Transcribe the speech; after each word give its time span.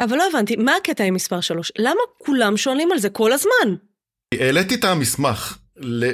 אבל 0.00 0.16
לא 0.16 0.24
הבנתי, 0.30 0.56
מה 0.56 0.76
הקטע 0.76 1.04
עם 1.04 1.14
מספר 1.14 1.40
3? 1.40 1.72
למה 1.78 2.00
כולם 2.18 2.56
שואלים 2.56 2.92
על 2.92 2.98
זה 2.98 3.10
כל 3.10 3.32
הזמן? 3.32 3.74
העליתי 4.34 4.74
את 4.74 4.84
המסמך. 4.84 5.58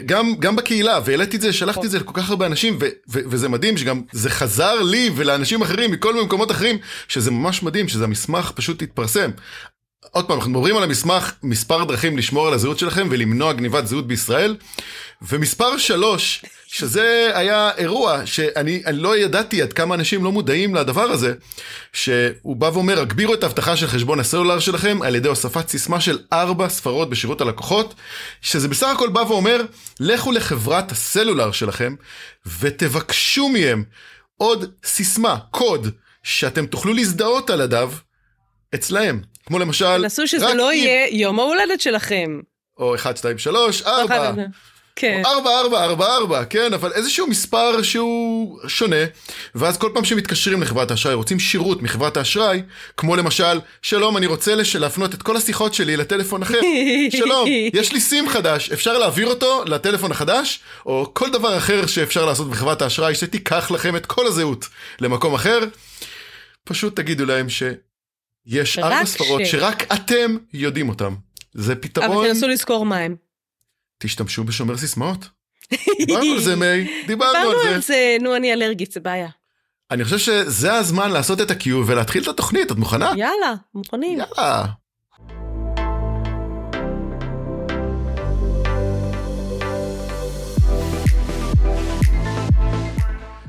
גם, 0.07 0.34
גם 0.38 0.57
בקהילה, 0.57 1.00
והעליתי 1.04 1.37
את 1.37 1.40
זה, 1.40 1.53
שלחתי 1.53 1.86
את 1.86 1.90
זה 1.90 1.98
לכל 1.98 2.12
כך 2.14 2.30
הרבה 2.30 2.46
אנשים, 2.46 2.78
ו- 2.80 2.84
ו- 3.08 3.20
וזה 3.26 3.48
מדהים 3.48 3.76
שגם 3.76 4.02
זה 4.12 4.30
חזר 4.30 4.82
לי 4.82 5.10
ולאנשים 5.16 5.62
אחרים 5.62 5.90
מכל 5.90 6.12
מיני 6.12 6.24
מקומות 6.24 6.50
אחרים, 6.50 6.78
שזה 7.08 7.30
ממש 7.30 7.62
מדהים, 7.62 7.88
שזה 7.88 8.04
המסמך 8.04 8.52
פשוט 8.54 8.82
התפרסם. 8.82 9.31
עוד 10.10 10.26
פעם, 10.26 10.36
אנחנו 10.36 10.50
מדברים 10.50 10.76
על 10.76 10.82
המסמך, 10.82 11.32
מספר 11.42 11.84
דרכים 11.84 12.18
לשמור 12.18 12.48
על 12.48 12.54
הזהות 12.54 12.78
שלכם 12.78 13.08
ולמנוע 13.10 13.53
גניבת 13.53 13.86
זהות 13.86 14.06
בישראל. 14.06 14.56
ומספר 15.22 15.78
שלוש, 15.78 16.45
שזה 16.66 17.30
היה 17.34 17.70
אירוע 17.77 18.27
שאני 18.27 18.82
לא 18.92 19.16
ידעתי 19.16 19.62
עד 19.62 19.72
כמה 19.72 19.95
אנשים 19.95 20.24
לא 20.24 20.32
מודעים 20.32 20.74
לדבר 20.74 21.02
הזה, 21.02 21.34
שהוא 21.92 22.56
בא 22.56 22.66
ואומר, 22.66 23.00
הגבירו 23.00 23.34
את 23.34 23.42
האבטחה 23.42 23.77
של 23.77 23.86
חשבון 23.86 24.20
הסלולר 24.20 24.59
שלכם 24.59 25.02
על 25.02 25.14
ידי 25.14 25.28
הוספת 25.28 25.68
סיסמה 25.68 26.00
של 26.00 26.18
ארבע 26.32 26.68
ספרות 26.68 27.10
בשירות 27.10 27.40
הלקוחות, 27.40 27.95
שזה 28.40 28.68
בסך 28.68 28.86
הכל 28.95 29.09
בא 29.09 29.20
ואומר, 29.20 29.62
לכו 30.00 30.32
לחברת 30.32 30.92
הסלולר 30.92 31.52
שלכם 31.52 31.95
ותבקשו 32.60 33.48
מהם 33.48 33.84
עוד 34.36 34.73
סיסמה, 34.84 35.36
קוד, 35.50 35.88
שאתם 36.23 36.66
תוכלו 36.66 36.92
להזדהות 36.92 37.50
על 37.50 37.60
ידיו 37.60 37.92
אצלהם. 38.74 39.34
כמו 39.46 39.58
למשל, 39.58 40.02
תנסו 40.02 40.26
שזה 40.26 40.54
לא 40.54 40.72
יהיה 40.72 41.06
יום 41.10 41.40
ההולדת 41.40 41.80
שלכם. 41.80 42.40
או 42.78 42.94
1, 42.94 43.16
2, 43.16 43.38
3, 43.38 43.82
4. 43.82 44.34
כן. 44.96 45.22
4, 45.26 45.50
4, 45.60 45.84
4, 45.84 46.06
4, 46.16 46.44
כן, 46.44 46.72
אבל 46.72 46.92
איזשהו 46.92 47.26
מספר 47.26 47.82
שהוא 47.82 48.60
שונה, 48.68 48.96
ואז 49.54 49.78
כל 49.78 49.90
פעם 49.94 50.04
שמתקשרים 50.04 50.62
לחברת 50.62 50.90
האשראי, 50.90 51.14
רוצים 51.14 51.40
שירות 51.40 51.82
מחברת 51.82 52.16
האשראי, 52.16 52.62
כמו 52.96 53.16
למשל, 53.16 53.60
שלום, 53.82 54.16
אני 54.16 54.26
רוצה 54.26 54.54
להפנות 54.80 55.14
את 55.14 55.22
כל 55.22 55.36
השיחות 55.36 55.74
שלי 55.74 55.96
לטלפון 55.96 56.42
אחר. 56.42 56.60
שלום, 57.18 57.48
יש 57.73 57.92
לי 57.92 58.01
סים 58.01 58.29
חדש, 58.29 58.73
אפשר 58.73 58.98
להעביר 58.98 59.26
אותו 59.26 59.64
לטלפון 59.66 60.10
החדש, 60.10 60.60
או 60.86 61.10
כל 61.14 61.30
דבר 61.30 61.58
אחר 61.58 61.86
שאפשר 61.86 62.26
לעשות 62.26 62.51
בחברת 62.51 62.82
האשראי, 62.82 63.14
שתיקח 63.14 63.70
לכם 63.70 63.96
את 63.96 64.06
כל 64.06 64.27
הזהות 64.27 64.69
למקום 65.01 65.34
אחר. 65.34 65.58
פשוט 66.64 66.97
תגידו 66.97 67.25
להם 67.27 67.48
ש... 67.48 67.62
יש 68.47 68.78
ארבע 68.78 69.05
ספרות 69.05 69.47
ש... 69.47 69.50
שרק 69.50 69.92
אתם 69.92 70.37
יודעים 70.53 70.89
אותם. 70.89 71.14
זה 71.53 71.77
פתרון... 71.77 72.17
אבל 72.17 72.28
תנסו 72.28 72.48
לזכור 72.48 72.86
מה 72.86 72.97
הם. 72.97 73.17
תשתמשו 73.98 74.45
בשומר 74.45 74.77
סיסמאות. 74.77 75.28
דיברנו 76.06 76.33
על 76.33 76.41
זה, 76.41 76.56
מיי. 76.57 77.05
דיברנו 77.06 77.39
על 77.39 77.45
זה. 77.45 77.48
דיברנו 77.48 77.75
על 77.75 77.81
זה, 77.81 78.17
נו, 78.20 78.36
אני 78.36 78.53
אלרגית, 78.53 78.92
זה 78.92 79.01
בעיה. 79.01 79.28
אני 79.91 80.05
חושב 80.05 80.19
שזה 80.19 80.75
הזמן 80.75 81.11
לעשות 81.11 81.41
את 81.41 81.51
ה-cue 81.51 81.69
ולהתחיל 81.86 82.23
את 82.23 82.28
התוכנית, 82.28 82.73
את 82.73 82.77
מוכנה? 82.77 83.12
יאללה, 83.17 83.55
מוכנים. 83.75 84.19
יאללה. 84.19 84.64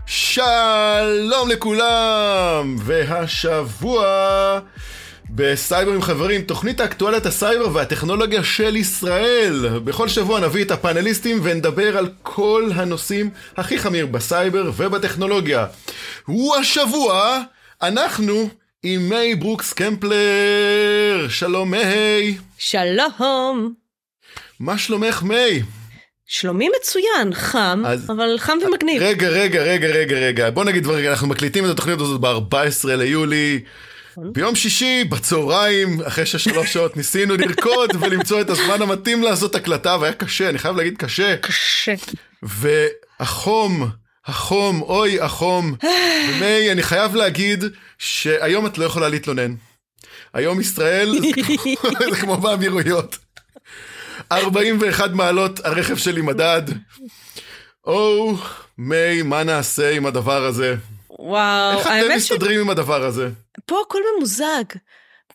שלום 0.06 1.50
לכולם, 1.50 2.76
והשבוע 2.80 4.06
בסייבר 5.36 5.92
עם 5.92 6.02
חברים, 6.02 6.42
תוכנית 6.42 6.80
אקטואליית 6.80 7.26
הסייבר 7.26 7.70
והטכנולוגיה 7.74 8.44
של 8.44 8.76
ישראל. 8.76 9.80
בכל 9.84 10.08
שבוע 10.08 10.40
נביא 10.40 10.64
את 10.64 10.72
הפאנליסטים 10.72 11.40
ונדבר 11.44 11.98
על 11.98 12.10
כל 12.24 12.70
הנושאים 12.76 13.30
הכי 13.58 13.80
חמים 13.80 14.06
בסייבר 14.06 14.72
ובטכנולוגיה. 14.78 15.66
והשבוע, 16.26 17.42
אנחנו 17.82 18.50
עם 18.84 19.10
מיי 19.10 19.36
ברוקס 19.36 19.74
קמפלר. 19.74 21.28
שלום 21.30 21.72
מיי. 21.72 22.38
שלום. 22.58 23.74
מה 24.60 24.78
שלומך 24.78 25.24
מיי? 25.24 25.64
שלומי 26.28 26.70
מצוין, 26.80 27.34
חם, 27.34 27.84
אז... 27.86 28.10
אבל 28.10 28.36
חם 28.38 28.58
ומגניב. 28.68 29.02
רגע, 29.02 29.28
רגע, 29.28 29.64
רגע, 29.64 29.88
רגע, 29.88 30.16
רגע. 30.16 30.50
בוא 30.50 30.64
נגיד 30.64 30.84
דברים, 30.84 31.10
אנחנו 31.10 31.28
מקליטים 31.28 31.66
את 31.66 31.70
התוכנית 31.70 32.00
הזאת 32.00 32.22
ב-14 32.22 32.88
ליולי. 32.88 33.60
נכון. 34.18 34.34
ביום 34.34 34.56
שישי, 34.56 35.04
בצהריים, 35.04 36.02
אחרי 36.02 36.26
ששלוש 36.26 36.74
שעות 36.74 36.98
ניסינו 36.98 37.38
לרקוד 37.38 37.90
ולמצוא 38.00 38.42
את 38.42 38.50
הזמן 38.50 38.82
המתאים 38.82 39.24
לעשות 39.24 39.56
הקלטה, 39.56 39.98
והיה 40.02 40.14
קשה, 40.14 40.50
אני 40.50 40.58
חייב 40.58 40.76
להגיד 40.76 40.98
קשה. 40.98 41.38
קשה. 41.38 41.94
והחום, 42.44 43.90
החום, 44.26 44.82
אוי, 44.82 45.22
החום. 45.22 45.76
ומי, 46.30 46.72
אני 46.72 46.84
חייב 46.84 47.16
להגיד 47.16 47.64
שהיום 47.98 48.66
את 48.66 48.78
לא 48.78 48.86
יכולה 48.86 49.10
להתלונן. 49.10 49.56
היום 50.34 50.62
ישראל 50.62 51.16
זה 52.10 52.16
כמו 52.22 52.38
באמירויות. 52.42 53.18
41 54.32 55.12
מעלות, 55.12 55.66
הרכב 55.66 55.98
שלי 55.98 56.22
מדד. 56.22 56.62
או, 57.86 58.38
מי, 58.78 59.22
מה 59.22 59.44
נעשה 59.44 59.92
עם 59.92 60.06
הדבר 60.06 60.46
הזה? 60.46 60.76
וואו, 61.20 61.78
איך 61.78 61.88
אתם 61.88 62.16
מסתדרים 62.16 62.60
ש... 62.60 62.62
עם 62.62 62.70
הדבר 62.70 63.04
הזה? 63.04 63.30
פה 63.66 63.82
הכל 63.88 64.00
ממוזג. 64.16 64.64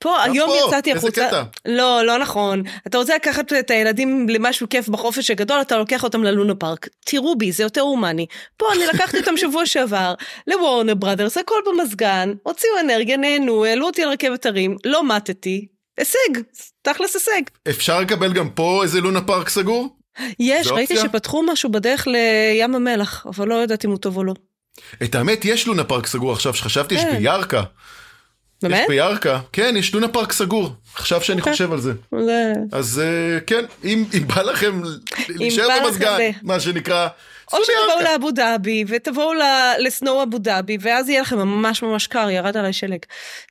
פה, 0.01 0.23
היום 0.23 0.49
פה? 0.49 0.57
יצאתי 0.67 0.93
החוצה. 0.93 1.23
איזה 1.25 1.29
קטע? 1.29 1.43
לא, 1.67 2.03
לא 2.05 2.19
נכון. 2.19 2.63
אתה 2.87 2.99
רוצה 2.99 3.15
לקחת 3.17 3.53
את 3.53 3.71
הילדים 3.71 4.29
למשהו 4.29 4.69
כיף 4.69 4.89
בחופש 4.89 5.31
הגדול, 5.31 5.61
אתה 5.61 5.79
לוקח 5.79 6.05
אותם 6.05 6.25
ללונה 6.25 6.55
פארק. 6.55 6.89
תראו 7.05 7.39
בי, 7.39 7.53
זה 7.53 7.63
יותר 7.63 7.81
הומני. 7.81 8.27
פה 8.57 8.73
אני 8.73 8.87
לקחתי 8.87 9.19
אותם 9.19 9.37
שבוע 9.43 9.67
שעבר, 9.67 10.15
לוורנר 10.47 10.95
בראדרס, 10.95 11.37
הכל 11.39 11.61
במזגן, 11.67 12.33
הוציאו 12.43 12.81
אנרגיה, 12.81 13.17
נהנו, 13.17 13.65
העלו 13.65 13.87
אותי 13.87 14.03
על 14.03 14.09
רכבת 14.09 14.47
הרים, 14.47 14.77
לא 14.85 15.09
מתתי, 15.09 15.67
הישג, 15.99 16.43
תכלס 16.83 17.15
הישג. 17.15 17.43
אפשר 17.69 18.01
לקבל 18.01 18.33
גם 18.33 18.51
פה 18.51 18.81
איזה 18.83 19.01
לונה 19.01 19.21
פארק 19.21 19.49
סגור? 19.49 19.89
יש, 20.39 20.67
ראיתי 20.67 20.97
שפתחו 20.97 21.43
משהו 21.43 21.71
בדרך 21.71 22.07
לים 22.07 22.75
המלח, 22.75 23.27
אבל 23.27 23.49
לא 23.49 23.55
יודעת 23.55 23.85
אם 23.85 23.91
הוא 23.91 23.99
טוב 23.99 24.17
או 24.17 24.25
לא. 24.25 24.35
את 25.03 25.15
האמת, 25.15 25.45
יש 25.45 25.67
לונה 25.67 25.85
פארק 25.85 26.07
סגור 26.07 26.33
עכשיו, 26.33 26.55
שחשבתי 26.55 26.95
יש 26.95 27.01
כן. 27.01 27.19
בירכא. 27.19 27.63
באמת? 28.63 28.81
יש 28.81 28.89
בירכא, 28.89 29.39
כן, 29.53 29.75
יש 29.79 29.95
לונה 29.95 30.09
פארק 30.09 30.33
סגור, 30.33 30.73
עכשיו 30.95 31.23
שאני 31.23 31.41
אוקיי. 31.41 31.53
חושב 31.53 31.73
על 31.73 31.81
זה. 31.81 31.93
אז 32.73 33.03
אה, 33.05 33.41
כן, 33.41 33.65
אם 33.85 34.05
בא 34.27 34.43
לכם 34.43 34.83
להישאר 35.29 35.69
במזגן, 35.85 36.19
מה 36.43 36.61
שנקרא, 36.61 37.09
או 37.53 37.59
שתבואו 37.65 38.05
לאבו 38.05 38.31
דאבי, 38.31 38.85
ותבואו 38.89 39.33
ל 39.79 39.88
Snow 39.88 40.23
Abu 40.23 40.39
Dhabi, 40.39 40.79
ואז 40.81 41.09
יהיה 41.09 41.21
לכם 41.23 41.39
ממש 41.39 41.83
ממש 41.83 42.07
קר, 42.07 42.31
ירד 42.31 42.57
עליי 42.57 42.73
שלג. 42.73 42.99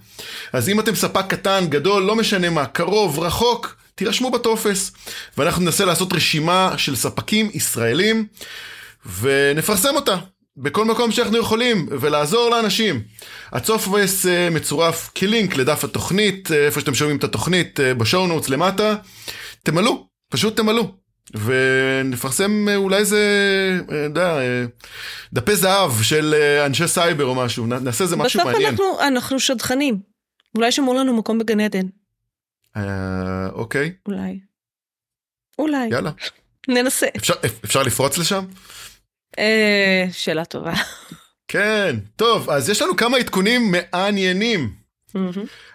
אז 0.54 0.70
אם 0.70 0.80
אתם 0.80 0.96
ספק 0.96 1.24
קטן, 1.28 1.66
גדול, 1.70 2.04
לא 2.04 2.16
משנה 2.16 2.50
מה, 2.50 2.66
קרוב, 2.66 3.20
רחוק, 3.20 3.76
תירשמו 3.96 4.32
בטופס. 4.32 4.92
ואנחנו 5.38 5.64
ננסה 5.64 5.86
לעשות 5.86 6.14
רשימה 6.14 6.74
של 6.78 6.96
ספקים 6.96 7.50
ישראלים, 7.54 8.28
ונפרסם 9.20 9.96
אותה. 9.96 10.18
בכל 10.58 10.86
מקום 10.86 11.12
שאנחנו 11.12 11.38
יכולים, 11.38 11.88
ולעזור 11.92 12.50
לאנשים. 12.50 13.02
הטופס 13.52 14.26
uh, 14.26 14.54
מצורף 14.54 15.10
כלינק 15.18 15.56
לדף 15.56 15.84
התוכנית, 15.84 16.52
uh, 16.52 16.54
איפה 16.54 16.80
שאתם 16.80 16.96
שומעים 16.96 17.18
את 17.18 17.24
התוכנית, 17.24 17.80
uh, 17.80 18.00
ב 18.00 18.06
show 18.06 18.28
notes 18.28 18.50
למטה. 18.50 18.96
תמלאו, 19.64 20.08
פשוט 20.30 20.58
תמלאו. 20.58 21.07
ונפרסם 21.34 22.68
אולי 22.76 22.98
איזה, 22.98 23.20
יודע, 24.04 24.38
דפי 25.34 25.56
זהב 25.56 25.92
של 26.02 26.36
אנשי 26.66 26.88
סייבר 26.88 27.26
או 27.26 27.36
משהו, 27.36 27.66
נעשה 27.68 28.04
איזה 28.04 28.16
משהו 28.16 28.46
מעניין. 28.46 28.76
בסוף 28.76 28.90
אנחנו, 28.90 29.08
אנחנו 29.08 29.40
שדכנים, 29.40 30.00
אולי 30.56 30.72
שמור 30.72 30.96
לנו 30.96 31.18
מקום 31.18 31.40
בגן 31.40 31.60
עדן. 31.60 31.86
אה, 32.78 33.50
אוקיי. 33.52 33.94
אולי. 34.08 34.40
אולי. 35.60 35.88
יאללה. 35.92 36.12
ננסה. 36.68 37.08
אפשר, 37.18 37.34
אפשר 37.66 37.84
לפרוץ 37.84 38.18
לשם? 38.18 38.46
אה, 39.40 40.06
שאלה 40.12 40.46
טובה. 40.46 40.74
כן, 41.52 41.96
טוב, 42.16 42.50
אז 42.50 42.70
יש 42.70 42.82
לנו 42.82 42.96
כמה 42.96 43.18
עדכונים 43.18 43.72
מעניינים. 43.72 44.74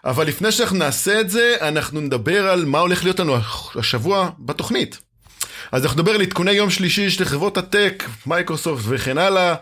אבל 0.05 0.27
לפני 0.27 0.53
שאנחנו 0.53 0.79
נעשה 0.79 1.21
את 1.21 1.31
זה, 1.31 1.57
אנחנו 1.61 2.01
נדבר 2.01 2.49
על 2.49 2.65
מה 2.65 2.79
הולך 2.79 3.05
להיות 3.05 3.21
לנו 3.21 3.37
השבוע 3.75 4.31
בתוכנית. 4.39 4.99
אז 5.73 5.85
אנחנו 5.85 6.01
נדבר 6.01 6.15
על 6.15 6.21
עדכוני 6.21 6.53
יום 6.53 6.71
שלישי 6.71 7.11
של 7.11 7.25
חברות 7.25 7.57
הטק, 7.57 8.05
מייקרוסופט 8.27 8.83
וכן 8.89 9.19
הלאה. 9.19 9.55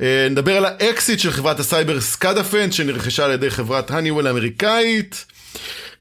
אה, 0.00 0.26
נדבר 0.30 0.56
על 0.56 0.64
האקזיט 0.64 1.18
של 1.18 1.30
חברת 1.30 1.60
הסייבר 1.60 2.00
סקאדפנס 2.00 2.72
שנרכשה 2.72 3.24
על 3.24 3.30
ידי 3.30 3.50
חברת 3.50 3.90
האניוול 3.90 4.26
האמריקאית. 4.26 5.24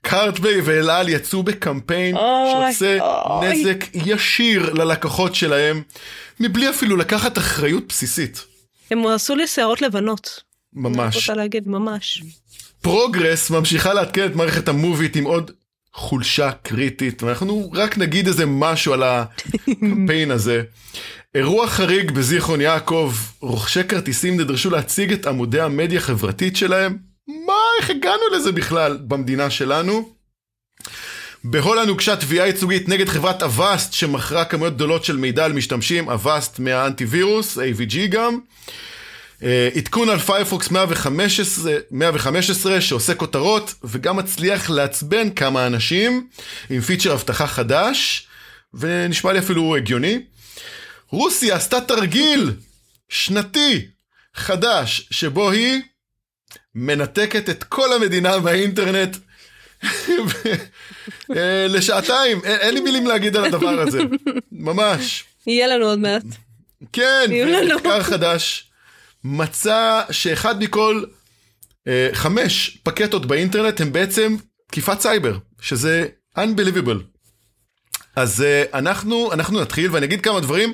קארדביי 0.01 0.61
ואל 0.61 0.89
על 0.89 1.09
יצאו 1.09 1.43
בקמפיין 1.43 2.15
שעושה 2.15 2.97
נזק 3.41 3.85
ישיר 3.93 4.73
ללקוחות 4.73 5.35
שלהם, 5.35 5.81
מבלי 6.39 6.69
אפילו 6.69 6.97
לקחת 6.97 7.37
אחריות 7.37 7.83
בסיסית. 7.87 8.45
הם 8.91 9.07
עשו 9.07 9.35
לי 9.35 9.47
שערות 9.47 9.81
לבנות. 9.81 10.41
ממש. 10.73 11.15
אני 11.15 11.21
רוצה 11.21 11.33
להגיד 11.33 11.67
ממש. 11.67 12.23
פרוגרס 12.81 13.49
ממשיכה 13.49 13.93
לעדכן 13.93 14.25
את 14.25 14.35
מערכת 14.35 14.67
ה 14.67 14.74
MOVEit 14.74 15.15
עם 15.15 15.23
עוד 15.23 15.51
חולשה 15.95 16.51
קריטית, 16.51 17.23
ואנחנו 17.23 17.71
רק 17.73 17.97
נגיד 17.97 18.27
איזה 18.27 18.45
משהו 18.45 18.93
על 18.93 19.03
הקמפיין 19.03 20.31
הזה. 20.31 20.63
אירוע 21.35 21.67
חריג 21.67 22.11
בזיכרון 22.11 22.61
יעקב, 22.61 23.13
רוכשי 23.41 23.83
כרטיסים 23.83 24.39
נדרשו 24.39 24.69
להציג 24.69 25.13
את 25.13 25.27
עמודי 25.27 25.61
המדיה 25.61 25.99
החברתית 25.99 26.55
שלהם. 26.55 26.97
מה, 27.27 27.53
איך 27.79 27.89
הגענו 27.89 28.23
לזה 28.35 28.51
בכלל 28.51 28.97
במדינה 29.07 29.49
שלנו? 29.49 30.09
בהולנד 31.43 31.89
הוגשה 31.89 32.15
תביעה 32.15 32.47
ייצוגית 32.47 32.89
נגד 32.89 33.09
חברת 33.09 33.43
אבאסט 33.43 33.93
שמכרה 33.93 34.45
כמויות 34.45 34.75
גדולות 34.75 35.05
של 35.05 35.17
מידע 35.17 35.45
על 35.45 35.53
משתמשים, 35.53 36.09
אבאסט 36.09 36.59
מהאנטי 36.59 37.05
וירוס, 37.05 37.57
AVG 37.57 38.07
גם. 38.09 38.39
אה, 39.45 39.69
עדכון 39.75 40.09
על 40.09 40.19
פיירפוקס 40.19 40.71
115, 40.71 41.73
115 41.91 42.81
שעושה 42.81 43.15
כותרות 43.15 43.73
וגם 43.83 44.17
מצליח 44.17 44.69
לעצבן 44.69 45.29
כמה 45.29 45.67
אנשים 45.67 46.27
עם 46.69 46.81
פיצ'ר 46.81 47.13
אבטחה 47.13 47.47
חדש 47.47 48.27
ונשמע 48.73 49.33
לי 49.33 49.39
אפילו 49.39 49.75
הגיוני. 49.75 50.21
רוסיה 51.09 51.55
עשתה 51.55 51.81
תרגיל 51.81 52.51
שנתי 53.09 53.87
חדש 54.35 55.07
שבו 55.11 55.51
היא 55.51 55.81
מנתקת 56.75 57.49
את 57.49 57.63
כל 57.63 57.93
המדינה 57.93 58.39
מהאינטרנט 58.39 59.17
אה, 61.35 61.67
לשעתיים, 61.69 62.41
אין 62.43 62.73
לי 62.73 62.79
מילים 62.79 63.07
להגיד 63.07 63.37
על 63.37 63.45
הדבר 63.45 63.79
הזה, 63.79 64.01
ממש. 64.51 65.23
יהיה 65.47 65.67
לנו 65.67 65.85
עוד 65.85 65.99
מעט. 65.99 66.23
כן, 66.93 67.31
מחקר 67.75 68.03
חדש 68.03 68.71
מצא 69.27 70.01
שאחד 70.11 70.63
מכל 70.63 71.03
אה, 71.87 72.09
חמש 72.13 72.77
פקטות 72.83 73.25
באינטרנט 73.25 73.81
הם 73.81 73.93
בעצם 73.93 74.35
תקיפת 74.67 74.99
סייבר, 74.99 75.37
שזה 75.61 76.07
unbelievable. 76.37 76.99
אז 78.15 78.43
uh, 78.43 78.77
אנחנו, 78.77 79.33
אנחנו 79.33 79.61
נתחיל 79.61 79.91
ואני 79.91 80.05
אגיד 80.05 80.21
כמה 80.21 80.39
דברים. 80.39 80.73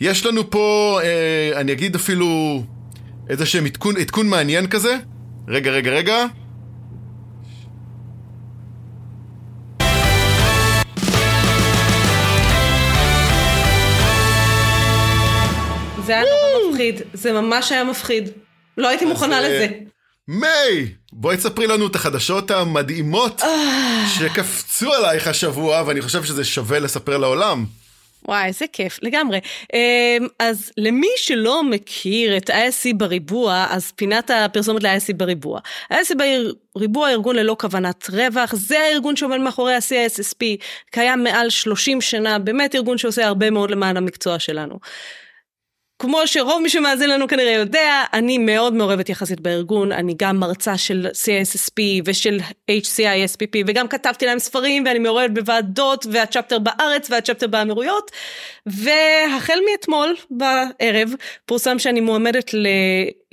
יש 0.00 0.26
לנו 0.26 0.50
פה, 0.50 0.98
uh, 1.02 1.56
אני 1.56 1.72
אגיד 1.72 1.94
אפילו 1.94 2.62
איזה 3.28 3.46
שהם 3.46 3.66
עדכון, 3.66 3.96
עדכון 3.96 4.28
מעניין 4.28 4.66
כזה. 4.66 4.96
רגע, 5.48 5.70
רגע, 5.70 5.90
רגע. 5.90 6.26
זה 16.06 16.12
היה 16.12 16.41
מפחיד, 16.72 17.00
זה 17.14 17.32
ממש 17.32 17.72
היה 17.72 17.84
מפחיד. 17.84 18.30
לא 18.78 18.88
הייתי 18.88 19.04
מוכנה 19.04 19.36
אה, 19.36 19.40
לזה. 19.40 19.68
מיי, 20.28 20.88
בואי 21.12 21.36
תספרי 21.36 21.66
לנו 21.66 21.86
את 21.86 21.94
החדשות 21.94 22.50
המדהימות 22.50 23.42
אה. 23.42 24.04
שקפצו 24.18 24.92
עלייך 24.92 25.26
השבוע, 25.26 25.82
ואני 25.86 26.02
חושב 26.02 26.24
שזה 26.24 26.44
שווה 26.44 26.78
לספר 26.78 27.18
לעולם. 27.18 27.64
וואי, 28.28 28.46
איזה 28.46 28.64
כיף, 28.72 28.98
לגמרי. 29.02 29.40
אמ, 29.72 30.26
אז 30.38 30.70
למי 30.76 31.08
שלא 31.16 31.62
מכיר 31.64 32.36
את 32.36 32.50
ISC 32.50 32.94
בריבוע, 32.96 33.66
אז 33.70 33.92
פינת 33.96 34.30
הפרסומת 34.30 34.82
ל-ISC 34.82 35.14
בריבוע. 35.16 35.60
ISC 35.92 36.14
בריבוע 36.76 37.10
ארגון 37.10 37.36
ללא 37.36 37.56
כוונת 37.60 38.10
רווח, 38.10 38.54
זה 38.54 38.78
הארגון 38.78 39.16
שעומד 39.16 39.38
מאחורי 39.38 39.74
ה-CISSP, 39.74 40.44
קיים 40.90 41.24
מעל 41.24 41.50
30 41.50 42.00
שנה, 42.00 42.38
באמת 42.38 42.74
ארגון 42.74 42.98
שעושה 42.98 43.26
הרבה 43.26 43.50
מאוד 43.50 43.70
למען 43.70 43.96
המקצוע 43.96 44.38
שלנו. 44.38 44.78
כמו 46.02 46.26
שרוב 46.26 46.62
מי 46.62 46.68
שמאזין 46.68 47.10
לנו 47.10 47.28
כנראה 47.28 47.52
יודע, 47.52 48.04
אני 48.12 48.38
מאוד 48.38 48.74
מעורבת 48.74 49.08
יחסית 49.08 49.40
בארגון, 49.40 49.92
אני 49.92 50.14
גם 50.18 50.36
מרצה 50.36 50.78
של 50.78 51.06
CISSP 51.12 52.02
ושל 52.04 52.40
HCISPP 52.70 53.64
וגם 53.66 53.88
כתבתי 53.88 54.26
להם 54.26 54.38
ספרים 54.38 54.84
ואני 54.86 54.98
מעורבת 54.98 55.30
בוועדות 55.30 56.06
וה 56.12 56.22
chapter 56.22 56.58
בארץ 56.58 57.10
וה 57.10 57.18
chapter 57.18 57.46
באמירויות. 57.46 58.10
והחל 58.66 59.58
מאתמול 59.70 60.16
בערב 60.30 61.14
פורסם 61.46 61.78
שאני 61.78 62.00
מועמדת 62.00 62.50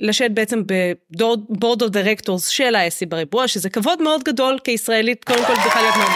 לשבת 0.00 0.30
בעצם 0.30 0.62
ב 0.66 0.85
board 0.85 1.82
of 1.82 1.90
directors 1.90 2.48
של 2.48 2.74
ה-ISC 2.74 3.06
בריבוע 3.08 3.48
שזה 3.48 3.70
כבוד 3.70 4.02
מאוד 4.02 4.22
גדול 4.22 4.58
כישראלית 4.64 5.24
קודם 5.24 5.44
כל 5.44 5.54
צריכה 5.62 5.82
להיות 5.82 5.96
מאוד 5.96 6.10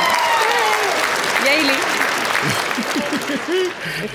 ייי 1.45 1.63
לי 1.65 3.14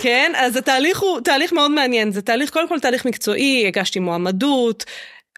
כן, 0.01 0.31
אז 0.35 0.55
התהליך 0.55 0.99
הוא 0.99 1.21
תהליך 1.21 1.53
מאוד 1.53 1.71
מעניין, 1.71 2.11
זה 2.11 2.21
תהליך, 2.21 2.49
קודם 2.49 2.67
כל 2.67 2.79
תהליך 2.79 3.05
מקצועי, 3.05 3.67
הגשתי 3.67 3.99
מועמדות, 3.99 4.85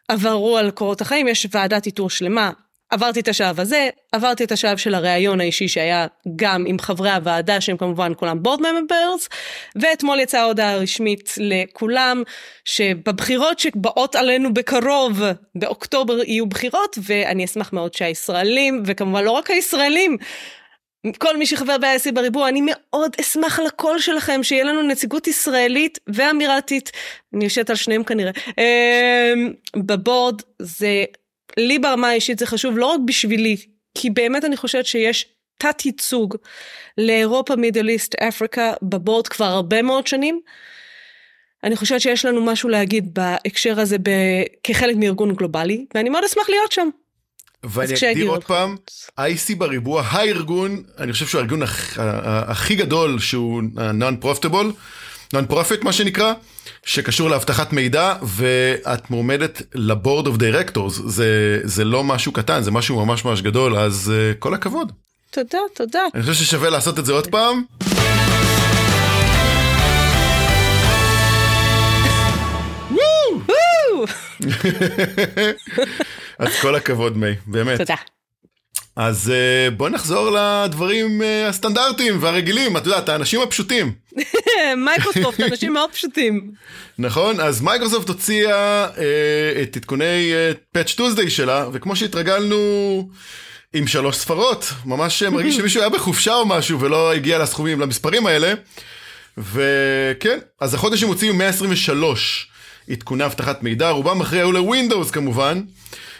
עברו 0.07 0.57
על 0.57 0.71
קורות 0.71 1.01
החיים, 1.01 1.27
יש 1.27 1.47
ועדת 1.51 1.85
איתור 1.85 2.09
שלמה. 2.09 2.51
עברתי 2.91 3.19
את 3.19 3.27
השלב 3.27 3.59
הזה, 3.59 3.89
עברתי 4.11 4.43
את 4.43 4.51
השלב 4.51 4.77
של 4.77 4.93
הראיון 4.93 5.41
האישי 5.41 5.67
שהיה 5.67 6.07
גם 6.35 6.65
עם 6.67 6.79
חברי 6.79 7.11
הוועדה 7.11 7.61
שהם 7.61 7.77
כמובן 7.77 8.11
כולם 8.17 8.43
בורד 8.43 8.59
ממברס, 8.61 9.29
ואתמול 9.75 10.19
יצאה 10.19 10.43
הודעה 10.43 10.75
רשמית 10.75 11.33
לכולם 11.37 12.23
שבבחירות 12.65 13.59
שבאות 13.59 14.15
עלינו 14.15 14.53
בקרוב, 14.53 15.21
באוקטובר 15.55 16.23
יהיו 16.23 16.45
בחירות, 16.45 16.97
ואני 17.03 17.45
אשמח 17.45 17.73
מאוד 17.73 17.93
שהישראלים, 17.93 18.83
וכמובן 18.85 19.23
לא 19.23 19.31
רק 19.31 19.51
הישראלים, 19.51 20.17
כל 21.17 21.37
מי 21.37 21.45
שחבר 21.45 21.77
ב-IC 21.77 22.11
בריבוע, 22.11 22.49
אני 22.49 22.61
מאוד 22.65 23.15
אשמח 23.21 23.59
על 23.59 23.65
הקול 23.65 23.99
שלכם, 23.99 24.43
שיהיה 24.43 24.63
לנו 24.63 24.81
נציגות 24.81 25.27
ישראלית 25.27 25.99
ואמירתית, 26.07 26.91
אני 27.33 27.43
יושבת 27.43 27.69
על 27.69 27.75
שניהם 27.75 28.03
כנראה, 28.03 28.31
אמ, 28.57 29.53
בבורד, 29.75 30.41
זה, 30.59 31.03
לי 31.57 31.79
ברמה 31.79 32.09
האישית 32.09 32.39
זה 32.39 32.45
חשוב 32.45 32.77
לא 32.77 32.85
רק 32.85 32.99
בשבילי, 33.05 33.57
כי 33.97 34.09
באמת 34.09 34.45
אני 34.45 34.57
חושבת 34.57 34.85
שיש 34.85 35.27
תת 35.57 35.85
ייצוג 35.85 36.35
לאירופה, 36.97 37.55
מידל 37.55 37.89
איסט, 37.89 38.15
אפריקה, 38.15 38.73
בבורד 38.81 39.27
כבר 39.27 39.45
הרבה 39.45 39.81
מאוד 39.81 40.07
שנים. 40.07 40.39
אני 41.63 41.75
חושבת 41.75 42.01
שיש 42.01 42.25
לנו 42.25 42.45
משהו 42.45 42.69
להגיד 42.69 43.13
בהקשר 43.13 43.79
הזה 43.79 43.97
כחלק 44.63 44.95
מארגון 44.95 45.35
גלובלי, 45.35 45.85
ואני 45.95 46.09
מאוד 46.09 46.23
אשמח 46.23 46.49
להיות 46.49 46.71
שם. 46.71 46.89
ואני 47.63 47.93
אגדיר 47.93 48.29
עוד 48.29 48.43
פעם, 48.43 48.75
ISC 49.19 49.55
בריבוע, 49.57 50.03
הארגון, 50.07 50.83
אני 50.99 51.13
חושב 51.13 51.27
שהוא 51.27 51.39
הארגון 51.39 51.61
הכי 52.47 52.75
גדול 52.75 53.19
שהוא 53.19 53.61
non-profitable, 53.75 54.65
non-profit 55.35 55.83
מה 55.83 55.93
שנקרא, 55.93 56.33
שקשור 56.85 57.29
לאבטחת 57.29 57.73
מידע, 57.73 58.15
ואת 58.23 59.09
מועמדת 59.09 59.61
ל 59.75 59.84
board 59.84 60.27
of 60.27 60.37
directors, 60.37 61.01
זה 61.63 61.85
לא 61.85 62.03
משהו 62.03 62.31
קטן, 62.31 62.61
זה 62.61 62.71
משהו 62.71 63.05
ממש 63.05 63.25
ממש 63.25 63.41
גדול, 63.41 63.77
אז 63.77 64.11
uh, 64.13 64.37
כל 64.39 64.53
הכבוד. 64.53 64.91
תודה, 65.31 65.59
תודה. 65.75 66.01
אני 66.13 66.23
חושב 66.23 66.33
ששווה 66.33 66.69
לעשות 66.69 66.99
את 66.99 67.05
זה 67.05 67.13
עוד 67.13 67.27
פעם. 67.27 67.63
אז 76.39 76.55
כל 76.61 76.75
הכבוד 76.75 77.17
מי, 77.17 77.31
באמת. 77.45 77.77
תודה. 77.77 77.95
אז 78.95 79.31
uh, 79.31 79.71
בוא 79.75 79.89
נחזור 79.89 80.29
לדברים 80.29 81.21
uh, 81.21 81.49
הסטנדרטיים 81.49 82.17
והרגילים, 82.19 82.77
את 82.77 82.85
יודעת, 82.85 83.09
האנשים 83.09 83.41
הפשוטים. 83.41 83.93
מייקרוסופט, 84.85 85.39
אנשים 85.51 85.73
מאוד 85.73 85.89
פשוטים. 85.91 86.51
נכון, 86.97 87.39
אז 87.39 87.61
מייקרוסופט 87.61 88.07
הוציאה 88.07 88.87
uh, 88.87 88.99
את 89.61 89.75
עדכוני 89.75 90.31
patch 90.71 90.89
uh, 90.89 90.97
Tuesday 90.97 91.29
שלה, 91.29 91.65
וכמו 91.73 91.95
שהתרגלנו, 91.95 93.09
עם 93.73 93.87
שלוש 93.87 94.15
ספרות, 94.15 94.73
ממש 94.85 95.23
מרגיש 95.23 95.55
שמישהו 95.55 95.81
היה 95.81 95.89
בחופשה 95.89 96.33
או 96.33 96.45
משהו 96.45 96.79
ולא 96.79 97.13
הגיע 97.13 97.39
לסכומים, 97.39 97.79
למספרים 97.79 98.27
האלה. 98.27 98.53
וכן, 99.37 100.39
אז 100.61 100.73
החודש 100.73 101.03
הם 101.03 101.09
הוציאו 101.09 101.33
123 101.33 102.50
עדכוני 102.91 103.25
אבטחת 103.25 103.63
מידע, 103.63 103.89
רובם 103.89 104.21
אחרי 104.21 104.39
היו 104.39 104.51
לווינדוס 104.51 105.11
כמובן, 105.11 105.61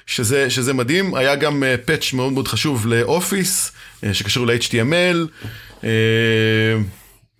שזה, 0.05 0.49
שזה 0.49 0.73
מדהים, 0.73 1.15
היה 1.15 1.35
גם 1.35 1.63
patch 1.85 2.09
uh, 2.11 2.15
מאוד 2.15 2.33
מאוד 2.33 2.47
חשוב 2.47 2.87
לאופיס, 2.87 3.71
uh, 3.71 4.07
שקשור 4.13 4.47
ל-HTML. 4.47 5.47
Uh, 5.81 5.85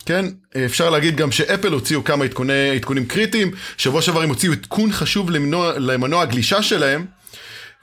כן, 0.05 0.25
אפשר 0.65 0.89
להגיד 0.89 1.15
גם 1.15 1.31
שאפל 1.31 1.73
הוציאו 1.73 2.03
כמה 2.03 2.25
עדכוני, 2.25 2.69
עדכונים 2.75 3.05
קריטיים, 3.05 3.51
שבוע 3.77 4.01
שעבר 4.01 4.21
הם 4.21 4.29
הוציאו 4.29 4.53
עדכון 4.53 4.91
חשוב 4.91 5.31
למנוע, 5.31 5.73
למנוע 5.79 6.21
הגלישה 6.21 6.63
שלהם, 6.63 7.05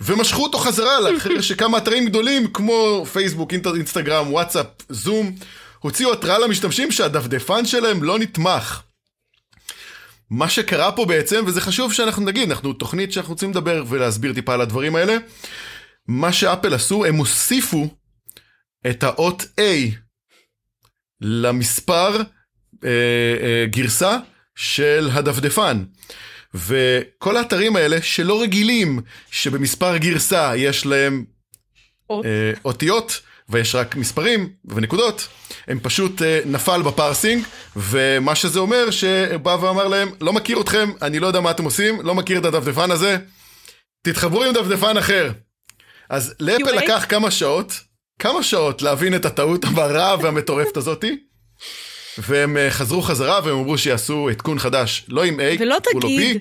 ומשכו 0.01 0.43
אותו 0.43 0.59
חזרה 0.59 1.01
לאחר 1.01 1.41
שכמה 1.49 1.79
אתרים 1.79 2.07
גדולים 2.07 2.47
כמו 2.53 3.07
פייסבוק, 3.13 3.53
אינסטגרם, 3.53 4.33
וואטסאפ, 4.33 4.67
זום, 4.89 5.33
הוציאו 5.79 6.13
התראה 6.13 6.39
למשתמשים 6.39 6.91
שהדפדפן 6.91 7.67
שלהם 7.67 8.03
לא 8.03 8.19
נתמך. 8.19 8.81
מה 10.31 10.49
שקרה 10.49 10.93
פה 10.93 11.05
בעצם, 11.05 11.45
וזה 11.47 11.61
חשוב 11.61 11.93
שאנחנו 11.93 12.25
נגיד, 12.25 12.51
אנחנו 12.51 12.73
תוכנית 12.73 13.13
שאנחנו 13.13 13.33
רוצים 13.33 13.51
לדבר 13.51 13.85
ולהסביר 13.89 14.33
טיפה 14.33 14.55
על 14.55 14.61
הדברים 14.61 14.97
האלה, 14.97 15.17
מה 16.09 16.33
שאפל 16.33 16.75
עשו, 16.75 17.05
הם 17.05 17.17
הוסיפו 17.17 17.89
את 18.91 19.03
האות 19.03 19.43
A 19.43 19.95
למספר 21.21 22.17
אה, 22.85 22.91
אה, 23.43 23.65
גרסה 23.67 24.19
של 24.57 25.09
הדפדפן. 25.13 25.85
וכל 26.55 27.37
האתרים 27.37 27.77
האלה 27.77 28.03
שלא 28.03 28.43
רגילים 28.43 29.01
שבמספר 29.31 29.97
גרסה 29.97 30.57
יש 30.57 30.87
להם 30.87 31.25
אות. 32.11 32.25
אה, 32.25 32.53
אותיות 32.65 33.21
ויש 33.49 33.75
רק 33.75 33.97
מספרים 33.97 34.49
ונקודות, 34.65 35.29
הם 35.69 35.81
פשוט 35.83 36.23
אה, 36.23 36.41
נפל 36.47 36.83
בפרסינג, 36.83 37.45
ומה 37.77 38.35
שזה 38.35 38.59
אומר 38.59 38.91
שבא 38.91 39.57
ואמר 39.61 39.89
להם, 39.89 40.09
לא 40.21 40.33
מכיר 40.33 40.61
אתכם, 40.61 40.91
אני 41.03 41.19
לא 41.19 41.27
יודע 41.27 41.41
מה 41.41 41.51
אתם 41.51 41.65
עושים, 41.65 42.01
לא 42.01 42.15
מכיר 42.15 42.39
את 42.39 42.45
הדפדפן 42.45 42.91
הזה, 42.91 43.17
תתחברו 44.03 44.45
עם 44.45 44.53
דפדפן 44.53 44.97
אחר. 44.97 45.31
אז 46.11 46.35
לאפל 46.41 46.73
לקח 46.73 47.07
כמה 47.09 47.31
שעות, 47.31 47.73
כמה 48.19 48.43
שעות 48.43 48.83
להבין 48.83 49.15
את 49.15 49.25
הטעות 49.25 49.65
המרה 49.65 50.17
והמטורפת 50.23 50.77
הזאתי. 50.77 51.17
והם 52.19 52.57
אה, 52.57 52.71
חזרו 52.71 53.03
חזרה 53.03 53.41
והם 53.45 53.59
אמרו 53.59 53.79
שיעשו 53.79 54.29
עדכון 54.29 54.59
חדש, 54.59 55.05
לא 55.09 55.25
עם 55.25 55.41
A, 55.41 55.43
ולא 55.59 55.77
תגיד, 55.93 56.39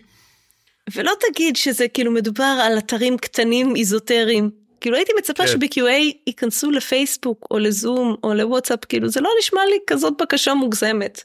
ולא 0.96 1.12
תגיד 1.20 1.56
שזה 1.56 1.88
כאילו 1.88 2.12
מדובר 2.12 2.58
על 2.64 2.78
אתרים 2.78 3.18
קטנים 3.18 3.76
איזוטריים. 3.76 4.67
כאילו 4.81 4.96
הייתי 4.96 5.12
מצפה 5.19 5.43
כן. 5.43 5.51
שב-QA 5.51 6.17
ייכנסו 6.27 6.72
לפייסבוק 6.72 7.48
או 7.51 7.60
לזום 7.60 8.15
או 8.24 8.34
לוואטסאפ, 8.34 8.79
כאילו 8.89 9.10
זה 9.10 9.22
לא 9.22 9.29
נשמע 9.39 9.62
לי 9.69 9.77
כזאת 9.88 10.13
בקשה 10.22 10.53
מוגזמת. 10.53 11.24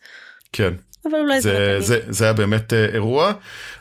כן. 0.53 0.75
אבל 1.05 1.19
אולי 1.19 1.41
זה, 1.41 1.81
זה, 1.81 1.81
זה, 1.81 2.13
זה 2.13 2.25
היה 2.25 2.33
באמת 2.33 2.73
uh, 2.73 2.95
אירוע. 2.95 3.33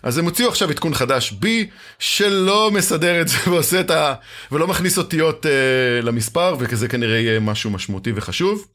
אז 0.04 0.18
הם 0.18 0.26
הוציאו 0.26 0.50
עכשיו 0.50 0.70
עדכון 0.70 0.94
חדש 0.94 1.32
בי, 1.32 1.70
שלא 2.00 2.72
מסדר 2.72 3.22
את 3.22 3.28
זה 3.28 3.38
ועושה 3.52 3.80
את 3.80 3.92
ה... 3.92 4.14
ולא 4.52 4.68
מכניס 4.68 4.98
אותיות 4.98 5.46
uh, 5.46 6.06
למספר, 6.06 6.56
וכזה 6.60 6.88
כנראה 6.88 7.18
יהיה 7.18 7.40
משהו 7.40 7.70
משמעותי 7.70 8.12
וחשוב. 8.16 8.68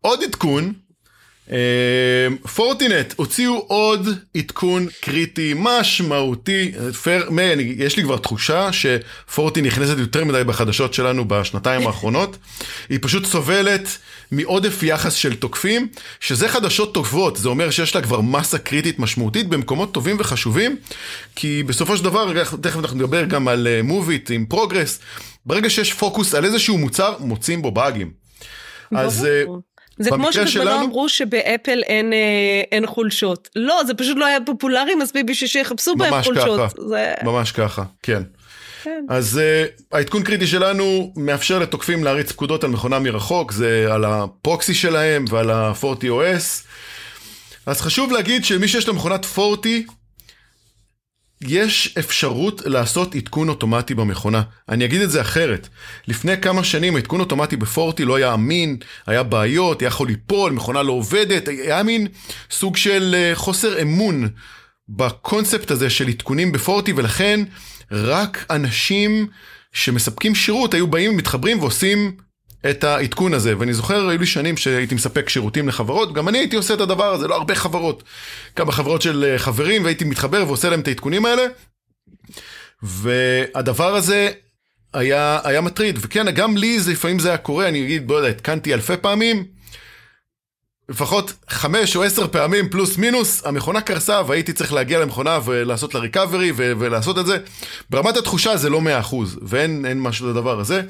עוד 0.00 0.22
עדכון, 0.22 0.72
פורטינט 2.54 3.14
הוציאו 3.16 3.58
עוד 3.58 4.08
עדכון 4.36 4.86
קריטי 5.00 5.54
משמעותי, 5.56 6.72
פר, 7.02 7.30
מי, 7.30 7.52
אני, 7.52 7.74
יש 7.76 7.96
לי 7.96 8.02
כבר 8.02 8.18
תחושה 8.18 8.68
שפורטי 8.72 9.62
נכנסת 9.62 9.98
יותר 9.98 10.24
מדי 10.24 10.44
בחדשות 10.44 10.94
שלנו 10.94 11.28
בשנתיים 11.28 11.86
האחרונות, 11.86 12.36
היא 12.88 12.98
פשוט 13.02 13.26
סובלת 13.26 13.98
מעודף 14.32 14.82
יחס 14.82 15.14
של 15.14 15.36
תוקפים, 15.36 15.88
שזה 16.20 16.48
חדשות 16.48 16.94
טובות, 16.94 17.36
זה 17.36 17.48
אומר 17.48 17.70
שיש 17.70 17.94
לה 17.94 18.02
כבר 18.02 18.20
מסה 18.20 18.58
קריטית 18.58 18.98
משמעותית 18.98 19.48
במקומות 19.48 19.92
טובים 19.94 20.16
וחשובים, 20.18 20.76
כי 21.36 21.62
בסופו 21.62 21.96
של 21.96 22.04
דבר, 22.04 22.44
תכף 22.44 22.78
אנחנו 22.78 22.96
נדבר 22.96 23.24
גם 23.24 23.48
על 23.48 23.68
MOVEit 23.82 24.30
עם 24.30 24.46
פרוגרס, 24.46 24.98
ברגע 25.46 25.70
שיש 25.70 25.92
פוקוס 25.92 26.34
על 26.34 26.44
איזשהו 26.44 26.78
מוצר, 26.78 27.14
מוצאים 27.18 27.62
בו 27.62 27.70
באגים. 27.70 28.10
אז... 28.96 29.26
זה 30.02 30.10
כמו 30.10 30.32
שבזמנו 30.32 30.50
שלנו... 30.50 30.84
אמרו 30.84 31.08
שבאפל 31.08 31.82
אין, 31.82 32.12
אה, 32.12 32.18
אין 32.72 32.86
חולשות. 32.86 33.48
לא, 33.56 33.84
זה 33.86 33.94
פשוט 33.94 34.16
לא 34.16 34.26
היה 34.26 34.38
פופולרי 34.46 34.94
מספיק 34.94 35.24
בשביל 35.26 35.48
שיחפשו 35.48 35.96
בהם 35.96 36.22
חולשות. 36.22 36.60
ככה, 36.60 36.88
זה... 36.88 37.14
ממש 37.22 37.52
ככה, 37.52 37.82
כן. 38.02 38.22
כן. 38.82 39.04
אז 39.08 39.40
uh, 39.40 39.96
העדכון 39.96 40.22
קריטי 40.22 40.46
שלנו 40.46 41.12
מאפשר 41.16 41.58
לתוקפים 41.58 42.04
להריץ 42.04 42.32
פקודות 42.32 42.64
על 42.64 42.70
מכונה 42.70 42.98
מרחוק, 42.98 43.52
זה 43.52 43.86
על 43.90 44.04
הפרוקסי 44.04 44.74
שלהם 44.74 45.24
ועל 45.30 45.50
ה-40OS. 45.50 46.64
אז 47.66 47.80
חשוב 47.80 48.12
להגיד 48.12 48.44
שמי 48.44 48.68
שיש 48.68 48.88
לו 48.88 48.94
מכונת 48.94 49.26
40, 49.38 49.86
יש 51.42 51.94
אפשרות 51.98 52.62
לעשות 52.64 53.14
עדכון 53.14 53.48
אוטומטי 53.48 53.94
במכונה. 53.94 54.42
אני 54.68 54.84
אגיד 54.84 55.00
את 55.00 55.10
זה 55.10 55.20
אחרת. 55.20 55.68
לפני 56.08 56.40
כמה 56.40 56.64
שנים 56.64 56.96
עדכון 56.96 57.20
אוטומטי 57.20 57.56
בפורטי 57.56 58.04
לא 58.04 58.16
היה 58.16 58.34
אמין, 58.34 58.76
היה 59.06 59.22
בעיות, 59.22 59.80
היה 59.80 59.86
יכול 59.86 60.08
ליפול, 60.08 60.52
מכונה 60.52 60.82
לא 60.82 60.92
עובדת, 60.92 61.48
היה 61.48 61.82
מין 61.82 62.06
סוג 62.50 62.76
של 62.76 63.14
אה, 63.14 63.34
חוסר 63.34 63.82
אמון 63.82 64.28
בקונספט 64.88 65.70
הזה 65.70 65.90
של 65.90 66.08
עדכונים 66.08 66.52
בפורטי, 66.52 66.92
ולכן 66.96 67.40
רק 67.90 68.46
אנשים 68.50 69.26
שמספקים 69.72 70.34
שירות 70.34 70.74
היו 70.74 70.86
באים, 70.86 71.16
מתחברים 71.16 71.60
ועושים 71.60 72.16
את 72.70 72.84
העדכון 72.84 73.34
הזה, 73.34 73.58
ואני 73.58 73.74
זוכר, 73.74 74.08
היו 74.08 74.18
לי 74.18 74.26
שנים 74.26 74.56
שהייתי 74.56 74.94
מספק 74.94 75.28
שירותים 75.28 75.68
לחברות, 75.68 76.12
גם 76.12 76.28
אני 76.28 76.38
הייתי 76.38 76.56
עושה 76.56 76.74
את 76.74 76.80
הדבר 76.80 77.14
הזה, 77.14 77.28
לא 77.28 77.34
הרבה 77.34 77.54
חברות, 77.54 78.02
כמה 78.56 78.72
חברות 78.72 79.02
של 79.02 79.24
אה, 79.24 79.38
חברים, 79.38 79.84
והייתי 79.84 80.04
מתחבר 80.04 80.44
ועושה 80.46 80.70
להם 80.70 80.80
את 80.80 80.88
העדכונים 80.88 81.26
האלה, 81.26 81.42
והדבר 82.82 83.94
הזה 83.94 84.30
היה, 84.94 85.40
היה 85.44 85.60
מטריד, 85.60 85.98
וכן, 86.00 86.30
גם 86.30 86.56
לי 86.56 86.80
זה 86.80 86.92
לפעמים 86.92 87.18
זה 87.18 87.28
היה 87.28 87.38
קורה, 87.38 87.68
אני 87.68 87.84
אגיד, 87.84 88.06
יודע, 88.14 88.28
התקנתי 88.28 88.74
אלפי 88.74 88.96
פעמים, 88.96 89.44
לפחות 90.88 91.32
חמש 91.48 91.96
או 91.96 92.02
עשר 92.04 92.28
פעמים 92.28 92.68
פלוס 92.68 92.96
מינוס, 92.96 93.46
המכונה 93.46 93.80
קרסה 93.80 94.22
והייתי 94.26 94.52
צריך 94.52 94.72
להגיע 94.72 95.00
למכונה 95.00 95.38
ולעשות 95.44 95.94
לה 95.94 96.00
ריקאברי 96.00 96.52
ולעשות 96.56 97.18
את 97.18 97.26
זה. 97.26 97.38
ברמת 97.90 98.16
התחושה 98.16 98.56
זה 98.56 98.70
לא 98.70 98.80
מאה 98.80 99.00
אחוז, 99.00 99.38
ואין 99.42 100.00
משהו 100.00 100.30
לדבר 100.30 100.60
הזה, 100.60 100.82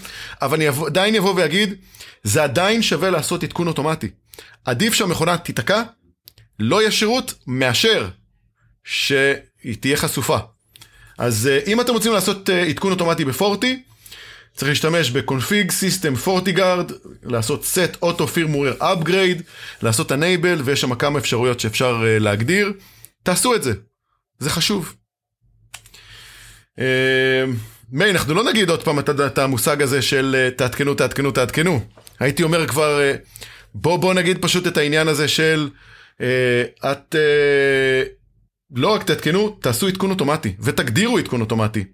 אבל 0.43 0.57
אני 0.57 0.67
עדיין 0.87 1.15
אבוא 1.15 1.35
ואגיד, 1.37 1.75
זה 2.23 2.43
עדיין 2.43 2.83
שווה 2.83 3.11
לעשות 3.11 3.43
עדכון 3.43 3.69
אוטומטי. 3.69 4.09
עדיף 4.65 4.95
שהמכונה 4.95 5.39
תיתקע, 5.39 5.83
לא 6.59 6.81
יהיה 6.81 6.91
שירות, 6.91 7.35
מאשר 7.47 8.09
שהיא 8.85 9.77
תהיה 9.81 9.97
חשופה. 9.97 10.39
אז 11.19 11.47
אה, 11.47 11.59
אם 11.67 11.81
אתם 11.81 11.93
רוצים 11.93 12.13
לעשות 12.13 12.51
אה, 12.51 12.63
עדכון 12.63 12.93
אוטומטי 12.93 13.25
בפורטי, 13.25 13.83
צריך 14.55 14.69
להשתמש 14.69 15.11
ב-config 15.11 15.71
system 15.71 16.27
FortiGuard, 16.27 16.93
לעשות 17.23 17.65
set 17.75 18.05
auto 18.05 18.23
firmware 18.37 18.83
upgrade, 18.83 19.43
לעשות 19.83 20.13
enable, 20.13 20.63
ויש 20.65 20.81
שם 20.81 20.95
כמה 20.95 21.19
אפשרויות 21.19 21.61
שאפשר 21.61 21.97
uh, 21.97 22.23
להגדיר. 22.23 22.73
תעשו 23.23 23.55
את 23.55 23.63
זה, 23.63 23.73
זה 24.39 24.51
חשוב. 24.51 24.95
Uh, 26.79 26.83
מיי, 27.93 28.11
אנחנו 28.11 28.35
לא 28.35 28.45
נגיד 28.45 28.71
עוד 28.71 28.83
פעם 28.83 28.99
את, 28.99 29.11
את 29.11 29.39
המושג 29.39 29.83
הזה 29.83 30.03
של 30.03 30.51
uh, 30.53 30.59
תעדכנו, 30.59 30.95
תעדכנו, 30.95 31.31
תעדכנו. 31.31 31.81
הייתי 32.21 32.43
אומר 32.43 32.67
כבר, 32.67 32.99
uh, 32.99 33.19
בוא, 33.75 33.97
בוא 33.97 34.15
נגיד 34.15 34.43
פשוט 34.43 34.67
את 34.67 34.77
העניין 34.77 35.09
הזה 35.09 35.29
של 35.29 35.71
uh, 36.19 36.23
את... 36.87 37.15
Uh, 37.15 38.22
לא 38.75 38.95
רק 38.95 39.03
תעדכנו, 39.03 39.51
תעשו 39.51 39.89
עדכון 39.89 40.11
אוטומטי, 40.11 40.55
ותגדירו 40.61 41.19
עדכון 41.19 41.41
אוטומטי. 41.41 41.85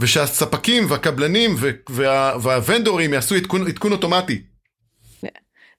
ושהספקים 0.00 0.90
והקבלנים 0.90 1.56
וה, 1.88 2.32
והוונדורים 2.42 3.14
יעשו 3.14 3.34
עדכון, 3.34 3.66
עדכון 3.66 3.92
אוטומטי. 3.92 4.42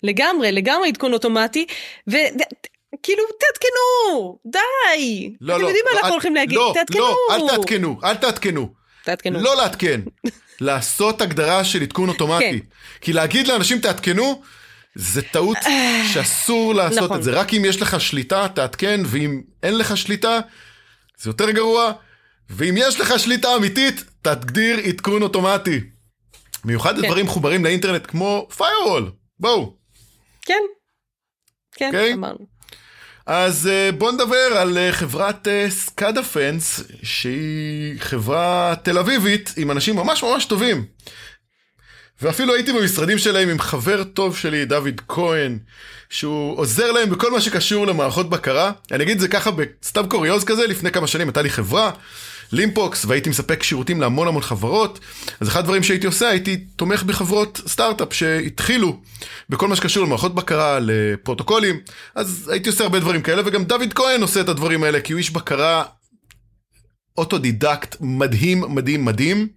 לגמרי, 0.04 0.52
לגמרי 0.52 0.88
עדכון 0.88 1.14
אוטומטי, 1.14 1.66
וכאילו, 2.08 3.24
תעדכנו, 3.40 4.40
די. 4.46 5.34
לא, 5.42 5.54
אתם 5.54 5.62
לא, 5.62 5.68
יודעים 5.68 5.86
מה 5.86 5.92
לא, 5.92 5.98
אנחנו 5.98 6.12
הולכים 6.14 6.36
להגיד, 6.36 6.58
לא, 6.58 6.72
תעדכנו. 6.74 7.00
לא, 7.00 7.18
אל 7.32 7.48
תעדכנו, 7.48 8.00
אל 8.04 8.16
תעדכנו. 8.16 8.70
תעדכנו. 9.04 9.40
לא 9.42 9.56
לעדכן, 9.56 10.02
לעשות 10.62 11.22
הגדרה 11.22 11.64
של 11.64 11.82
עדכון 11.82 12.10
אוטומטי. 12.10 12.60
כן. 12.60 12.66
כי 13.02 13.14
להגיד 13.14 13.48
לאנשים 13.48 13.80
תעדכנו, 13.80 14.42
זה 14.96 15.22
טעות 15.22 15.58
שאסור 16.14 16.76
לעשות 16.76 17.04
נכון. 17.04 17.18
את 17.18 17.24
זה. 17.24 17.32
רק 17.32 17.54
אם 17.54 17.66
יש 17.66 17.82
לך 17.82 18.02
שליטה, 18.02 18.48
תעדכן, 18.48 19.02
ואם 19.06 19.42
אין 19.64 19.78
לך 19.78 19.98
שליטה, 19.98 20.40
זה 21.18 21.30
יותר 21.30 21.52
גרוע. 21.52 21.92
ואם 22.50 22.76
יש 22.78 23.00
לך 23.00 23.20
שליטה 23.20 23.56
אמיתית, 23.56 24.04
תגדיר 24.22 24.78
עדכון 24.78 25.22
אוטומטי. 25.22 25.80
מיוחד 26.66 26.96
כן. 26.96 27.08
דברים 27.08 27.26
מחוברים 27.26 27.66
לאינטרנט 27.66 28.08
כמו 28.08 28.48
firewall, 28.58 29.04
בואו. 29.40 29.74
כן, 30.42 30.54
כן, 31.72 31.86
okay? 31.86 31.88
אוקיי? 31.88 32.14
אמרנו. 32.14 32.56
אז 33.26 33.68
אה, 33.68 33.92
בואו 33.92 34.12
נדבר 34.12 34.58
על 34.58 34.78
אה, 34.78 34.92
חברת 34.92 35.48
סקאדה 35.70 36.24
פנס, 36.24 36.84
שהיא 37.04 38.00
חברה 38.00 38.74
תל 38.84 38.98
אביבית 38.98 39.54
עם 39.58 39.72
אנשים 39.72 39.96
ממש 39.96 40.24
ממש 40.24 40.46
טובים. 40.46 40.86
ואפילו 42.22 42.54
הייתי 42.54 42.74
במשרדים 42.74 43.18
שלהם 43.18 43.50
עם 43.50 43.60
חבר 43.60 44.04
טוב 44.04 44.38
שלי, 44.38 44.66
דוד 44.66 45.02
כהן, 45.08 45.58
שהוא 46.10 46.58
עוזר 46.58 46.92
להם 46.92 47.10
בכל 47.10 47.32
מה 47.32 47.42
שקשור 47.42 47.88
למערכות 47.88 48.30
בקרה. 48.30 48.72
אני 48.92 49.04
אגיד 49.04 49.16
את 49.16 49.20
זה 49.20 49.28
ככה 49.28 49.52
בסתם 49.52 50.08
קוריוז 50.08 50.44
כזה, 50.44 50.68
לפני 50.68 50.92
כמה 50.92 51.08
שנים 51.08 51.28
הייתה 51.28 51.42
לי 51.42 51.50
חברה, 51.50 51.92
לימפוקס, 52.52 53.06
והייתי 53.06 53.30
מספק 53.30 53.64
שירותים 53.64 54.02
להמון 54.02 54.28
המון 54.28 54.42
חברות. 54.42 55.00
אז 55.40 55.48
אחד 55.48 55.60
הדברים 55.60 55.84
שהייתי 55.84 56.08
עושה, 56.08 56.30
הייתי 56.30 56.58
תומך 56.58 57.04
בחברות 57.04 57.62
סטארט-אפ 57.68 58.14
שהתחילו 58.14 59.00
בכל 59.50 59.68
מה 59.68 59.76
שקשור 59.76 60.06
למערכות 60.06 60.36
בקרה, 60.36 60.80
לפרוטוקולים. 60.82 61.80
אז 62.16 62.50
הייתי 62.54 62.70
עושה 62.70 62.84
הרבה 62.84 63.00
דברים 63.00 63.22
כאלה, 63.22 63.42
וגם 63.46 63.64
דוד 63.64 63.94
כהן 63.96 64.22
עושה 64.22 64.42
את 64.42 64.50
הדברים 64.50 64.84
האלה, 64.84 65.00
כי 65.00 65.14
הוא 65.14 65.18
איש 65.18 65.32
בקרה 65.32 65.84
אוטודידקט 67.18 67.96
מדהים, 68.02 68.76
מדהים, 68.76 69.06
מדהים, 69.06 69.48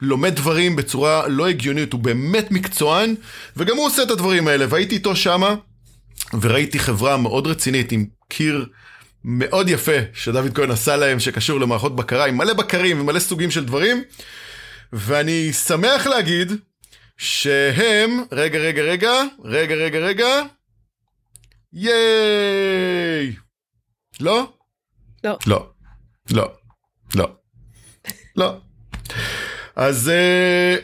לומד 0.00 0.36
דברים 0.36 0.76
בצורה 0.76 1.28
לא 1.28 1.48
הגיונית, 1.48 1.92
הוא 1.92 2.00
באמת 2.00 2.50
מקצוען, 2.50 3.14
וגם 3.56 3.76
הוא 3.76 3.86
עושה 3.86 4.02
את 4.02 4.10
הדברים 4.10 4.48
האלה, 4.48 4.66
והייתי 4.68 4.94
איתו 4.94 5.16
שמה, 5.16 5.54
וראיתי 6.40 6.78
חברה 6.78 7.16
מאוד 7.16 7.46
רצינית 7.46 7.92
עם 7.92 8.06
קיר 8.28 8.66
מאוד 9.24 9.68
יפה 9.68 9.96
שדוד 10.14 10.54
כהן 10.54 10.70
עשה 10.70 10.96
להם, 10.96 11.20
שקשור 11.20 11.60
למערכות 11.60 11.96
בקרה, 11.96 12.26
עם 12.26 12.36
מלא 12.36 12.52
בקרים 12.54 13.00
ומלא 13.00 13.18
סוגים 13.18 13.50
של 13.50 13.64
דברים, 13.64 14.02
ואני 14.92 15.52
שמח 15.52 16.06
להגיד 16.06 16.52
שהם, 17.16 18.22
רגע, 18.32 18.58
רגע, 18.58 18.82
רגע, 18.82 19.12
רגע, 19.44 19.74
רגע, 19.74 19.98
רגע, 19.98 20.42
ייי! 21.72 23.36
לא? 24.20 24.52
לא. 25.24 25.38
לא. 25.46 25.70
לא. 26.30 26.61
לא. 28.36 28.56
אז 29.76 30.08
אה, 30.08 30.76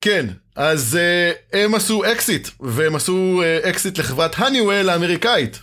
כן, 0.00 0.26
אז 0.56 0.98
אה, 1.00 1.60
הם 1.62 1.74
עשו 1.74 2.12
אקזיט, 2.12 2.48
והם 2.60 2.94
עשו 2.94 3.42
אקזיט 3.62 3.98
לחברת 3.98 4.38
האניוול 4.38 4.88
האמריקאית. 4.88 5.58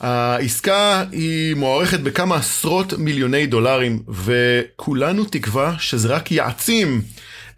העסקה 0.00 1.04
היא 1.12 1.54
מוערכת 1.54 2.00
בכמה 2.00 2.36
עשרות 2.36 2.92
מיליוני 2.92 3.46
דולרים, 3.46 4.02
וכולנו 4.08 5.24
תקווה 5.24 5.74
שזה 5.78 6.08
רק 6.08 6.32
יעצים 6.32 7.02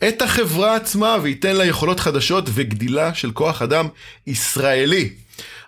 את 0.09 0.23
החברה 0.23 0.77
עצמה 0.77 1.17
וייתן 1.23 1.57
לה 1.57 1.65
יכולות 1.65 2.01
חדשות 2.01 2.45
וגדילה 2.55 3.15
של 3.15 3.31
כוח 3.31 3.63
אדם 3.63 3.89
ישראלי. 4.27 5.11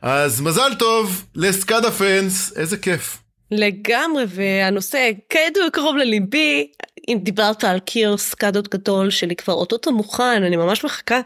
אז 0.03 0.41
מזל 0.41 0.75
טוב 0.79 1.25
לסקאדה 1.35 1.91
פנס, 1.91 2.53
איזה 2.57 2.77
כיף. 2.77 3.19
לגמרי, 3.51 4.25
והנושא 4.29 5.11
כידוע 5.29 5.71
קרוב 5.73 5.97
לליבי, 5.97 6.73
אם 7.09 7.19
דיברת 7.23 7.65
על 7.65 7.79
קיר 7.79 8.17
סקדות 8.17 8.69
גדול 8.69 9.11
שלי 9.11 9.37
כבר 9.37 9.55
אוטוטו 9.55 9.93
מוכן, 9.93 10.43
אני 10.43 10.57
ממש 10.57 10.85
מחכה. 10.85 11.21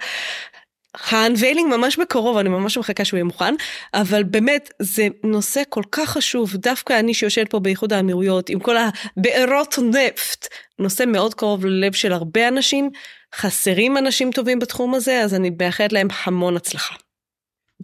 האנביילינג 0.94 1.74
ממש 1.74 1.96
בקרוב, 1.96 2.36
אני 2.36 2.48
ממש 2.48 2.78
מחכה 2.78 3.04
שהוא 3.04 3.18
יהיה 3.18 3.24
מוכן, 3.24 3.54
אבל 3.94 4.22
באמת 4.22 4.70
זה 4.78 5.08
נושא 5.24 5.62
כל 5.68 5.82
כך 5.92 6.10
חשוב, 6.10 6.56
דווקא 6.56 6.98
אני 6.98 7.14
שיושבת 7.14 7.50
פה 7.50 7.58
באיחוד 7.58 7.92
האמירויות 7.92 8.48
עם 8.48 8.60
כל 8.60 8.76
הבארות 8.76 9.78
נפט, 9.78 10.48
נושא 10.78 11.04
מאוד 11.06 11.34
קרוב 11.34 11.64
ללב 11.64 11.92
של 11.92 12.12
הרבה 12.12 12.48
אנשים, 12.48 12.90
חסרים 13.34 13.98
אנשים 13.98 14.30
טובים 14.32 14.58
בתחום 14.58 14.94
הזה, 14.94 15.20
אז 15.20 15.34
אני 15.34 15.50
מאחלת 15.60 15.92
להם 15.92 16.08
המון 16.24 16.56
הצלחה. 16.56 16.94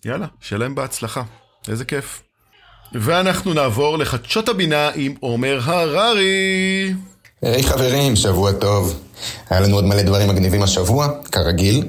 יאללה, 0.05 0.27
להם 0.53 0.75
בהצלחה, 0.75 1.23
איזה 1.69 1.85
כיף. 1.85 2.28
ואנחנו 2.93 3.55
נעבור 3.55 3.99
לחדשות 3.99 4.49
הבינה 4.49 4.91
עם 4.95 5.15
עומר 5.21 5.61
הררי. 5.63 6.95
היי 7.43 7.63
חברים, 7.63 8.17
שבוע 8.17 8.53
טוב. 8.53 9.01
היה 9.51 9.61
לנו 9.61 9.75
עוד 9.75 9.85
מלא 9.85 10.03
דברים 10.03 10.29
מגניבים 10.29 10.63
השבוע, 10.63 11.09
כרגיל. 11.33 11.89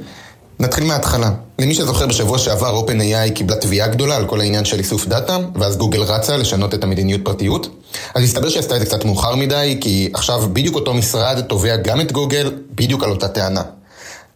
נתחיל 0.60 0.84
מההתחלה. 0.84 1.32
למי 1.60 1.74
שזוכר, 1.74 2.08
בשבוע 2.08 2.38
שעבר 2.38 2.84
OpenAI 2.86 3.32
קיבלה 3.34 3.56
תביעה 3.56 3.88
גדולה 3.88 4.16
על 4.16 4.26
כל 4.26 4.42
העניין 4.42 4.66
של 4.66 4.80
איסוף 4.80 5.06
דאטה, 5.06 5.38
ואז 5.56 5.78
גוגל 5.78 6.02
רצה 6.02 6.38
לשנות 6.38 6.74
את 6.74 6.84
המדיניות 6.84 7.22
פרטיות. 7.24 7.70
אז 8.16 8.24
הסתבר 8.24 8.50
שעשתה 8.50 8.76
את 8.76 8.80
זה 8.80 8.86
קצת 8.86 9.06
מאוחר 9.06 9.36
מדי, 9.36 9.78
כי 9.82 10.10
עכשיו 10.14 10.50
בדיוק 10.54 10.76
אותו 10.76 10.94
משרד 10.94 11.42
תובע 11.42 11.76
גם 11.76 12.02
את 12.02 12.12
גוגל, 12.12 12.52
בדיוק 12.76 13.04
על 13.04 13.10
אותה 13.10 13.28
טענה. 13.28 13.62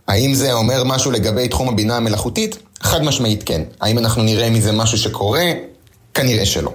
האם 0.07 0.33
זה 0.33 0.53
אומר 0.53 0.83
משהו 0.83 1.11
לגבי 1.11 1.47
תחום 1.47 1.69
הבינה 1.69 1.97
המלאכותית? 1.97 2.57
חד 2.81 3.03
משמעית 3.03 3.43
כן. 3.43 3.61
האם 3.81 3.97
אנחנו 3.97 4.23
נראה 4.23 4.49
מזה 4.49 4.71
משהו 4.71 4.97
שקורה? 4.97 5.51
כנראה 6.13 6.45
שלא. 6.45 6.73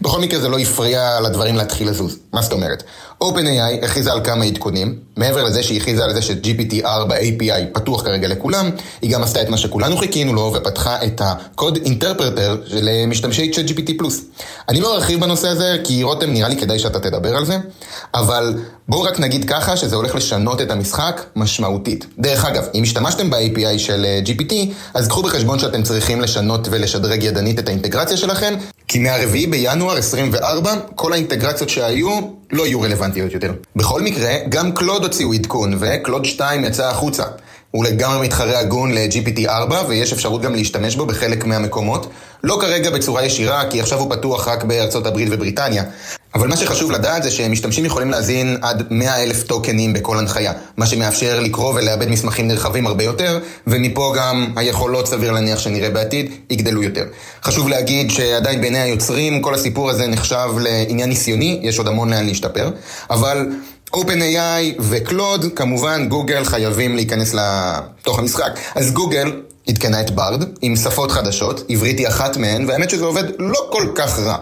בכל 0.00 0.20
מקרה 0.20 0.40
זה 0.40 0.48
לא 0.48 0.58
הפריע 0.58 1.20
לדברים 1.20 1.56
להתחיל 1.56 1.88
לזוז. 1.88 2.18
מה 2.32 2.42
זאת 2.42 2.52
אומרת? 2.52 2.82
OpenAI 3.24 3.84
הכריזה 3.84 4.12
על 4.12 4.20
כמה 4.24 4.44
עדכונים, 4.44 4.98
מעבר 5.16 5.44
לזה 5.44 5.62
שהיא 5.62 5.80
הכריזה 5.80 6.04
על 6.04 6.14
זה 6.14 6.22
ש-GPT-4 6.22 7.10
API 7.10 7.74
פתוח 7.74 8.02
כרגע 8.02 8.28
לכולם, 8.28 8.70
היא 9.02 9.10
גם 9.10 9.22
עשתה 9.22 9.42
את 9.42 9.48
מה 9.48 9.56
שכולנו 9.56 9.96
חיכינו 9.96 10.34
לו 10.34 10.52
ופתחה 10.54 11.04
את 11.04 11.20
ה-Code 11.20 11.76
Interpreter 11.84 12.70
של 12.70 12.88
משתמשי 13.06 13.50
ChatGPT+. 13.54 13.92
אני 14.68 14.80
לא 14.80 14.94
ארחיב 14.94 15.20
בנושא 15.20 15.48
הזה, 15.48 15.76
כי 15.84 16.02
רותם 16.02 16.30
נראה 16.30 16.48
לי 16.48 16.56
כדאי 16.56 16.78
שאתה 16.78 17.00
תדבר 17.00 17.36
על 17.36 17.44
זה, 17.44 17.56
אבל 18.14 18.54
בואו 18.88 19.02
רק 19.02 19.20
נגיד 19.20 19.44
ככה 19.44 19.76
שזה 19.76 19.96
הולך 19.96 20.14
לשנות 20.14 20.60
את 20.60 20.70
המשחק 20.70 21.24
משמעותית. 21.36 22.06
דרך 22.18 22.44
אגב, 22.44 22.64
אם 22.74 22.82
השתמשתם 22.82 23.30
ב-API 23.30 23.78
של 23.78 24.04
אה, 24.04 24.20
GPT, 24.26 24.54
אז 24.94 25.08
קחו 25.08 25.22
בחשבון 25.22 25.58
שאתם 25.58 25.82
צריכים 25.82 26.20
לשנות 26.20 26.68
ולשדרג 26.70 27.22
ידנית 27.22 27.58
את 27.58 27.68
האינטגרציה 27.68 28.16
שלכם, 28.16 28.54
כי 28.88 28.98
מהרביעי 28.98 29.46
בינואר 29.58 29.96
24, 29.96 30.74
כל 30.94 31.12
האינטגרציות 31.12 31.68
שהיו 31.70 32.20
לא 32.52 32.66
יהיו 32.66 32.80
רלוונטיות 32.80 33.32
יותר. 33.32 33.52
בכל 33.76 34.02
מקרה, 34.02 34.34
גם 34.48 34.72
קלוד 34.72 35.02
הוציאו 35.02 35.32
עדכון, 35.32 35.74
וקלוד 35.78 36.24
2 36.24 36.64
יצא 36.64 36.88
החוצה. 36.88 37.22
הוא 37.70 37.84
לגמרי 37.84 38.26
מתחרה 38.26 38.58
הגון 38.58 38.94
ל-GPT-4, 38.94 39.72
ויש 39.88 40.12
אפשרות 40.12 40.42
גם 40.42 40.54
להשתמש 40.54 40.96
בו 40.96 41.06
בחלק 41.06 41.44
מהמקומות. 41.44 42.10
לא 42.44 42.58
כרגע 42.60 42.90
בצורה 42.90 43.24
ישירה, 43.24 43.70
כי 43.70 43.80
עכשיו 43.80 43.98
הוא 43.98 44.10
פתוח 44.10 44.48
רק 44.48 44.64
בארצות 44.64 45.06
הברית 45.06 45.28
ובריטניה. 45.30 45.82
אבל 46.34 46.48
מה 46.48 46.56
שחשוב 46.56 46.90
לדעת 46.90 47.22
זה 47.22 47.30
שמשתמשים 47.30 47.84
יכולים 47.84 48.10
להזין 48.10 48.56
עד 48.62 48.86
100 48.90 49.22
אלף 49.22 49.42
טוקנים 49.42 49.92
בכל 49.92 50.18
הנחיה, 50.18 50.52
מה 50.76 50.86
שמאפשר 50.86 51.40
לקרוא 51.40 51.74
ולעבד 51.74 52.08
מסמכים 52.08 52.48
נרחבים 52.48 52.86
הרבה 52.86 53.04
יותר, 53.04 53.38
ומפה 53.66 54.12
גם 54.16 54.52
היכולות, 54.56 55.06
סביר 55.06 55.32
להניח 55.32 55.58
שנראה 55.58 55.90
בעתיד, 55.90 56.32
יגדלו 56.50 56.82
יותר. 56.82 57.04
חשוב 57.42 57.68
להגיד 57.68 58.10
שעדיין 58.10 58.60
בעיני 58.60 58.78
היוצרים 58.78 59.42
כל 59.42 59.54
הסיפור 59.54 59.90
הזה 59.90 60.06
נחשב 60.06 60.48
לעניין 60.60 61.08
ניסיוני, 61.08 61.60
יש 61.62 61.78
עוד 61.78 61.88
המון 61.88 62.10
לאן 62.10 62.26
להשתפר, 62.26 62.70
אבל... 63.10 63.46
OpenAI 63.96 64.80
ו 64.80 64.88
Claude, 64.88 65.46
כמובן 65.56 66.08
גוגל 66.08 66.44
חייבים 66.44 66.96
להיכנס 66.96 67.34
לתוך 67.34 68.18
המשחק. 68.18 68.50
אז 68.74 68.92
גוגל 68.92 69.32
עדכנה 69.68 70.00
את 70.00 70.10
Bard 70.10 70.44
עם 70.62 70.76
שפות 70.76 71.10
חדשות, 71.10 71.64
עברית 71.68 71.98
היא 71.98 72.08
אחת 72.08 72.36
מהן, 72.36 72.68
והאמת 72.68 72.90
שזה 72.90 73.04
עובד 73.04 73.24
לא 73.38 73.68
כל 73.72 73.88
כך 73.94 74.18
רע. 74.18 74.36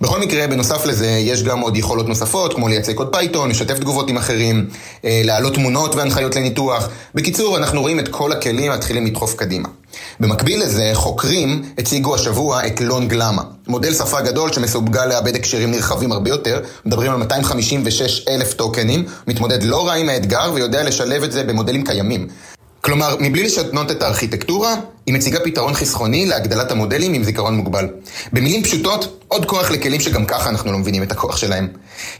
בכל 0.00 0.20
מקרה, 0.20 0.46
בנוסף 0.46 0.86
לזה, 0.86 1.06
יש 1.06 1.42
גם 1.42 1.60
עוד 1.60 1.76
יכולות 1.76 2.08
נוספות, 2.08 2.54
כמו 2.54 2.68
לייצא 2.68 2.94
קוד 2.94 3.12
Python, 3.12 3.50
לשתף 3.50 3.78
תגובות 3.78 4.10
עם 4.10 4.16
אחרים, 4.16 4.66
אה, 5.04 5.22
להעלות 5.24 5.54
תמונות 5.54 5.94
והנחיות 5.94 6.36
לניתוח. 6.36 6.88
בקיצור, 7.14 7.56
אנחנו 7.56 7.80
רואים 7.80 7.98
את 7.98 8.08
כל 8.08 8.32
הכלים 8.32 8.72
מתחילים 8.72 9.06
לדחוף 9.06 9.34
קדימה. 9.34 9.68
במקביל 10.20 10.62
לזה, 10.62 10.90
חוקרים 10.94 11.62
הציגו 11.78 12.14
השבוע 12.14 12.66
את 12.66 12.80
לונג 12.80 13.14
למה, 13.14 13.42
מודל 13.68 13.94
שפה 13.94 14.20
גדול 14.20 14.52
שמסוגל 14.52 15.06
לאבד 15.06 15.34
הקשרים 15.34 15.70
נרחבים 15.70 16.12
הרבה 16.12 16.30
יותר, 16.30 16.60
מדברים 16.84 17.10
על 17.10 17.16
256 17.16 18.24
אלף 18.28 18.52
טוקנים, 18.52 19.04
מתמודד 19.26 19.62
לא 19.62 19.86
רע 19.86 19.94
עם 19.94 20.08
האתגר 20.08 20.50
ויודע 20.54 20.82
לשלב 20.82 21.22
את 21.22 21.32
זה 21.32 21.44
במודלים 21.44 21.84
קיימים. 21.84 22.28
כלומר, 22.80 23.16
מבלי 23.20 23.42
לשנות 23.42 23.90
את 23.90 24.02
הארכיטקטורה, 24.02 24.74
היא 25.06 25.14
מציגה 25.14 25.40
פתרון 25.40 25.74
חסכוני 25.74 26.26
להגדלת 26.26 26.70
המודלים 26.70 27.14
עם 27.14 27.24
זיכרון 27.24 27.56
מוגבל. 27.56 27.88
במילים 28.32 28.62
פשוטות, 28.62 29.22
עוד 29.28 29.46
כוח 29.46 29.70
לכלים 29.70 30.00
שגם 30.00 30.24
ככה 30.26 30.48
אנחנו 30.50 30.72
לא 30.72 30.78
מבינים 30.78 31.02
את 31.02 31.12
הכוח 31.12 31.36
שלהם. 31.36 31.68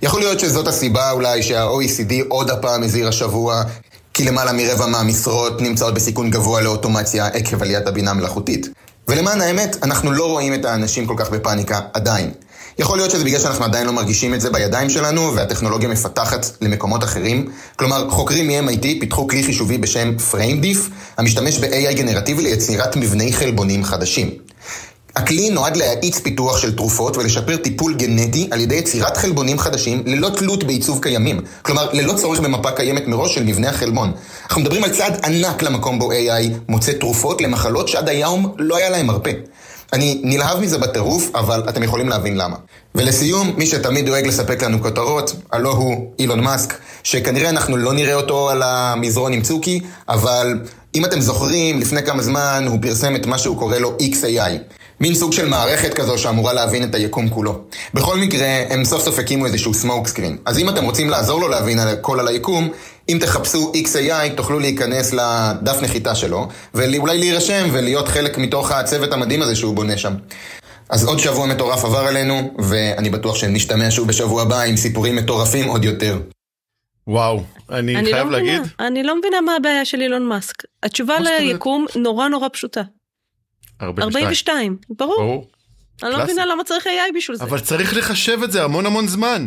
יכול 0.02 0.20
להיות 0.20 0.40
שזאת 0.40 0.68
הסיבה 0.68 1.10
אולי 1.10 1.42
שה-OECD 1.42 2.12
עוד 2.28 2.50
הפעם 2.50 2.82
הזהיר 2.82 3.08
השבוע, 3.08 3.62
כי 4.14 4.24
למעלה 4.24 4.52
מרבע 4.52 4.86
מהמשרות 4.86 5.60
נמצאות 5.60 5.94
בסיכון 5.94 6.30
גבוה 6.30 6.60
לאוטומציה 6.60 7.26
עקב 7.26 7.62
עליית 7.62 7.86
הבינה 7.86 8.10
המלאכותית. 8.10 8.68
ולמען 9.08 9.40
האמת, 9.40 9.76
אנחנו 9.82 10.12
לא 10.12 10.26
רואים 10.26 10.54
את 10.54 10.64
האנשים 10.64 11.06
כל 11.06 11.14
כך 11.16 11.30
בפאניקה 11.30 11.80
עדיין. 11.92 12.30
יכול 12.80 12.98
להיות 12.98 13.10
שזה 13.10 13.24
בגלל 13.24 13.40
שאנחנו 13.40 13.64
עדיין 13.64 13.86
לא 13.86 13.92
מרגישים 13.92 14.34
את 14.34 14.40
זה 14.40 14.50
בידיים 14.50 14.90
שלנו, 14.90 15.34
והטכנולוגיה 15.34 15.88
מפתחת 15.88 16.46
למקומות 16.60 17.04
אחרים. 17.04 17.46
כלומר, 17.76 18.10
חוקרים 18.10 18.48
מ-MIT 18.48 18.82
פיתחו 19.00 19.28
כלי 19.28 19.42
חישובי 19.42 19.78
בשם 19.78 20.12
FrameDiff, 20.32 20.78
המשתמש 21.16 21.58
ב-AI 21.58 21.92
גנרטיבי 21.92 22.42
ליצירת 22.42 22.96
מבני 22.96 23.32
חלבונים 23.32 23.84
חדשים. 23.84 24.30
הכלי 25.16 25.50
נועד 25.50 25.76
להאיץ 25.76 26.18
פיתוח 26.18 26.58
של 26.58 26.76
תרופות 26.76 27.16
ולשפר 27.16 27.56
טיפול 27.56 27.94
גנטי 27.94 28.48
על 28.50 28.60
ידי 28.60 28.74
יצירת 28.74 29.16
חלבונים 29.16 29.58
חדשים 29.58 30.02
ללא 30.06 30.28
תלות 30.28 30.64
בעיצוב 30.64 31.02
קיימים. 31.02 31.40
כלומר, 31.62 31.92
ללא 31.92 32.12
צורך 32.12 32.40
במפה 32.40 32.70
קיימת 32.70 33.06
מראש 33.06 33.34
של 33.34 33.42
מבנה 33.42 33.68
החלבון. 33.68 34.12
אנחנו 34.44 34.60
מדברים 34.60 34.84
על 34.84 34.90
צעד 34.90 35.24
ענק 35.24 35.62
למקום 35.62 35.98
בו 35.98 36.12
AI 36.12 36.50
מוצא 36.68 36.92
תרופות 36.92 37.40
למחלות 37.40 37.88
שעד 37.88 38.08
היום 38.08 38.54
לא 38.58 38.76
היה 38.76 38.90
להם 38.90 39.06
מרפא. 39.06 39.30
אני 39.92 40.20
נלהב 40.24 40.60
מזה 40.60 40.78
בטירוף, 40.78 41.30
אבל 41.34 41.62
אתם 41.68 41.82
יכולים 41.82 42.08
להבין 42.08 42.36
למה. 42.36 42.56
ולסיום, 42.94 43.52
מי 43.56 43.66
שתמיד 43.66 44.06
דואג 44.06 44.26
לספק 44.26 44.62
לנו 44.62 44.82
כותרות, 44.82 45.36
הלא 45.52 45.72
הוא 45.72 46.12
אילון 46.18 46.40
מאסק, 46.40 46.74
שכנראה 47.02 47.50
אנחנו 47.50 47.76
לא 47.76 47.92
נראה 47.92 48.14
אותו 48.14 48.50
על 48.50 48.62
המזרון 48.62 49.32
עם 49.32 49.42
צוקי, 49.42 49.80
אבל 50.08 50.58
אם 50.94 51.04
אתם 51.04 51.20
זוכרים, 51.20 51.80
לפני 51.80 52.02
כמה 52.02 52.22
זמן 52.22 52.64
הוא 52.68 52.78
פרסם 52.82 53.16
את 53.16 53.26
מה 53.26 53.38
שהוא 53.38 53.58
קורא 53.58 53.76
לו 53.76 53.96
XAI. 54.00 54.74
מין 55.00 55.14
סוג 55.14 55.32
של 55.32 55.48
מערכת 55.48 55.94
כזו 55.94 56.18
שאמורה 56.18 56.52
להבין 56.52 56.84
את 56.84 56.94
היקום 56.94 57.28
כולו. 57.28 57.58
בכל 57.94 58.16
מקרה, 58.16 58.46
הם 58.70 58.84
סוף 58.84 59.02
סוף 59.02 59.18
הקימו 59.18 59.46
איזשהו 59.46 59.74
סמוק 59.74 60.08
סקרין. 60.08 60.36
אז 60.44 60.58
אם 60.58 60.68
אתם 60.68 60.84
רוצים 60.84 61.10
לעזור 61.10 61.40
לו 61.40 61.48
להבין 61.48 61.78
הכל 61.78 62.20
על 62.20 62.28
היקום, 62.28 62.68
אם 63.12 63.18
תחפשו 63.20 63.72
XAI, 63.74 64.36
תוכלו 64.36 64.58
להיכנס 64.58 65.12
לדף 65.12 65.82
נחיתה 65.82 66.14
שלו, 66.14 66.48
ואולי 66.74 67.18
להירשם 67.18 67.68
ולהיות 67.72 68.08
חלק 68.08 68.38
מתוך 68.38 68.70
הצוות 68.70 69.12
המדהים 69.12 69.42
הזה 69.42 69.56
שהוא 69.56 69.74
בונה 69.74 69.98
שם. 69.98 70.14
אז 70.90 71.04
עוד 71.04 71.18
שבוע 71.18 71.46
מטורף 71.46 71.84
עבר 71.84 72.06
עלינו, 72.06 72.54
ואני 72.58 73.10
בטוח 73.10 73.36
שנשתמע 73.36 73.90
שוב 73.90 74.08
בשבוע 74.08 74.42
הבא 74.42 74.60
עם 74.60 74.76
סיפורים 74.76 75.16
מטורפים 75.16 75.68
עוד 75.68 75.84
יותר. 75.84 76.20
וואו, 77.06 77.42
אני, 77.70 77.96
אני 77.96 78.12
חייב 78.12 78.26
לא 78.26 78.32
להגיד. 78.32 78.60
מבינה, 78.60 78.86
אני 78.86 79.02
לא 79.02 79.18
מבינה 79.18 79.40
מה 79.40 79.56
הבעיה 79.56 79.84
של 79.84 80.00
אילון 80.00 80.28
מאסק. 80.28 80.62
התשובה 80.82 81.18
ליקום 81.20 81.86
נורא 81.96 82.28
נורא 82.28 82.48
פשוטה. 82.52 82.82
42. 83.82 84.24
42, 84.24 84.76
ברור. 84.90 85.16
ברור. 85.16 85.48
אני 86.02 86.10
לא 86.10 86.24
מבינה 86.24 86.46
למה 86.46 86.64
צריך 86.64 86.86
AI 86.86 87.16
בשביל 87.16 87.36
זה. 87.36 87.44
אבל 87.44 87.60
צריך 87.60 87.96
לחשב 87.96 88.42
את 88.42 88.52
זה 88.52 88.64
המון 88.64 88.86
המון 88.86 89.08
זמן. 89.08 89.46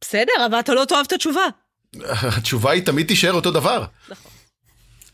בסדר, 0.00 0.46
אבל 0.46 0.60
אתה 0.60 0.74
לא 0.74 0.84
תאהב 0.84 1.04
את 1.06 1.12
התשובה. 1.12 1.44
התשובה 2.08 2.70
היא 2.70 2.82
תמיד 2.82 3.06
תישאר 3.06 3.32
אותו 3.32 3.50
דבר. 3.50 3.84
נכון. 4.08 4.30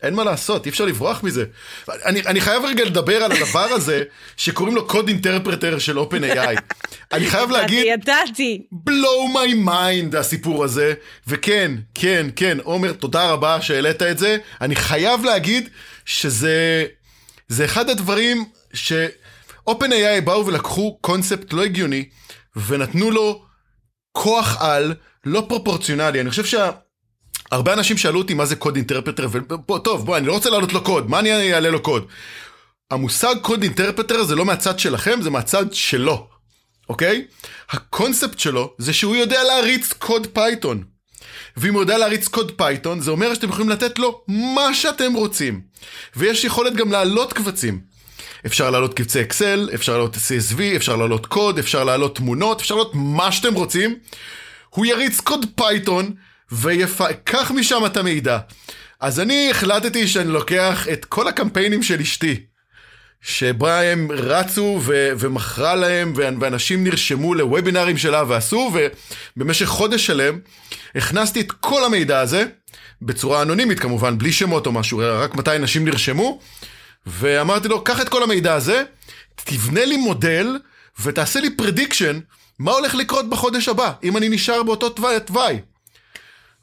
אין 0.01 0.13
מה 0.13 0.23
לעשות, 0.23 0.65
אי 0.65 0.71
אפשר 0.71 0.85
לברוח 0.85 1.23
מזה. 1.23 1.45
אני, 1.89 2.21
אני 2.21 2.41
חייב 2.41 2.63
רגע 2.65 2.85
לדבר 2.85 3.23
על 3.23 3.31
הדבר 3.31 3.67
הזה, 3.73 4.03
שקוראים 4.37 4.75
לו 4.75 4.87
קוד 4.87 5.07
אינטרפרטר 5.07 5.79
של 5.79 5.97
OpenAI. 5.99 6.61
אני 7.13 7.27
חייב 7.27 7.51
להגיד... 7.51 7.85
ידעתי. 7.87 8.61
blow 8.89 9.33
my 9.33 9.67
mind 9.67 10.17
הסיפור 10.17 10.63
הזה, 10.63 10.93
וכן, 11.27 11.71
כן, 11.93 12.27
כן, 12.35 12.57
עומר, 12.63 12.93
תודה 12.93 13.31
רבה 13.31 13.61
שהעלית 13.61 14.01
את 14.01 14.17
זה. 14.17 14.37
אני 14.61 14.75
חייב 14.75 15.25
להגיד 15.25 15.69
שזה 16.05 16.85
זה 17.47 17.65
אחד 17.65 17.89
הדברים 17.89 18.45
ש... 18.73 18.93
OpenAI 19.69 20.21
באו 20.23 20.45
ולקחו 20.45 20.97
קונספט 21.01 21.53
לא 21.53 21.63
הגיוני, 21.63 22.05
ונתנו 22.67 23.11
לו 23.11 23.45
כוח 24.11 24.61
על 24.61 24.93
לא 25.25 25.45
פרופורציונלי. 25.47 26.21
אני 26.21 26.29
חושב 26.29 26.45
שה... 26.45 26.69
אנשים 27.53 27.97
שאלו 27.97 28.19
אותי 28.19 28.33
מה 28.33 28.45
זה 28.45 28.55
code 28.55 28.75
interpreter, 28.75 29.27
וטוב, 29.31 30.05
בוא, 30.05 30.17
אני 30.17 30.27
לא 30.27 30.33
רוצה 30.33 30.49
להעלות 30.49 30.73
לו 30.73 30.83
קוד, 30.83 31.09
מה 31.09 31.19
אני 31.19 31.53
אעלה 31.53 31.69
לו 31.69 31.81
קוד? 31.81 32.05
המושג 32.91 33.35
code 33.41 33.63
interpreter 33.63 34.23
זה 34.23 34.35
לא 34.35 34.45
מהצד 34.45 34.79
שלכם, 34.79 35.21
זה 35.21 35.29
מהצד 35.29 35.73
שלו, 35.73 36.27
אוקיי? 36.89 37.25
הקונספט 37.69 38.39
שלו 38.39 38.73
זה 38.77 38.93
שהוא 38.93 39.15
יודע 39.15 39.43
להריץ 39.43 39.93
קוד 39.93 40.27
Python. 40.33 40.83
ואם 41.57 41.73
הוא 41.73 41.81
יודע 41.81 41.97
להריץ 41.97 42.27
קוד 42.27 42.51
Python, 42.57 42.99
זה 42.99 43.11
אומר 43.11 43.33
שאתם 43.33 43.49
יכולים 43.49 43.69
לתת 43.69 43.99
לו 43.99 44.21
מה 44.27 44.73
שאתם 44.73 45.13
רוצים. 45.13 45.61
ויש 46.15 46.43
יכולת 46.43 46.73
גם 46.73 46.91
להעלות 46.91 47.33
קבצים. 47.33 47.81
אפשר 48.45 48.69
להעלות 48.69 48.93
קבצי 48.93 49.21
אקסל, 49.21 49.69
אפשר 49.73 49.91
להעלות 49.91 50.15
CSV, 50.15 50.59
אפשר 50.75 50.95
להעלות 50.95 51.25
קוד, 51.25 51.59
אפשר 51.59 51.83
להעלות 51.83 52.15
תמונות, 52.15 52.61
אפשר 52.61 52.75
להעלות 52.75 52.91
מה 52.95 53.31
שאתם 53.31 53.53
רוצים. 53.53 53.95
הוא 54.69 54.85
יריץ 54.85 55.19
קוד 55.19 55.45
Python 55.55 56.11
ויקח 56.51 57.51
משם 57.55 57.85
את 57.85 57.97
המידע. 57.97 58.39
אז 58.99 59.19
אני 59.19 59.51
החלטתי 59.51 60.07
שאני 60.07 60.31
לוקח 60.31 60.87
את 60.93 61.05
כל 61.05 61.27
הקמפיינים 61.27 61.83
של 61.83 61.99
אשתי, 61.99 62.39
שבה 63.21 63.81
הם 63.81 64.11
רצו 64.11 64.79
ו- 64.81 65.11
ומכרה 65.19 65.75
להם, 65.75 66.13
ואנשים 66.15 66.83
נרשמו 66.83 67.33
לוובינרים 67.33 67.97
שלה 67.97 68.23
ועשו, 68.27 68.71
ובמשך 69.37 69.65
חודש 69.65 70.05
שלם 70.05 70.39
הכנסתי 70.95 71.41
את 71.41 71.51
כל 71.51 71.83
המידע 71.83 72.19
הזה, 72.19 72.45
בצורה 73.01 73.41
אנונימית 73.41 73.79
כמובן, 73.79 74.17
בלי 74.17 74.31
שמות 74.31 74.67
או 74.67 74.71
משהו, 74.71 75.01
רק 75.03 75.35
מתי 75.35 75.55
אנשים 75.55 75.85
נרשמו, 75.85 76.39
ואמרתי 77.05 77.67
לו, 77.67 77.83
קח 77.83 78.01
את 78.01 78.09
כל 78.09 78.23
המידע 78.23 78.53
הזה, 78.53 78.83
תבנה 79.35 79.85
לי 79.85 79.97
מודל, 79.97 80.59
ותעשה 80.99 81.39
לי 81.39 81.55
prediction, 81.55 82.19
מה 82.59 82.71
הולך 82.71 82.95
לקרות 82.95 83.29
בחודש 83.29 83.67
הבא, 83.67 83.93
אם 84.03 84.17
אני 84.17 84.29
נשאר 84.29 84.63
באותו 84.63 84.89
תוואי. 85.25 85.59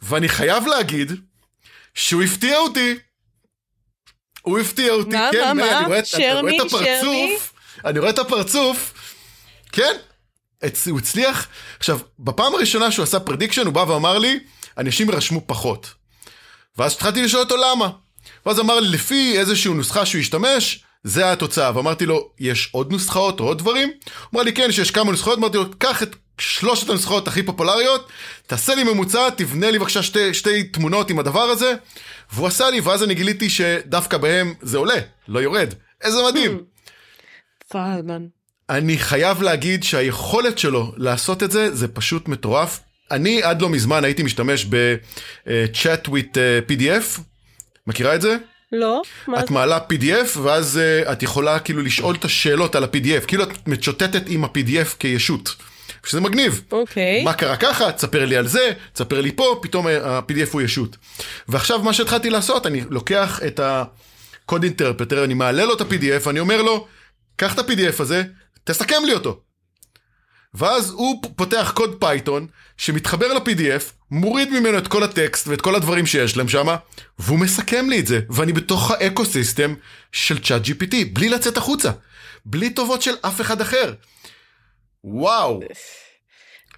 ואני 0.02 0.28
חייב 0.28 0.66
להגיד 0.66 1.12
שהוא 1.94 2.22
הפתיע 2.22 2.58
אותי. 2.58 2.94
הוא 4.42 4.58
הפתיע 4.58 4.92
אותי, 4.92 5.10
מה, 5.16 5.28
כן, 5.32 5.46
מה, 5.46 5.54
מה? 5.54 5.78
אני 5.78 5.86
רואה, 5.86 6.04
שרמי, 6.04 6.30
אני 6.30 6.40
רואה 6.40 6.56
את 6.56 6.60
הפרצוף, 6.66 7.52
אני 7.84 7.98
רואה 7.98 8.10
את 8.10 8.18
הפרצוף, 8.18 8.94
כן, 9.72 9.96
הוא 10.90 10.98
הצליח. 10.98 11.48
עכשיו, 11.78 11.98
בפעם 12.18 12.54
הראשונה 12.54 12.90
שהוא 12.90 13.02
עשה 13.02 13.20
prediction, 13.20 13.66
הוא 13.66 13.74
בא 13.74 13.80
ואמר 13.80 14.18
לי, 14.18 14.38
אנשים 14.78 15.10
יירשמו 15.10 15.42
פחות. 15.46 15.94
ואז 16.76 16.92
התחלתי 16.92 17.22
לשאול 17.22 17.42
אותו 17.42 17.56
למה. 17.56 17.90
ואז 18.46 18.60
אמר 18.60 18.80
לי, 18.80 18.88
לפי 18.88 19.38
איזושהי 19.38 19.74
נוסחה 19.74 20.06
שהוא 20.06 20.20
השתמש, 20.20 20.84
זה 21.04 21.32
התוצאה. 21.32 21.76
ואמרתי 21.76 22.06
לו, 22.06 22.30
יש 22.40 22.68
עוד 22.72 22.92
נוסחאות 22.92 23.40
או 23.40 23.44
עוד 23.44 23.58
דברים? 23.58 23.88
הוא 23.88 24.38
אמר 24.38 24.42
לי, 24.42 24.52
כן, 24.52 24.72
שיש 24.72 24.90
כמה 24.90 25.10
נוסחאות. 25.10 25.38
אמרתי 25.38 25.56
לו, 25.56 25.64
קח 25.78 26.02
את 26.02 26.16
שלושת 26.38 26.88
הנוסחאות 26.88 27.28
הכי 27.28 27.42
פופולריות, 27.42 28.08
תעשה 28.46 28.74
לי 28.74 28.84
ממוצע, 28.84 29.30
תבנה 29.30 29.70
לי 29.70 29.78
בבקשה 29.78 30.02
שתי, 30.02 30.34
שתי 30.34 30.62
תמונות 30.62 31.10
עם 31.10 31.18
הדבר 31.18 31.40
הזה. 31.42 31.74
והוא 32.32 32.46
עשה 32.46 32.70
לי, 32.70 32.80
ואז 32.80 33.02
אני 33.02 33.14
גיליתי 33.14 33.50
שדווקא 33.50 34.16
בהם 34.16 34.54
זה 34.62 34.78
עולה, 34.78 34.98
לא 35.28 35.38
יורד. 35.38 35.74
איזה 36.02 36.18
מדהים. 36.28 36.60
פלמן. 37.68 38.26
אני 38.70 38.98
חייב 38.98 39.42
להגיד 39.42 39.84
שהיכולת 39.84 40.58
שלו 40.58 40.92
לעשות 40.96 41.42
את 41.42 41.50
זה, 41.50 41.74
זה 41.74 41.88
פשוט 41.88 42.28
מטורף. 42.28 42.80
אני 43.10 43.42
עד 43.42 43.62
לא 43.62 43.68
מזמן 43.68 44.04
הייתי 44.04 44.22
משתמש 44.22 44.64
ב-chat 44.64 46.08
with 46.08 46.36
אה, 46.38 46.58
PDF, 46.68 47.20
מכירה 47.88 48.14
את 48.14 48.20
זה? 48.20 48.36
לא, 48.72 49.02
את 49.38 49.50
מעלה 49.50 49.78
PDF 49.78 50.38
ואז 50.38 50.80
uh, 51.06 51.12
את 51.12 51.22
יכולה 51.22 51.58
כאילו 51.58 51.82
לשאול 51.82 52.14
את 52.14 52.24
השאלות 52.24 52.74
על 52.74 52.84
ה-PDF, 52.84 53.26
כאילו 53.26 53.42
את 53.42 53.68
מצ'וטטת 53.68 54.22
עם 54.26 54.44
ה-PDF 54.44 54.96
כישות. 54.98 55.54
שזה 56.04 56.20
מגניב. 56.20 56.62
אוקיי. 56.72 57.24
מה 57.24 57.32
קרה 57.32 57.56
ככה? 57.56 57.92
תספר 57.92 58.24
לי 58.24 58.36
על 58.36 58.46
זה, 58.46 58.72
תספר 58.92 59.20
לי 59.20 59.32
פה, 59.32 59.58
פתאום 59.62 59.86
ה-PDF 59.86 60.52
הוא 60.52 60.62
ישות. 60.62 60.96
ועכשיו 61.48 61.82
מה 61.82 61.92
שהתחלתי 61.92 62.30
לעשות, 62.30 62.66
אני 62.66 62.82
לוקח 62.90 63.40
את 63.46 63.60
הקוד 63.62 64.62
אינטרפטר, 64.62 65.24
אני 65.24 65.34
מעלה 65.34 65.64
לו 65.64 65.74
את 65.74 65.80
ה-PDF, 65.80 66.30
אני 66.30 66.40
אומר 66.40 66.62
לו, 66.62 66.86
קח 67.36 67.54
את 67.54 67.58
ה-PDF 67.58 68.02
הזה, 68.02 68.22
תסכם 68.64 69.02
לי 69.06 69.14
אותו. 69.14 69.40
ואז 70.54 70.90
הוא 70.90 71.22
פותח 71.36 71.72
קוד 71.74 71.96
Python 72.00 72.46
שמתחבר 72.76 73.34
ל-PDF, 73.34 73.82
מוריד 74.10 74.50
ממנו 74.50 74.78
את 74.78 74.88
כל 74.88 75.02
הטקסט 75.02 75.48
ואת 75.48 75.60
כל 75.60 75.74
הדברים 75.74 76.06
שיש 76.06 76.36
להם 76.36 76.48
שם, 76.48 76.66
והוא 77.18 77.38
מסכם 77.38 77.90
לי 77.90 78.00
את 78.00 78.06
זה, 78.06 78.20
ואני 78.30 78.52
בתוך 78.52 78.90
ה 78.90 79.24
ecosystem 79.24 79.74
של 80.12 80.38
ChatGPT, 80.38 80.94
בלי 81.12 81.28
לצאת 81.28 81.56
החוצה, 81.56 81.90
בלי 82.44 82.70
טובות 82.70 83.02
של 83.02 83.14
אף 83.22 83.40
אחד 83.40 83.60
אחר. 83.60 83.92
וואו. 85.04 85.60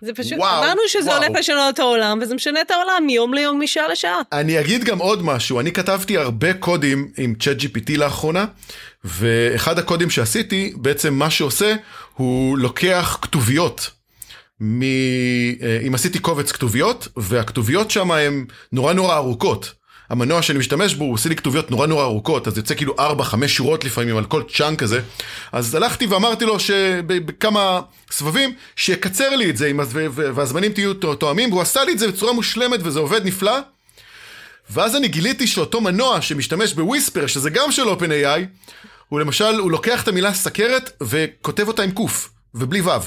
זה 0.03 0.15
פשוט, 0.15 0.39
וואו, 0.39 0.65
אמרנו 0.65 0.81
שזה 0.89 1.11
וואו. 1.11 1.23
הולך 1.23 1.39
לשנות 1.39 1.75
את 1.75 1.79
העולם, 1.79 2.19
וזה 2.23 2.35
משנה 2.35 2.61
את 2.61 2.71
העולם 2.71 3.03
מיום 3.07 3.35
ליום, 3.35 3.63
משעה 3.63 3.89
לשעה. 3.89 4.21
אני 4.33 4.61
אגיד 4.61 4.85
גם 4.85 4.99
עוד 4.99 5.23
משהו, 5.23 5.61
אני 5.61 5.73
כתבתי 5.73 6.17
הרבה 6.17 6.55
קודים 6.55 7.13
עם 7.17 7.35
ChatGPT 7.35 7.97
לאחרונה, 7.97 8.47
ואחד 9.05 9.79
הקודים 9.79 10.11
שעשיתי, 10.11 10.73
בעצם 10.77 11.15
מה 11.15 11.31
שעושה, 11.31 11.75
הוא 12.15 12.59
לוקח 12.59 13.19
כתוביות. 13.23 13.91
מ... 14.61 14.83
אה, 14.83 15.81
אם 15.87 15.95
עשיתי 15.95 16.19
קובץ 16.19 16.53
כתוביות, 16.53 17.09
והכתוביות 17.17 17.91
שם 17.91 18.11
הן 18.11 18.45
נורא 18.73 18.93
נורא 18.93 19.17
ארוכות. 19.17 19.73
המנוע 20.11 20.43
שאני 20.43 20.59
משתמש 20.59 20.95
בו, 20.95 21.05
הוא 21.05 21.15
עושה 21.15 21.29
לי 21.29 21.37
כתוביות 21.37 21.71
נורא 21.71 21.87
נורא 21.87 22.05
ארוכות, 22.05 22.49
אז 22.49 22.57
יוצא 22.57 22.75
כאילו 22.75 22.95
4-5 22.95 23.01
שורות 23.47 23.85
לפעמים 23.85 24.17
על 24.17 24.25
כל 24.25 24.43
צ'אנק 24.55 24.79
כזה. 24.79 25.01
אז 25.53 25.75
הלכתי 25.75 26.07
ואמרתי 26.07 26.45
לו 26.45 26.61
שבכמה 26.61 27.81
סבבים, 28.11 28.55
שיקצר 28.77 29.37
לי 29.37 29.51
את 29.51 29.57
זה, 29.57 29.73
והזמנים 30.13 30.73
תהיו 30.73 30.95
תואמים, 30.95 31.53
והוא 31.53 31.63
עשה 31.63 31.85
לי 31.85 31.93
את 31.93 31.99
זה 31.99 32.09
בצורה 32.09 32.33
מושלמת 32.33 32.81
וזה 32.83 32.99
עובד 32.99 33.27
נפלא. 33.27 33.59
ואז 34.71 34.97
אני 34.97 35.09
גיליתי 35.09 35.47
שאותו 35.47 35.81
מנוע 35.81 36.21
שמשתמש 36.21 36.73
בוויספר, 36.73 37.27
שזה 37.27 37.51
גם 37.51 37.73
של 37.73 37.83
OpenAI, 37.83 38.41
הוא 39.09 39.21
למשל, 39.21 39.59
הוא 39.59 39.71
לוקח 39.71 40.03
את 40.03 40.09
המילה 40.09 40.35
סכרת 40.35 40.91
וכותב 41.03 41.69
אותה 41.69 41.83
עם 41.83 41.91
קוף, 41.91 42.31
ובלי 42.55 42.81
וו. 42.81 43.01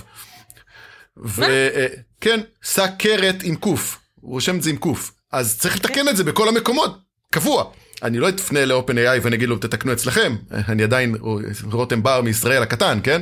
וכן, 1.17 2.39
אה, 2.39 2.45
סכרת 2.63 3.43
עם 3.43 3.55
קוף, 3.55 3.99
הוא 4.21 4.33
רושם 4.33 4.57
את 4.57 4.63
זה 4.63 4.69
עם 4.69 4.77
קוף. 4.77 5.11
אז 5.31 5.59
צריך 5.59 5.75
לתקן 5.75 6.09
את 6.09 6.17
זה 6.17 6.23
בכל 6.23 6.47
המקומות, 6.47 6.99
קבוע. 7.31 7.63
אני 8.03 8.19
לא 8.19 8.29
אפנה 8.29 8.65
ל-OpenAI 8.65 9.19
ואני 9.21 9.35
אגיד 9.35 9.49
לו, 9.49 9.57
תתקנו 9.57 9.93
אצלכם, 9.93 10.35
אני 10.51 10.83
עדיין 10.83 11.15
רותם 11.71 12.03
בר 12.03 12.21
מישראל 12.21 12.63
הקטן, 12.63 12.99
כן? 13.03 13.21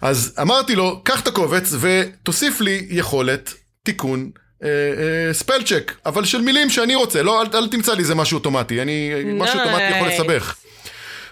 אז 0.00 0.34
אמרתי 0.40 0.76
לו, 0.76 1.00
קח 1.04 1.20
את 1.20 1.28
הקובץ 1.28 1.74
ותוסיף 1.80 2.60
לי 2.60 2.86
יכולת 2.90 3.54
תיקון 3.82 4.30
spell 5.32 5.52
אה, 5.52 5.76
אה, 5.76 5.80
אבל 6.06 6.24
של 6.24 6.40
מילים 6.40 6.70
שאני 6.70 6.94
רוצה, 6.94 7.22
לא, 7.22 7.42
אל, 7.42 7.46
אל 7.54 7.68
תמצא 7.68 7.92
לי 7.94 7.98
איזה 7.98 8.14
משהו 8.14 8.38
אוטומטי, 8.38 8.82
אני. 8.82 9.10
משהו 9.24 9.60
אוטומטי 9.60 9.82
יכול 9.82 10.08
לסבך. 10.08 10.54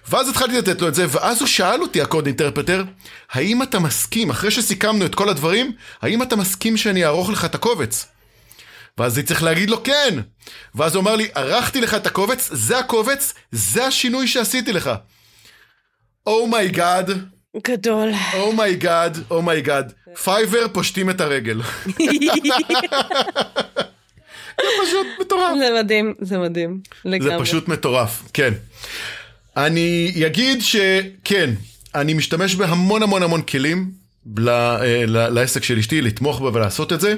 ואז 0.08 0.28
התחלתי 0.28 0.58
לתת 0.58 0.80
לו 0.80 0.88
את 0.88 0.94
זה, 0.94 1.06
ואז 1.08 1.40
הוא 1.40 1.48
שאל 1.48 1.82
אותי, 1.82 2.02
ה 2.02 2.07
code 2.07 2.26
interpreter, 2.26 2.84
האם 3.30 3.62
אתה 3.62 3.78
מסכים, 3.78 4.30
אחרי 4.30 4.50
שסיכמנו 4.50 5.06
את 5.06 5.14
כל 5.14 5.28
הדברים, 5.28 5.72
האם 6.02 6.22
אתה 6.22 6.36
מסכים 6.36 6.76
שאני 6.76 7.04
אערוך 7.04 7.30
לך 7.30 7.44
את 7.44 7.54
הקובץ? 7.54 8.06
ואז 8.98 9.18
אני 9.18 9.26
צריך 9.26 9.42
להגיד 9.42 9.70
לו 9.70 9.82
כן. 9.82 10.14
ואז 10.74 10.94
הוא 10.94 11.02
אמר 11.02 11.16
לי, 11.16 11.28
ערכתי 11.34 11.80
לך 11.80 11.94
את 11.94 12.06
הקובץ, 12.06 12.48
זה 12.52 12.78
הקובץ, 12.78 13.34
זה 13.52 13.86
השינוי 13.86 14.26
שעשיתי 14.26 14.72
לך. 14.72 14.90
Oh 16.26 16.47
my 16.47 16.68
god. 16.68 17.10
Oh 17.10 17.60
גדול. 17.64 18.08
אומייגאד, 18.34 19.18
אומייגאד. 19.30 19.92
פייבר 20.24 20.66
פושטים 20.72 21.10
את 21.10 21.20
הרגל. 21.20 21.62
זה 24.60 24.68
פשוט 24.82 25.06
מטורף. 25.20 25.58
זה 25.58 25.70
מדהים, 25.82 26.14
זה 26.20 26.38
מדהים. 26.38 26.80
לגמרי. 27.04 27.30
זה 27.30 27.44
פשוט 27.44 27.68
מטורף, 27.68 28.22
כן. 28.32 28.52
אני 29.56 30.12
אגיד 30.26 30.62
שכן, 30.62 31.50
אני 31.94 32.14
משתמש 32.14 32.54
בהמון 32.54 33.02
המון 33.02 33.22
המון 33.22 33.42
כלים 33.42 33.90
ל, 34.36 34.48
אה, 34.48 35.04
ל, 35.06 35.28
לעסק 35.28 35.64
של 35.64 35.78
אשתי, 35.78 36.02
לתמוך 36.02 36.40
בה 36.40 36.50
ולעשות 36.54 36.92
את 36.92 37.00
זה. 37.00 37.14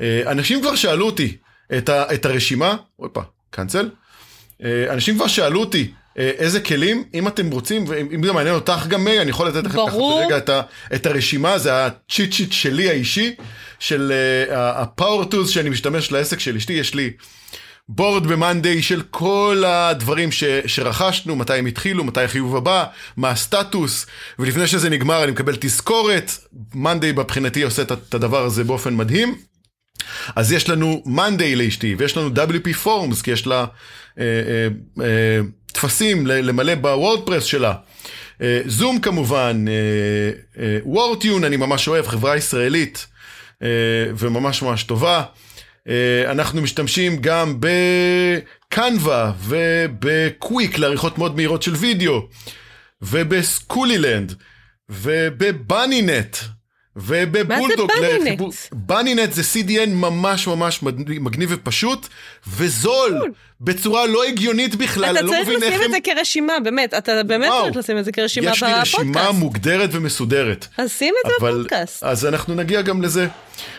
אה, 0.00 0.22
אנשים 0.26 0.60
כבר 0.60 0.74
שאלו 0.74 1.06
אותי 1.06 1.36
את, 1.78 1.88
ה, 1.88 2.14
את 2.14 2.24
הרשימה, 2.24 2.76
אופה, 2.98 3.20
cancel. 3.50 3.90
אה, 4.64 4.92
אנשים 4.92 5.14
כבר 5.14 5.26
שאלו 5.26 5.60
אותי 5.60 5.90
איזה 6.16 6.60
כלים, 6.60 7.04
אם 7.14 7.28
אתם 7.28 7.50
רוצים, 7.50 7.84
ואם 7.88 8.24
זה 8.24 8.32
מעניין 8.32 8.54
אותך 8.54 8.86
גם 8.88 9.04
מי, 9.04 9.20
אני 9.20 9.30
יכול 9.30 9.48
לתת 9.48 9.64
לכם 9.64 9.78
ככה 9.86 9.98
ברגע 9.98 10.38
את, 10.38 10.48
ה, 10.48 10.62
את 10.94 11.06
הרשימה, 11.06 11.58
זה 11.58 11.86
ה 11.86 11.94
cheat 11.94 12.32
sheet 12.32 12.52
שלי 12.52 12.88
האישי, 12.88 13.34
של 13.78 14.12
ה 14.52 14.64
power 14.64 15.24
tools 15.24 15.50
שאני 15.50 15.70
משתמש 15.70 16.12
לעסק 16.12 16.40
של 16.40 16.56
אשתי, 16.56 16.72
יש 16.72 16.94
לי 16.94 17.10
board 17.92 18.26
ב 18.26 18.34
Monday 18.34 18.82
של 18.82 19.02
כל 19.10 19.62
הדברים 19.66 20.32
ש, 20.32 20.44
שרכשנו, 20.66 21.36
מתי 21.36 21.54
הם 21.54 21.66
התחילו, 21.66 22.04
מתי 22.04 22.20
החיוב 22.20 22.56
הבא, 22.56 22.84
מה 23.16 23.30
הסטטוס, 23.30 24.06
ולפני 24.38 24.66
שזה 24.66 24.90
נגמר 24.90 25.24
אני 25.24 25.32
מקבל 25.32 25.56
תזכורת, 25.60 26.32
Monday 26.74 27.12
מבחינתי 27.12 27.62
עושה 27.62 27.82
את 27.82 28.14
הדבר 28.14 28.44
הזה 28.44 28.64
באופן 28.64 28.96
מדהים. 28.96 29.34
אז 30.36 30.52
יש 30.52 30.68
לנו 30.68 31.02
Monday 31.06 31.56
לאשתי, 31.56 31.94
ויש 31.98 32.16
לנו 32.16 32.30
WP 32.34 32.84
Forms, 32.84 33.22
כי 33.22 33.30
יש 33.30 33.46
לה 33.46 33.64
אה, 34.18 34.24
אה, 34.24 34.68
אה, 35.04 35.40
טפסים 35.72 36.26
למלא 36.26 36.74
בוורדפרס 36.74 37.44
שלה. 37.44 37.74
זום 38.66 38.96
אה, 38.96 39.02
כמובן, 39.02 39.64
וורטיון 40.84 41.38
אה, 41.38 41.42
אה, 41.42 41.48
אני 41.48 41.56
ממש 41.56 41.88
אוהב, 41.88 42.06
חברה 42.06 42.36
ישראלית 42.36 43.06
אה, 43.62 43.68
וממש 44.18 44.62
ממש 44.62 44.82
טובה. 44.82 45.22
אה, 45.90 46.30
אנחנו 46.30 46.62
משתמשים 46.62 47.16
גם 47.20 47.60
בקנווה 47.60 49.32
ובקוויק 49.40 50.78
לעריכות 50.78 51.18
מאוד 51.18 51.36
מהירות 51.36 51.62
של 51.62 51.74
וידאו, 51.74 52.28
ובסקולילנד, 53.02 54.34
ובבאנינט. 54.88 56.36
ובבולדוג, 57.06 57.90
לחיבור... 58.02 58.52
בנינט 58.72 59.32
זה 59.32 59.42
CDN 59.54 59.88
ממש 59.88 60.46
ממש 60.46 60.82
מגניב 60.82 61.48
ופשוט, 61.52 62.06
וזול, 62.56 63.20
בצורה 63.60 64.06
לא 64.06 64.24
הגיונית 64.24 64.74
בכלל, 64.74 65.16
אני 65.16 65.26
לא 65.26 65.42
מבין 65.42 65.62
איך 65.62 65.62
הם... 65.62 65.68
אתה 65.68 65.70
צריך 65.70 65.74
לשים 65.74 65.84
את 65.84 65.90
זה 65.90 65.98
כרשימה, 66.14 66.52
באמת, 66.64 66.94
אתה 66.94 67.22
באמת 67.22 67.50
צריך 67.64 67.76
לשים 67.76 67.98
את 67.98 68.04
זה 68.04 68.12
כרשימה 68.12 68.50
בפודקאסט. 68.52 68.86
יש 68.86 68.94
לי 68.94 69.00
רשימה 69.00 69.32
מוגדרת 69.32 69.90
ומסודרת. 69.92 70.66
אז 70.78 70.92
שים 70.92 71.14
את 71.24 71.30
זה 71.30 71.46
בפודקאסט. 71.46 72.02
אז 72.02 72.26
אנחנו 72.26 72.54
נגיע 72.54 72.82
גם 72.82 73.02
לזה. 73.02 73.28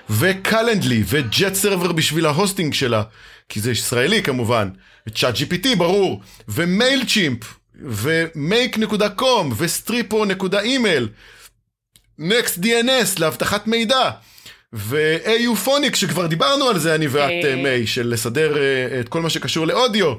ו 0.10 0.18
Calendly, 0.18 0.95
ו 0.95 1.04
JetServer 1.08 1.92
בשביל 1.92 2.26
ה 2.26 2.32
hosting 2.32 2.74
שלה, 2.74 3.04
כי 3.50 3.60
זה 3.60 3.72
ישראלי 3.72 4.24
כמובן, 4.24 4.70
ו 5.08 5.36
ChatGPT 5.36 5.76
ברור, 5.78 6.22
ו 6.48 7.06
Mailchimp, 7.06 7.40
ו 7.82 7.99
Make.com, 7.99 9.54
ו 9.58 9.69
Stripo.email. 9.69 11.08
NextDNS 12.22 13.20
לאבטחת 13.20 13.68
מידע. 13.68 14.10
ו-AUphonic 14.74 15.96
שכבר 15.96 16.28
דיברנו 16.28 16.66
על 16.66 16.80
זה 16.80 16.96
אני 16.96 17.08
ואת 17.08 17.46
אה. 17.46 17.56
מיי 17.56 17.88
של 17.88 18.08
לסדר 18.08 18.58
אה, 18.58 19.00
את 19.00 19.10
כל 19.10 19.22
מה 19.22 19.30
שקשור 19.30 19.68
לאודיו. 19.68 20.16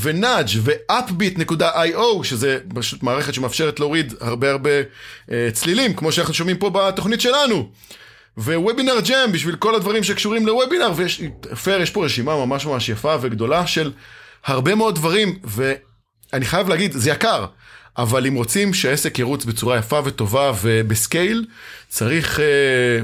ונאג' 0.00 0.48
ו-upbeat.io 0.56 2.24
שזה 2.24 2.58
פשוט 2.74 3.02
מערכת 3.02 3.34
שמאפשרת 3.34 3.80
להוריד 3.80 4.14
הרבה 4.20 4.50
הרבה 4.50 4.70
uh, 4.80 5.30
צלילים 5.52 5.94
כמו 5.94 6.12
שאנחנו 6.12 6.34
שומעים 6.34 6.56
פה 6.56 6.70
בתוכנית 6.70 7.20
שלנו. 7.20 7.70
ווובינר 8.38 9.00
ג'ם 9.00 9.32
בשביל 9.32 9.56
כל 9.56 9.74
הדברים 9.74 10.04
שקשורים 10.04 10.46
לוובינר 10.46 10.92
ויש 10.96 11.22
פייר 11.62 11.80
יש 11.80 11.90
פה 11.90 12.04
רשימה 12.04 12.46
ממש 12.46 12.66
ממש 12.66 12.88
יפה 12.88 13.16
וגדולה 13.20 13.66
של 13.66 13.92
הרבה 14.44 14.74
מאוד 14.74 14.94
דברים 14.94 15.38
ואני 15.44 16.44
חייב 16.44 16.68
להגיד 16.68 16.92
זה 16.92 17.10
יקר 17.10 17.46
אבל 17.98 18.26
אם 18.26 18.34
רוצים 18.34 18.74
שהעסק 18.74 19.18
ירוץ 19.18 19.44
בצורה 19.44 19.78
יפה 19.78 20.00
וטובה 20.04 20.52
וב 20.62 20.83
scale, 20.83 21.44
צריך 21.88 22.40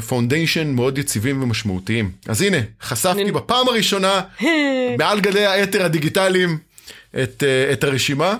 foundation 0.08 0.70
uh, 0.70 0.76
מאוד 0.76 0.98
יציבים 0.98 1.42
ומשמעותיים. 1.42 2.10
אז 2.26 2.42
הנה, 2.42 2.56
חשפתי. 2.82 3.32
בפעם 3.32 3.68
הראשונה, 3.68 4.20
מעל 4.98 5.20
גלי 5.20 5.44
האתר 5.46 5.84
הדיגיטליים, 5.84 6.58
את, 7.22 7.42
uh, 7.42 7.72
את 7.72 7.84
הרשימה. 7.84 8.36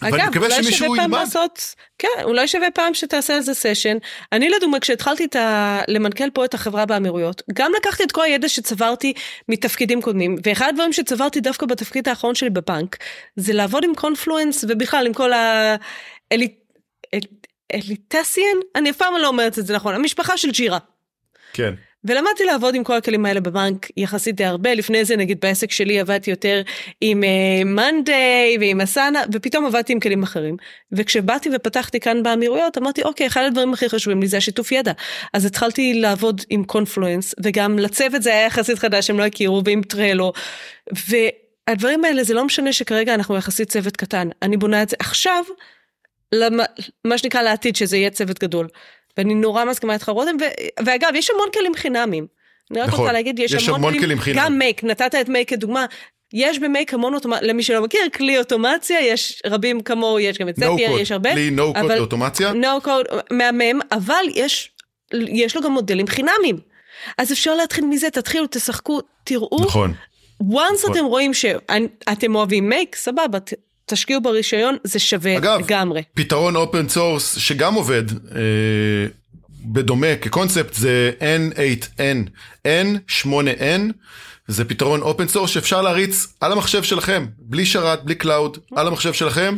אגב, 0.00 0.36
אולי 0.36 0.72
שווה 0.72 0.88
פעם 0.88 0.96
ילמד. 0.96 1.18
לעשות, 1.18 1.74
כן, 1.98 2.08
אולי 2.22 2.48
שווה 2.48 2.70
פעם 2.70 2.94
שתעשה 2.94 3.34
על 3.34 3.40
זה 3.40 3.54
session. 3.54 3.96
אני 4.32 4.48
לדוגמה, 4.48 4.80
כשהתחלתי 4.80 5.38
ה... 5.38 5.80
למנכ"ל 5.88 6.30
פה 6.30 6.44
את 6.44 6.54
החברה 6.54 6.86
באמירויות, 6.86 7.42
גם 7.52 7.72
לקחתי 7.76 8.02
את 8.04 8.12
כל 8.12 8.22
הידע 8.22 8.48
שצברתי 8.48 9.12
מתפקידים 9.48 10.02
קודמים, 10.02 10.36
ואחד 10.44 10.68
הדברים 10.68 10.92
שצברתי 10.92 11.40
דווקא 11.40 11.66
בתפקיד 11.66 12.08
האחרון 12.08 12.34
שלי 12.34 12.50
בבנק, 12.50 12.96
זה 13.36 13.52
לעבוד 13.52 13.84
עם 13.84 13.94
קונפלואנס, 13.94 14.64
ובכלל 14.68 15.06
עם 15.06 15.12
כל 15.12 15.32
ה... 15.32 15.76
אלי... 16.32 16.54
אל... 17.14 17.20
אליטסיאן? 17.74 18.58
אני 18.76 18.90
אף 18.90 18.96
פעם 18.96 19.14
לא 19.20 19.28
אומרת 19.28 19.58
את 19.58 19.66
זה 19.66 19.74
נכון, 19.74 19.94
המשפחה 19.94 20.36
של 20.36 20.50
ג'ירה. 20.50 20.78
כן. 21.52 21.74
ולמדתי 22.04 22.44
לעבוד 22.44 22.74
עם 22.74 22.84
כל 22.84 22.96
הכלים 22.96 23.26
האלה 23.26 23.40
בבנק 23.40 23.86
יחסית 23.96 24.36
די 24.36 24.44
הרבה, 24.44 24.74
לפני 24.74 25.04
זה 25.04 25.16
נגיד 25.16 25.40
בעסק 25.40 25.70
שלי 25.70 26.00
עבדתי 26.00 26.30
יותר 26.30 26.62
עם 27.00 27.24
מאנדיי 27.66 28.56
uh, 28.56 28.60
ועם 28.60 28.80
אסנה, 28.80 29.22
ופתאום 29.32 29.66
עבדתי 29.66 29.92
עם 29.92 30.00
כלים 30.00 30.22
אחרים. 30.22 30.56
וכשבאתי 30.92 31.50
ופתחתי 31.52 32.00
כאן 32.00 32.22
באמירויות, 32.22 32.78
אמרתי, 32.78 33.02
אוקיי, 33.02 33.26
אחד 33.26 33.42
הדברים 33.42 33.72
הכי 33.72 33.88
חשובים 33.88 34.20
לי 34.20 34.26
זה 34.26 34.36
השיתוף 34.36 34.72
ידע. 34.72 34.92
אז 35.34 35.44
התחלתי 35.44 35.94
לעבוד 35.94 36.40
עם 36.50 36.64
קונפלואנס, 36.64 37.34
וגם 37.42 37.78
לצוות 37.78 38.22
זה 38.22 38.30
היה 38.30 38.46
יחסית 38.46 38.78
חדש, 38.78 39.10
הם 39.10 39.18
לא 39.18 39.24
הכירו, 39.24 39.62
ועם 39.64 39.82
טרלו. 39.82 40.32
והדברים 41.08 42.04
האלה, 42.04 42.24
זה 42.24 42.34
לא 42.34 42.44
משנה 42.44 42.72
שכרגע 42.72 43.14
אנחנו 43.14 43.36
יחסית 43.36 43.68
צוות 43.68 43.96
קטן. 43.96 44.28
אני 44.42 44.56
בונה 44.56 44.82
את 44.82 44.88
זה 44.88 44.96
עכשיו, 44.98 45.44
למה, 46.32 46.64
מה 47.04 47.18
שנקרא 47.18 47.42
לעתיד, 47.42 47.76
שזה 47.76 47.96
יהיה 47.96 48.10
צוות 48.10 48.38
גדול. 48.38 48.68
ואני 49.18 49.34
נורא 49.34 49.64
מסכימה 49.64 49.94
איתך 49.94 50.08
רותם, 50.08 50.36
ו- 50.40 50.84
ואגב, 50.86 51.08
יש 51.14 51.30
המון 51.30 51.48
כלים 51.54 51.74
חינמים. 51.74 52.26
אני 52.70 52.80
רק 52.80 52.88
נכון, 52.88 53.00
רוצה 53.00 53.12
להגיד, 53.12 53.38
יש, 53.38 53.52
יש 53.52 53.68
המון, 53.68 53.80
המון 53.80 53.92
כלים, 53.92 54.04
כלים 54.04 54.18
חינם. 54.18 54.36
גם 54.38 54.58
מייק, 54.58 54.84
נתת 54.84 55.14
את 55.20 55.28
מייק 55.28 55.50
כדוגמה. 55.50 55.86
יש 56.32 56.58
במייק 56.58 56.94
המון 56.94 57.14
אוטומציה, 57.14 57.48
למי 57.48 57.62
שלא 57.62 57.82
מכיר, 57.82 58.00
כלי 58.14 58.38
אוטומציה, 58.38 59.00
יש 59.00 59.42
רבים 59.46 59.80
כמוהו, 59.80 60.20
יש 60.20 60.38
גם 60.38 60.48
את 60.48 60.56
זפייר, 60.56 60.96
no 60.96 61.00
יש 61.00 61.12
הרבה. 61.12 61.32
כלי 61.32 61.50
נו 61.50 61.74
קוד 61.74 61.92
לאוטומציה. 61.92 62.52
נו 62.52 62.80
קוד, 62.82 63.06
מהמם, 63.30 63.80
אבל 63.92 64.24
יש, 64.34 64.70
יש 65.12 65.56
לו 65.56 65.62
גם 65.62 65.72
מודלים 65.72 66.06
חינמים. 66.06 66.58
אז 67.18 67.32
אפשר 67.32 67.54
להתחיל 67.54 67.84
מזה, 67.84 68.10
תתחילו, 68.10 68.46
תשחקו, 68.50 69.00
תראו. 69.24 69.58
נכון. 69.60 69.94
once 70.42 70.74
נכון. 70.74 70.92
אתם 70.92 71.04
רואים 71.04 71.34
שאתם 71.34 72.34
אוהבים 72.34 72.68
Make, 72.68 72.96
סבבה, 72.96 73.38
תשקיעו 73.88 74.20
ברישיון, 74.20 74.76
זה 74.84 74.98
שווה 74.98 75.36
אגב, 75.36 75.60
לגמרי. 75.60 76.00
אגב, 76.00 76.08
פתרון 76.14 76.56
open 76.56 76.88
source 76.88 77.38
שגם 77.38 77.74
עובד 77.74 78.02
אה, 78.12 79.06
בדומה 79.64 80.16
כקונספט 80.20 80.74
זה 80.74 81.10
N8N, 81.20 82.28
N8N, 82.64 83.92
זה 84.48 84.64
פתרון 84.64 85.02
open 85.02 85.28
source 85.28 85.50
שאפשר 85.50 85.82
להריץ 85.82 86.26
על 86.40 86.52
המחשב 86.52 86.82
שלכם, 86.82 87.26
בלי 87.38 87.66
שרת, 87.66 88.04
בלי 88.04 88.14
cloud, 88.14 88.58
על 88.76 88.86
המחשב 88.86 89.12
שלכם, 89.12 89.56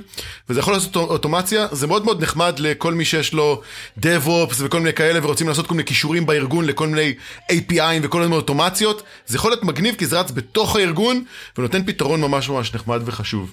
וזה 0.48 0.61
יכול 0.61 0.72
לעשות 0.72 0.96
אוטומציה, 0.96 1.66
זה 1.72 1.87
מאוד 1.87 2.05
מאוד 2.05 2.22
נחמד 2.22 2.59
לכל 2.59 2.94
מי 2.94 3.05
שיש 3.05 3.33
לו 3.33 3.62
DevOps 4.00 4.55
וכל 4.59 4.79
מיני 4.79 4.92
כאלה 4.92 5.20
ורוצים 5.22 5.48
לעשות 5.48 5.66
כל 5.66 5.74
מיני 5.74 5.87
כישורים 5.87 6.26
בארגון 6.26 6.64
לכל 6.64 6.87
מיני 6.87 7.14
API 7.53 8.00
וכל 8.03 8.20
מיני 8.20 8.37
אוטומציות, 8.37 9.03
זה 9.26 9.37
יכול 9.37 9.50
להיות 9.50 9.64
מגניב 9.64 9.94
כי 9.94 10.07
זה 10.07 10.20
רץ 10.20 10.31
בתוך 10.31 10.76
הארגון 10.76 11.24
ונותן 11.59 11.83
פתרון 11.87 12.20
ממש 12.20 12.48
ממש 12.48 12.74
נחמד 12.74 13.03
וחשוב. 13.05 13.53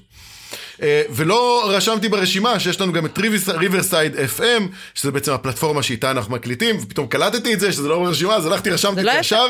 אה, 0.82 1.02
ולא 1.10 1.70
רשמתי 1.70 2.10
ברשימה 2.10 2.60
שיש 2.60 2.82
לנו 2.82 2.94
גם 2.94 3.06
את 3.06 3.20
ריברסייד 3.48 4.16
FM, 4.16 4.64
שזה 4.94 5.12
בעצם 5.12 5.32
הפלטפורמה 5.32 5.84
שאיתה 5.84 6.12
אנחנו 6.12 6.34
מקליטים, 6.34 6.78
ופתאום 6.82 7.08
קלטתי 7.08 7.54
את 7.54 7.60
זה, 7.60 7.72
שזה 7.72 7.88
לא 7.88 8.00
ברשימה, 8.00 8.36
אז 8.36 8.46
הלכתי, 8.46 8.70
רשמתי 8.70 9.02
את 9.02 9.06
לא 9.06 9.14
זה 9.14 9.20
ישר, 9.20 9.46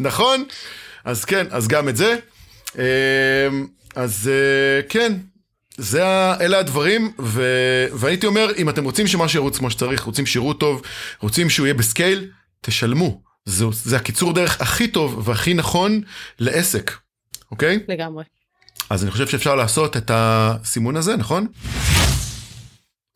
נכון? 0.00 0.44
אז 1.04 1.24
כן, 1.24 1.46
אז 1.50 1.68
גם 1.68 1.88
את 1.88 1.96
זה. 1.96 2.16
אה, 2.78 2.84
אז 3.96 4.30
אה, 4.32 4.82
כן, 4.88 5.12
זה, 5.76 6.02
אלה 6.40 6.58
הדברים, 6.58 7.12
ו, 7.18 7.42
והייתי 7.92 8.26
אומר, 8.26 8.50
אם 8.56 8.68
אתם 8.68 8.84
רוצים 8.84 9.06
שמשהו 9.06 9.38
ירוץ 9.38 9.58
כמו 9.58 9.70
שצריך, 9.70 10.02
רוצים 10.02 10.26
שירות 10.26 10.60
טוב, 10.60 10.82
רוצים 11.20 11.50
שהוא 11.50 11.66
יהיה 11.66 11.74
בסקייל, 11.74 12.30
תשלמו. 12.60 13.20
זה, 13.44 13.64
זה 13.72 13.96
הקיצור 13.96 14.32
דרך 14.32 14.60
הכי 14.60 14.88
טוב 14.88 15.28
והכי 15.28 15.54
נכון 15.54 16.00
לעסק, 16.38 16.92
אוקיי? 17.50 17.78
לגמרי. 17.88 18.24
אז 18.90 19.02
אני 19.02 19.10
חושב 19.10 19.28
שאפשר 19.28 19.54
לעשות 19.54 19.96
את 19.96 20.10
הסימון 20.14 20.96
הזה, 20.96 21.16
נכון? 21.16 21.46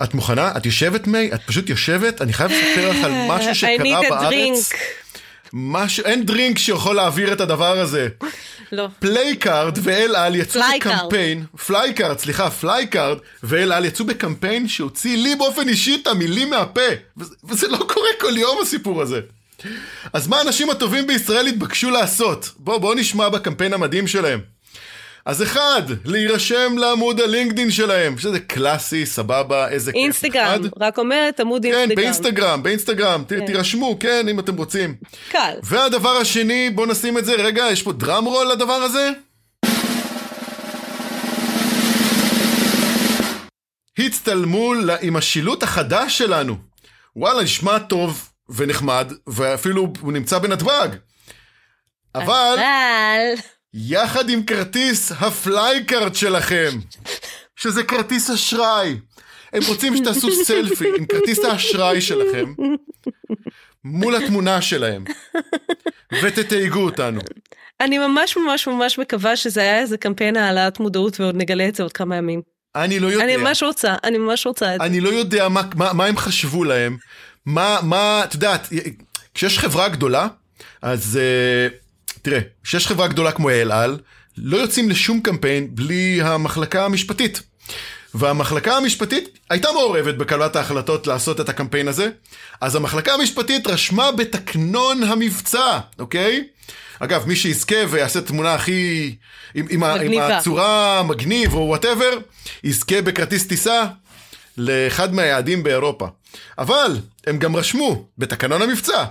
את 0.02 0.14
מוכנה? 0.14 0.52
את 0.56 0.66
יושבת 0.66 1.06
מי? 1.06 1.30
את 1.34 1.40
פשוט 1.46 1.68
יושבת? 1.68 2.22
אני 2.22 2.32
חייב 2.32 2.50
לספר 2.50 2.90
לך 2.90 3.04
על 3.04 3.12
משהו 3.28 3.54
שקרה 3.54 4.00
בארץ. 4.10 4.72
משהו, 5.52 6.04
אין 6.04 6.26
דרינק 6.26 6.58
שיכול 6.58 6.96
להעביר 6.96 7.32
את 7.32 7.40
הדבר 7.40 7.80
הזה. 7.80 8.08
לא. 8.72 8.88
FlyCard 8.98 9.78
ואל 9.82 10.16
על 10.16 10.36
יצאו 10.36 10.62
בקמפיין, 10.76 11.44
FlyCard, 11.66 12.18
סליחה, 12.18 12.50
FlyCard 12.50 13.18
ואל 13.42 13.72
על 13.72 13.84
יצאו 13.84 14.04
בקמפיין 14.04 14.68
שהוציא 14.68 15.16
לי 15.16 15.34
באופן 15.34 15.68
אישי 15.68 15.98
את 16.02 16.06
המילים 16.06 16.50
מהפה. 16.50 16.90
וזה 17.44 17.68
לא 17.68 17.76
קורה 17.76 18.08
כל 18.20 18.36
יום 18.36 18.58
הסיפור 18.62 19.02
הזה. 19.02 19.20
אז 20.12 20.28
מה 20.28 20.38
האנשים 20.38 20.70
הטובים 20.70 21.06
בישראל 21.06 21.46
התבקשו 21.46 21.90
לעשות? 21.90 22.50
בואו 22.58 22.80
בוא 22.80 22.94
נשמע 22.94 23.28
בקמפיין 23.28 23.72
המדהים 23.72 24.06
שלהם. 24.06 24.40
אז 25.28 25.42
אחד, 25.42 25.82
להירשם 26.04 26.78
לעמוד 26.78 27.20
ה 27.20 27.26
LinkedIn 27.26 27.70
שלהם, 27.70 28.18
שזה 28.18 28.40
קלאסי, 28.40 29.06
סבבה, 29.06 29.68
איזה 29.68 29.92
כיף. 29.92 30.02
אינסטגרם, 30.02 30.60
רק 30.80 30.98
אומרת 30.98 31.40
עמוד 31.40 31.62
כן, 31.62 31.68
אינסטגרם. 31.68 31.88
כן, 31.88 31.94
באינסטגרם, 31.94 32.62
באינסטגרם, 32.62 33.24
כן. 33.28 33.46
תירשמו, 33.46 33.96
כן, 34.00 34.28
אם 34.28 34.40
אתם 34.40 34.56
רוצים. 34.56 34.94
קל. 35.30 35.54
והדבר 35.62 36.16
השני, 36.16 36.70
בואו 36.70 36.86
נשים 36.86 37.18
את 37.18 37.24
זה, 37.24 37.32
רגע, 37.32 37.64
יש 37.70 37.82
פה 37.82 37.92
דראם 37.92 38.24
רול 38.24 38.46
לדבר 38.46 38.72
הזה? 38.72 39.10
הצטלמו 43.98 44.72
עם 45.00 45.16
השילוט 45.16 45.62
החדש 45.62 46.18
שלנו. 46.18 46.56
וואלה, 47.16 47.42
נשמע 47.42 47.78
טוב 47.78 48.28
ונחמד, 48.48 49.12
ואפילו 49.26 49.92
הוא 50.00 50.12
נמצא 50.12 50.38
בנתב"ג. 50.38 50.88
אבל... 52.14 52.24
אבל... 52.24 53.57
יחד 53.74 54.30
עם 54.30 54.42
כרטיס 54.42 55.12
הפלייקארט 55.12 56.14
שלכם, 56.14 56.70
שזה 57.56 57.82
כרטיס 57.82 58.30
אשראי. 58.30 58.96
הם 59.52 59.62
רוצים 59.68 59.96
שתעשו 59.96 60.44
סלפי 60.44 60.88
עם 60.98 61.06
כרטיס 61.06 61.44
האשראי 61.44 62.00
שלכם 62.00 62.54
מול 63.84 64.16
התמונה 64.16 64.62
שלהם, 64.62 65.04
ותתייגו 66.22 66.80
אותנו. 66.80 67.20
אני 67.80 67.98
ממש 67.98 68.36
ממש 68.36 68.66
ממש 68.66 68.98
מקווה 68.98 69.36
שזה 69.36 69.60
היה 69.60 69.80
איזה 69.80 69.96
קמפיין 69.96 70.36
העלאת 70.36 70.80
מודעות 70.80 71.20
ועוד 71.20 71.36
נגלה 71.36 71.68
את 71.68 71.74
זה 71.74 71.82
עוד 71.82 71.92
כמה 71.92 72.16
ימים. 72.16 72.42
אני 72.76 72.98
לא 72.98 73.06
יודע. 73.06 73.24
אני 73.24 73.36
ממש 73.36 73.62
רוצה, 73.62 73.94
אני 74.04 74.18
ממש 74.18 74.46
רוצה 74.46 74.74
את 74.74 74.80
זה. 74.80 74.86
אני 74.86 75.00
לא 75.00 75.08
יודע 75.08 75.48
מה, 75.48 75.62
מה, 75.74 75.92
מה 75.92 76.04
הם 76.04 76.16
חשבו 76.16 76.64
להם. 76.64 76.96
מה, 77.46 77.78
מה, 77.82 78.24
את 78.24 78.34
יודעת, 78.34 78.68
כשיש 79.34 79.58
חברה 79.58 79.88
גדולה, 79.88 80.28
אז... 80.82 81.18
Uh, 81.18 81.87
תראה, 82.28 82.40
כשיש 82.64 82.86
חברה 82.86 83.08
גדולה 83.08 83.32
כמו 83.32 83.50
אל 83.50 83.72
על, 83.72 83.98
לא 84.36 84.56
יוצאים 84.56 84.90
לשום 84.90 85.20
קמפיין 85.20 85.74
בלי 85.74 86.22
המחלקה 86.22 86.84
המשפטית. 86.84 87.42
והמחלקה 88.14 88.76
המשפטית 88.76 89.38
הייתה 89.50 89.72
מעורבת 89.72 90.14
בקבלת 90.14 90.56
ההחלטות 90.56 91.06
לעשות 91.06 91.40
את 91.40 91.48
הקמפיין 91.48 91.88
הזה, 91.88 92.08
אז 92.60 92.76
המחלקה 92.76 93.14
המשפטית 93.14 93.66
רשמה 93.66 94.12
בתקנון 94.12 95.02
המבצע, 95.02 95.78
אוקיי? 95.98 96.44
אגב, 97.00 97.26
מי 97.26 97.36
שיזכה 97.36 97.76
ויעשה 97.88 98.20
תמונה 98.20 98.54
הכי... 98.54 99.14
עם, 99.54 99.66
עם, 99.70 99.84
עם 99.84 100.18
הצורה 100.18 101.02
מגניב 101.02 101.54
או 101.54 101.58
וואטאבר, 101.58 102.18
יזכה 102.64 103.02
בכרטיס 103.02 103.46
טיסה 103.46 103.84
לאחד 104.58 105.14
מהיעדים 105.14 105.62
באירופה. 105.62 106.06
אבל 106.58 106.98
הם 107.26 107.38
גם 107.38 107.56
רשמו 107.56 108.08
בתקנון 108.18 108.62
המבצע, 108.62 109.04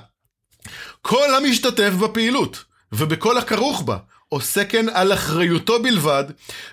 כל 1.02 1.36
המשתתף 1.36 1.90
בפעילות 1.90 2.67
ובכל 2.92 3.38
הכרוך 3.38 3.82
בה, 3.82 3.98
עוסקן 4.30 4.90
על 4.90 5.14
אחריותו 5.14 5.84
בלבד, 5.84 6.24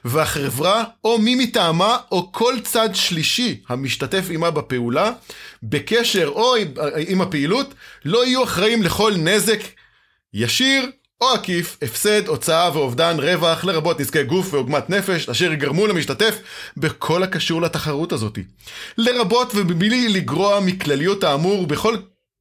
והחברה 0.04 0.84
או 1.04 1.18
מי 1.18 1.34
מטעמה 1.34 1.98
או 2.12 2.32
כל 2.32 2.54
צד 2.64 2.88
שלישי 2.94 3.60
המשתתף 3.68 4.24
עמה 4.30 4.50
בפעולה, 4.50 5.12
בקשר 5.62 6.28
או 6.28 6.54
עם 7.08 7.20
הפעילות, 7.20 7.74
לא 8.04 8.26
יהיו 8.26 8.44
אחראים 8.44 8.82
לכל 8.82 9.14
נזק 9.16 9.60
ישיר 10.34 10.90
או 11.20 11.30
עקיף, 11.30 11.76
הפסד, 11.82 12.28
הוצאה 12.28 12.70
ואובדן 12.74 13.16
רווח, 13.20 13.64
לרבות 13.64 14.00
נזקי 14.00 14.22
גוף 14.22 14.54
ועוגמת 14.54 14.90
נפש, 14.90 15.28
אשר 15.28 15.52
יגרמו 15.52 15.86
למשתתף 15.86 16.38
בכל 16.76 17.22
הקשור 17.22 17.62
לתחרות 17.62 18.12
הזאת. 18.12 18.38
לרבות 18.98 19.52
ובלי 19.54 20.08
לגרוע 20.08 20.60
מכלליות 20.60 21.24
האמור 21.24 21.66
בכל 21.66 21.96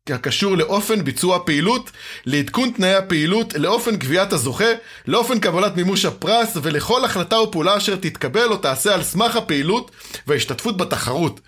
הקשור 0.09 0.57
לאופן 0.57 1.03
ביצוע 1.03 1.35
הפעילות, 1.35 1.91
לעדכון 2.25 2.71
תנאי 2.71 2.93
הפעילות, 2.93 3.53
לאופן 3.53 3.95
גביית 3.95 4.33
הזוכה, 4.33 4.65
לאופן 5.07 5.39
קבלת 5.39 5.75
מימוש 5.75 6.05
הפרס 6.05 6.57
ולכל 6.61 7.05
החלטה 7.05 7.35
או 7.35 7.51
פעולה 7.51 7.77
אשר 7.77 7.95
תתקבל 7.95 8.47
או 8.49 8.57
תעשה 8.57 8.93
על 8.93 9.03
סמך 9.03 9.35
הפעילות 9.35 9.91
וההשתתפות 10.27 10.77
בתחרות. 10.77 11.39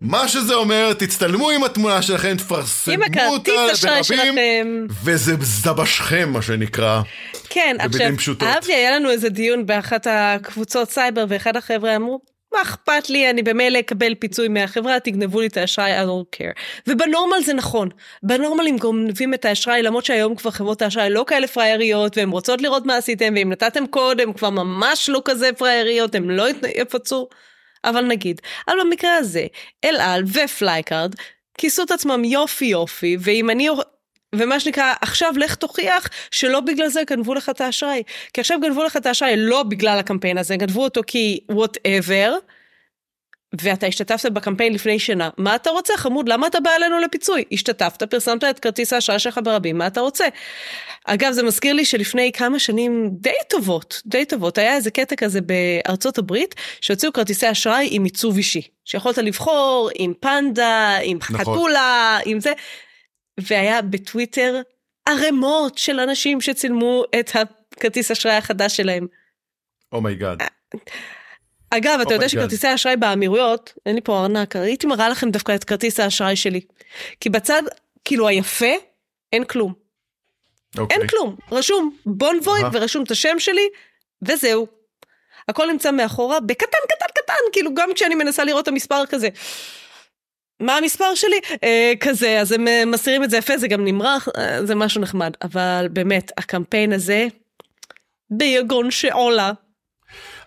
מה 0.00 0.28
שזה 0.28 0.54
אומר, 0.54 0.92
תצטלמו 0.92 1.50
עם 1.50 1.64
התמונה 1.64 2.02
שלכם, 2.02 2.36
תפרסמו 2.36 3.04
אותה 3.26 3.52
ברבים, 3.82 4.86
וזה 5.04 5.34
זבשכם 5.40 6.28
מה 6.32 6.42
שנקרא. 6.42 7.02
כן, 7.48 7.76
עכשיו, 7.78 8.34
אהבתי, 8.42 8.74
היה 8.74 8.90
לנו 8.90 9.10
איזה 9.10 9.28
דיון 9.28 9.66
באחת 9.66 10.06
הקבוצות 10.10 10.90
סייבר, 10.90 11.24
ואחד 11.28 11.56
החבר'ה 11.56 11.96
אמרו, 11.96 12.20
מה 12.52 12.62
אכפת 12.62 13.10
לי, 13.10 13.30
אני 13.30 13.42
במילא 13.42 13.78
אקבל 13.78 14.14
פיצוי 14.14 14.48
מהחברה, 14.48 15.00
תגנבו 15.00 15.40
לי 15.40 15.46
את 15.46 15.56
האשראי, 15.56 16.00
I 16.00 16.04
don't 16.04 16.36
care. 16.36 16.60
ובנורמל 16.86 17.42
זה 17.44 17.52
נכון. 17.52 17.88
בנורמל 18.22 18.66
הם 18.66 18.76
גונבים 18.76 19.34
את 19.34 19.44
האשראי, 19.44 19.82
למרות 19.82 20.04
שהיום 20.04 20.34
כבר 20.34 20.50
חברות 20.50 20.82
האשראי 20.82 21.10
לא 21.10 21.24
כאלה 21.26 21.46
פראייריות, 21.46 22.16
והן 22.16 22.30
רוצות 22.30 22.62
לראות 22.62 22.86
מה 22.86 22.96
עשיתם, 22.96 23.32
ואם 23.36 23.52
נתתם 23.52 23.86
קוד, 23.86 24.20
הן 24.20 24.32
כבר 24.32 24.50
ממש 24.50 25.08
לא 25.08 25.22
כזה 25.24 25.52
פראייריות, 25.52 26.14
הן 26.14 26.24
לא 26.24 26.46
יפצו. 26.76 27.28
אבל 27.84 28.04
נגיד, 28.04 28.40
אבל 28.68 28.76
במקרה 28.84 29.16
הזה, 29.16 29.46
אל 29.84 29.96
על 30.00 30.22
ופלייקארד 30.26 31.14
כיסו 31.58 31.82
את 31.82 31.90
עצמם 31.90 32.24
יופי 32.24 32.64
יופי, 32.64 33.16
ואם 33.20 33.50
אני 33.50 33.68
ומה 34.34 34.60
שנקרא, 34.60 34.94
עכשיו 35.00 35.32
לך 35.36 35.54
תוכיח 35.54 36.08
שלא 36.30 36.60
בגלל 36.60 36.88
זה 36.88 37.02
גנבו 37.10 37.34
לך 37.34 37.48
את 37.48 37.60
האשראי. 37.60 38.02
כי 38.32 38.40
עכשיו 38.40 38.60
גנבו 38.60 38.84
לך 38.84 38.96
את 38.96 39.06
האשראי 39.06 39.34
לא 39.36 39.62
בגלל 39.62 39.98
הקמפיין 39.98 40.38
הזה, 40.38 40.56
גנבו 40.56 40.84
אותו 40.84 41.00
כי 41.06 41.40
whatever, 41.50 42.34
ואתה 43.60 43.86
השתתפת 43.86 44.32
בקמפיין 44.32 44.72
לפני 44.72 44.98
שנה. 44.98 45.30
מה 45.38 45.54
אתה 45.54 45.70
רוצה, 45.70 45.96
חמוד? 45.96 46.28
למה 46.28 46.46
אתה 46.46 46.60
בא 46.60 46.70
אלינו 46.76 46.98
לפיצוי? 46.98 47.44
השתתפת, 47.52 48.02
פרסמת 48.02 48.44
את 48.44 48.58
כרטיס 48.58 48.92
האשראי 48.92 49.18
שלך 49.18 49.40
ברבים, 49.44 49.78
מה 49.78 49.86
אתה 49.86 50.00
רוצה? 50.00 50.24
אגב, 51.04 51.32
זה 51.32 51.42
מזכיר 51.42 51.72
לי 51.72 51.84
שלפני 51.84 52.32
כמה 52.32 52.58
שנים 52.58 53.10
די 53.12 53.30
טובות, 53.48 54.02
די 54.06 54.24
טובות, 54.24 54.58
היה 54.58 54.74
איזה 54.74 54.90
קטע 54.90 55.16
כזה 55.16 55.40
בארצות 55.40 56.18
הברית, 56.18 56.54
שהוציאו 56.80 57.12
כרטיסי 57.12 57.50
אשראי 57.50 57.88
עם 57.90 58.04
עיצוב 58.04 58.36
אישי. 58.36 58.62
שיכולת 58.84 59.18
לבחור 59.18 59.90
עם 59.94 60.12
פנדה, 60.20 60.96
עם 61.02 61.18
נכון. 61.18 61.36
חתולה, 61.36 62.18
עם 62.24 62.40
זה. 62.40 62.52
והיה 63.50 63.82
בטוויטר 63.82 64.60
ערימות 65.06 65.78
של 65.78 66.00
אנשים 66.00 66.40
שצילמו 66.40 67.04
את 67.20 67.30
הכרטיס 67.34 68.10
אשראי 68.10 68.34
החדש 68.34 68.76
שלהם. 68.76 69.06
Oh 69.92 70.05
my 70.05 70.17
God. 70.17 70.42
Oh 70.42 70.78
אגב, 71.70 72.00
אתה 72.00 72.10
oh 72.10 72.12
יודע 72.12 72.28
שכרטיסי 72.28 72.74
אשראי 72.74 72.96
באמירויות, 72.96 73.74
אין 73.86 73.94
לי 73.94 74.00
פה 74.00 74.20
ארנק, 74.20 74.56
הייתי 74.56 74.86
מראה 74.86 75.08
לכם 75.08 75.30
דווקא 75.30 75.54
את 75.54 75.64
כרטיס 75.64 76.00
האשראי 76.00 76.36
שלי. 76.36 76.60
כי 77.20 77.28
בצד, 77.30 77.62
כאילו 78.04 78.28
היפה, 78.28 78.74
אין 79.32 79.44
כלום. 79.44 79.72
Okay. 79.72 80.80
אוקיי. 80.80 80.98
אין 80.98 81.06
כלום, 81.08 81.36
רשום 81.52 81.96
Bonvoy 82.06 82.66
ורשום 82.72 83.02
את 83.02 83.10
השם 83.10 83.38
שלי, 83.38 83.68
וזהו. 84.22 84.66
הכל 85.48 85.66
נמצא 85.66 85.90
מאחורה, 85.90 86.40
בקטן 86.40 86.78
קטן 86.88 87.22
קטן, 87.22 87.34
כאילו 87.52 87.74
גם 87.74 87.90
כשאני 87.94 88.14
מנסה 88.14 88.44
לראות 88.44 88.62
את 88.62 88.68
המספר 88.68 89.06
כזה. 89.06 89.28
מה 90.60 90.76
המספר 90.76 91.14
שלי? 91.14 91.40
אה, 91.64 91.92
כזה, 92.00 92.40
אז 92.40 92.52
הם 92.52 92.68
אה, 92.68 92.84
מסירים 92.86 93.24
את 93.24 93.30
זה 93.30 93.36
יפה, 93.36 93.58
זה 93.58 93.68
גם 93.68 93.84
נמרח, 93.84 94.28
אה, 94.36 94.66
זה 94.66 94.74
משהו 94.74 95.00
נחמד. 95.00 95.32
אבל 95.42 95.86
באמת, 95.92 96.32
הקמפיין 96.38 96.92
הזה, 96.92 97.26
ביגון 98.30 98.90
שעולה. 98.90 99.52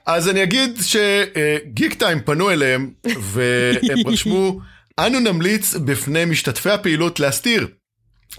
אז 0.06 0.30
אני 0.30 0.44
אגיד 0.44 0.80
שגיק 0.82 1.94
טיים 1.94 2.20
פנו 2.22 2.52
אליהם, 2.52 2.92
והם 3.20 4.08
רשמו, 4.12 4.60
אנו 5.00 5.20
נמליץ 5.20 5.76
בפני 5.76 6.26
משתתפי 6.26 6.70
הפעילות 6.70 7.20
להסתיר 7.20 7.68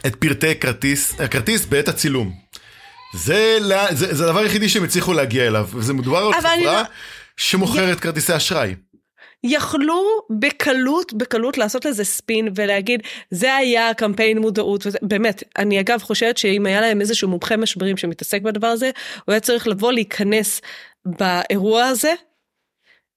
את 0.07 0.17
פרטי 0.17 0.55
כרטיס, 0.55 1.21
הכרטיס 1.21 1.67
בעת 1.67 1.89
הצילום. 1.89 2.33
זה, 3.15 3.59
זה, 3.91 4.15
זה 4.15 4.25
הדבר 4.25 4.41
היחידי 4.41 4.69
שהם 4.69 4.85
הצליחו 4.85 5.13
להגיע 5.13 5.47
אליו, 5.47 5.69
וזה 5.75 5.93
מדובר 5.93 6.19
על 6.19 6.33
חברה 6.33 6.57
לא... 6.57 6.83
שמוכרת 7.37 8.01
כרטיסי 8.01 8.37
אשראי. 8.37 8.75
יכלו 9.45 10.05
בקלות, 10.31 11.13
בקלות 11.13 11.59
לעשות 11.59 11.85
לזה 11.85 12.05
ספין 12.05 12.49
ולהגיד, 12.55 13.03
זה 13.31 13.55
היה 13.55 13.95
קמפיין 13.95 14.39
מודעות, 14.39 14.87
וזה, 14.87 14.99
באמת, 15.03 15.43
אני 15.59 15.81
אגב 15.81 16.03
חושבת 16.03 16.39
שאם 16.39 16.67
היה 16.67 16.81
להם 16.81 17.01
איזשהו 17.01 17.29
מומחה 17.29 17.57
משברים 17.57 17.97
שמתעסק 17.97 18.43
בדבר 18.43 18.67
הזה, 18.67 18.91
הוא 19.25 19.33
היה 19.33 19.41
צריך 19.41 19.69
לבוא 19.69 19.93
להיכנס 19.93 20.61
באירוע 21.05 21.85
הזה, 21.85 22.13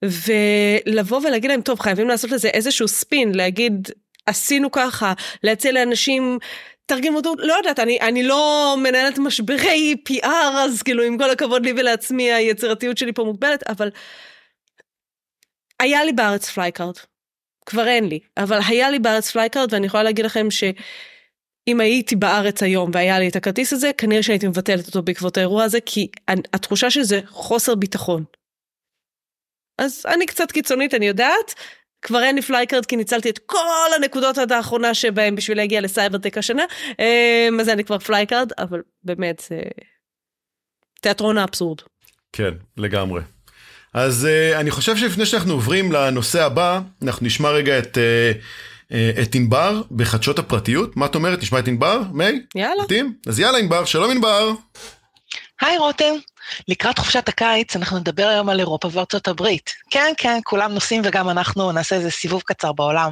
ולבוא 0.06 1.22
ולהגיד 1.24 1.52
להם, 1.52 1.62
טוב, 1.62 1.80
חייבים 1.80 2.08
לעשות 2.08 2.32
לזה 2.32 2.48
איזשהו 2.48 2.88
ספין, 2.88 3.36
להגיד, 3.36 3.88
עשינו 4.26 4.72
ככה, 4.72 5.14
להציע 5.44 5.72
לאנשים 5.72 6.38
תרגיל 6.86 7.12
מודעות, 7.12 7.40
לא 7.42 7.54
יודעת, 7.54 7.80
אני, 7.80 7.98
אני 8.02 8.24
לא 8.24 8.76
מנהלת 8.84 9.18
משברי 9.18 9.96
PR, 10.10 10.28
אז 10.58 10.82
כאילו 10.82 11.04
עם 11.04 11.18
כל 11.18 11.30
הכבוד 11.30 11.66
לי 11.66 11.74
ולעצמי 11.78 12.32
היצירתיות 12.32 12.98
שלי 12.98 13.14
פה 13.14 13.24
מוגבלת, 13.24 13.64
אבל 13.70 13.90
היה 15.80 16.04
לי 16.04 16.14
בארץ 16.14 16.50
פלייקארד. 16.50 16.96
כבר 17.66 17.88
אין 17.88 18.10
לי, 18.10 18.20
אבל 18.38 18.60
היה 18.68 18.90
לי 18.90 19.00
בארץ 19.00 19.32
פלייקארד 19.32 19.74
ואני 19.74 19.86
יכולה 19.86 20.04
להגיד 20.04 20.26
לכם 20.26 20.52
שאם 20.52 21.80
הייתי 21.80 22.16
בארץ 22.16 22.64
היום 22.64 22.92
והיה 22.94 23.20
לי 23.20 23.30
את 23.30 23.36
הכרטיס 23.36 23.74
הזה, 23.74 23.92
כנראה 23.98 24.24
שהייתי 24.24 24.48
מבטלת 24.48 24.88
אותו 24.88 25.02
בעקבות 25.02 25.38
האירוע 25.38 25.64
הזה, 25.64 25.80
כי 25.86 26.08
התחושה 26.28 26.90
של 26.90 27.04
זה 27.04 27.22
חוסר 27.28 27.76
ביטחון. 27.76 28.24
אז 29.78 30.06
אני 30.06 30.26
קצת 30.26 30.52
קיצונית, 30.52 30.94
אני 30.94 31.08
יודעת, 31.08 31.54
כבר 32.02 32.24
אין 32.24 32.36
לי 32.36 32.42
פלייקארד 32.42 32.86
כי 32.86 32.96
ניצלתי 32.96 33.30
את 33.30 33.40
כל 33.46 33.90
הנקודות 33.96 34.38
עד 34.38 34.52
האחרונה 34.52 34.94
שבהם 34.94 35.36
בשביל 35.36 35.58
להגיע 35.58 35.82
לסייברטק 35.82 36.38
השנה, 36.38 36.64
אמ, 37.00 37.60
אז 37.60 37.70
לי 37.70 37.84
כבר 37.84 38.00
פלייקארד, 38.00 38.52
אבל 38.58 38.82
באמת 39.04 39.44
תיאטרון 41.02 41.38
האבסורד. 41.38 41.82
כן, 42.34 42.52
לגמרי. 42.78 43.22
אז 43.98 44.28
uh, 44.28 44.60
אני 44.60 44.72
חושב 44.72 44.98
שלפני 44.98 45.26
שאנחנו 45.26 45.54
עוברים 45.54 45.92
לנושא 45.92 46.44
הבא, 46.44 46.80
אנחנו 47.04 47.26
נשמע 47.26 47.50
רגע 47.50 47.80
את, 47.80 47.98
uh, 47.98 48.92
uh, 48.92 49.22
את 49.22 49.36
ענבר 49.36 49.82
בחדשות 49.92 50.40
הפרטיות. 50.40 50.98
מה 50.98 51.06
את 51.06 51.16
אומרת? 51.16 51.42
נשמע 51.42 51.60
את 51.60 51.68
ענבר? 51.68 52.02
מי? 52.12 52.26
יאללה. 52.56 52.84
מתאים? 52.84 53.14
אז 53.28 53.40
יאללה 53.40 53.58
ענבר, 53.58 53.86
שלום 53.86 54.12
ענבר. 54.12 54.52
היי 55.62 55.78
רותם, 55.78 56.14
לקראת 56.68 57.00
חופשת 57.00 57.30
הקיץ 57.30 57.76
אנחנו 57.76 58.00
נדבר 58.00 58.28
היום 58.28 58.50
על 58.50 58.60
אירופה 58.60 58.90
וארצות 58.92 59.28
הברית. 59.28 59.74
כן, 59.90 60.14
כן, 60.18 60.40
כולם 60.44 60.74
נוסעים 60.74 61.02
וגם 61.06 61.30
אנחנו 61.30 61.72
נעשה 61.72 61.96
איזה 61.96 62.12
סיבוב 62.12 62.42
קצר 62.46 62.72
בעולם. 62.72 63.10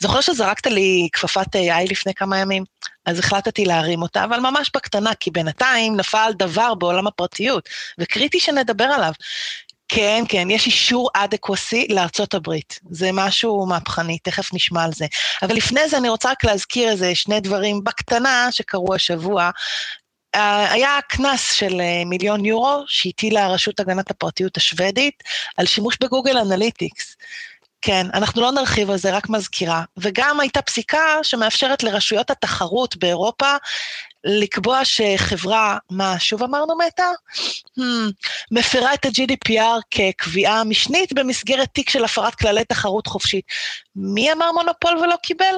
זוכר 0.00 0.20
שזרקת 0.20 0.66
לי 0.66 1.08
כפפת 1.12 1.56
AI 1.56 1.90
לפני 1.90 2.14
כמה 2.14 2.38
ימים? 2.38 2.64
אז 3.06 3.18
החלטתי 3.18 3.64
להרים 3.64 4.02
אותה, 4.02 4.24
אבל 4.24 4.40
ממש 4.40 4.70
בקטנה, 4.74 5.14
כי 5.14 5.30
בינתיים 5.30 5.96
נפל 5.96 6.32
דבר 6.36 6.74
בעולם 6.74 7.06
הפרטיות, 7.06 7.68
וקריטי 7.98 8.40
שנדבר 8.40 8.84
עליו. 8.84 9.12
כן, 9.92 10.24
כן, 10.28 10.50
יש 10.50 10.66
אישור 10.66 11.10
אדקווסי 11.14 11.86
לארצות 11.90 12.34
הברית. 12.34 12.80
זה 12.90 13.10
משהו 13.12 13.66
מהפכני, 13.66 14.18
תכף 14.18 14.54
נשמע 14.54 14.84
על 14.84 14.92
זה. 14.92 15.06
אבל 15.42 15.54
לפני 15.54 15.88
זה 15.88 15.96
אני 15.98 16.08
רוצה 16.08 16.30
רק 16.30 16.44
להזכיר 16.44 16.90
איזה 16.90 17.14
שני 17.14 17.40
דברים 17.40 17.84
בקטנה 17.84 18.48
שקרו 18.50 18.94
השבוע. 18.94 19.50
Uh, 20.36 20.38
היה 20.70 20.98
קנס 21.08 21.52
של 21.52 21.72
uh, 21.80 22.08
מיליון 22.08 22.44
יורו 22.44 22.84
שהטילה 22.86 23.48
רשות 23.48 23.80
הגנת 23.80 24.10
הפרטיות 24.10 24.56
השוודית 24.56 25.22
על 25.56 25.66
שימוש 25.66 25.96
בגוגל 26.00 26.38
אנליטיקס. 26.38 27.16
כן, 27.82 28.06
אנחנו 28.14 28.42
לא 28.42 28.52
נרחיב 28.52 28.90
על 28.90 28.96
זה, 28.96 29.16
רק 29.16 29.28
מזכירה. 29.28 29.82
וגם 29.96 30.40
הייתה 30.40 30.62
פסיקה 30.62 31.18
שמאפשרת 31.22 31.82
לרשויות 31.82 32.30
התחרות 32.30 32.96
באירופה 32.96 33.56
לקבוע 34.24 34.84
שחברה, 34.84 35.78
מה 35.90 36.18
שוב 36.18 36.42
אמרנו 36.42 36.74
מטה? 36.86 37.10
Hmm, 37.78 37.82
מפרה 38.50 38.94
את 38.94 39.04
ה-GDPR 39.04 39.80
כקביעה 39.90 40.64
משנית 40.64 41.12
במסגרת 41.12 41.68
תיק 41.72 41.90
של 41.90 42.04
הפרת 42.04 42.34
כללי 42.34 42.64
תחרות 42.64 43.06
חופשית. 43.06 43.44
מי 43.96 44.32
אמר 44.32 44.52
מונופול 44.52 44.98
ולא 44.98 45.16
קיבל? 45.22 45.54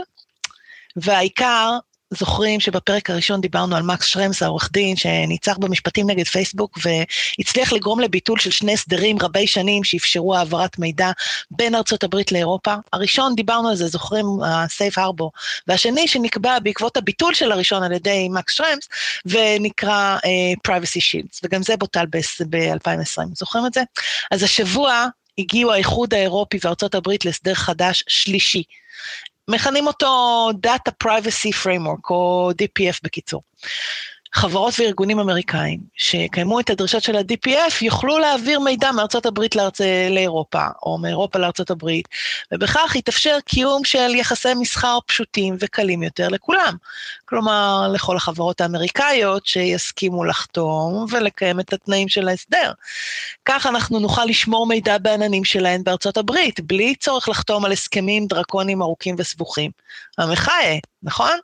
והעיקר, 0.96 1.78
זוכרים 2.18 2.60
שבפרק 2.60 3.10
הראשון 3.10 3.40
דיברנו 3.40 3.76
על 3.76 3.82
מקס 3.82 4.06
שרמס, 4.06 4.42
העורך 4.42 4.70
דין, 4.72 4.96
שניצח 4.96 5.58
במשפטים 5.58 6.10
נגד 6.10 6.26
פייסבוק, 6.26 6.78
והצליח 6.82 7.72
לגרום 7.72 8.00
לביטול 8.00 8.38
של 8.38 8.50
שני 8.50 8.72
הסדרים 8.72 9.16
רבי 9.20 9.46
שנים 9.46 9.84
שאפשרו 9.84 10.36
העברת 10.36 10.78
מידע 10.78 11.10
בין 11.50 11.74
ארצות 11.74 12.04
הברית 12.04 12.32
לאירופה. 12.32 12.74
הראשון, 12.92 13.34
דיברנו 13.34 13.68
על 13.68 13.76
זה, 13.76 13.86
זוכרים, 13.86 14.26
ה-Safe 14.44 14.98
Harbor, 14.98 15.28
והשני 15.66 16.08
שנקבע 16.08 16.58
בעקבות 16.58 16.96
הביטול 16.96 17.34
של 17.34 17.52
הראשון 17.52 17.82
על 17.82 17.92
ידי 17.92 18.28
מקס 18.30 18.54
שרמס, 18.54 18.88
ונקרא 19.26 20.16
uh, 20.18 20.70
Privacy 20.70 21.00
Shields, 21.00 21.40
וגם 21.42 21.62
זה 21.62 21.76
בוטל 21.76 22.06
ב-2020, 22.50 23.22
זוכרים 23.34 23.66
את 23.66 23.74
זה? 23.74 23.82
אז 24.30 24.42
השבוע 24.42 25.06
הגיעו 25.38 25.72
האיחוד 25.72 26.14
האירופי 26.14 26.58
וארצות 26.64 26.94
הברית 26.94 27.24
להסדר 27.24 27.54
חדש 27.54 28.04
שלישי. 28.08 28.62
מכנים 29.48 29.86
אותו 29.86 30.50
Data 30.66 30.90
Privacy 31.04 31.64
Framework, 31.64 32.10
או 32.10 32.50
DPF 32.62 32.98
בקיצור. 33.02 33.42
חברות 34.34 34.74
וארגונים 34.78 35.18
אמריקאים 35.18 35.80
שיקיימו 35.94 36.60
את 36.60 36.70
הדרישות 36.70 37.02
של 37.02 37.16
ה-DPF 37.16 37.74
יוכלו 37.82 38.18
להעביר 38.18 38.60
מידע 38.60 38.92
מארצות 38.92 39.26
הברית 39.26 39.56
לארצ... 39.56 39.80
לאירופה, 40.10 40.66
או 40.82 40.98
מאירופה 40.98 41.38
לארצות 41.38 41.70
הברית, 41.70 42.08
ובכך 42.52 42.96
יתאפשר 42.96 43.38
קיום 43.44 43.84
של 43.84 44.14
יחסי 44.14 44.54
מסחר 44.54 44.98
פשוטים 45.06 45.56
וקלים 45.60 46.02
יותר 46.02 46.28
לכולם. 46.28 46.76
כלומר, 47.24 47.88
לכל 47.94 48.16
החברות 48.16 48.60
האמריקאיות 48.60 49.46
שיסכימו 49.46 50.24
לחתום 50.24 51.06
ולקיים 51.10 51.60
את 51.60 51.72
התנאים 51.72 52.08
של 52.08 52.28
ההסדר. 52.28 52.72
כך 53.44 53.66
אנחנו 53.66 53.98
נוכל 53.98 54.24
לשמור 54.24 54.66
מידע 54.66 54.98
בעננים 54.98 55.44
שלהן 55.44 55.84
בארצות 55.84 56.16
הברית, 56.16 56.60
בלי 56.60 56.94
צורך 56.94 57.28
לחתום 57.28 57.64
על 57.64 57.72
הסכמים 57.72 58.26
דרקוניים 58.26 58.82
ארוכים 58.82 59.14
וסבוכים. 59.18 59.70
המחאה, 60.18 60.78
נכון? 61.02 61.38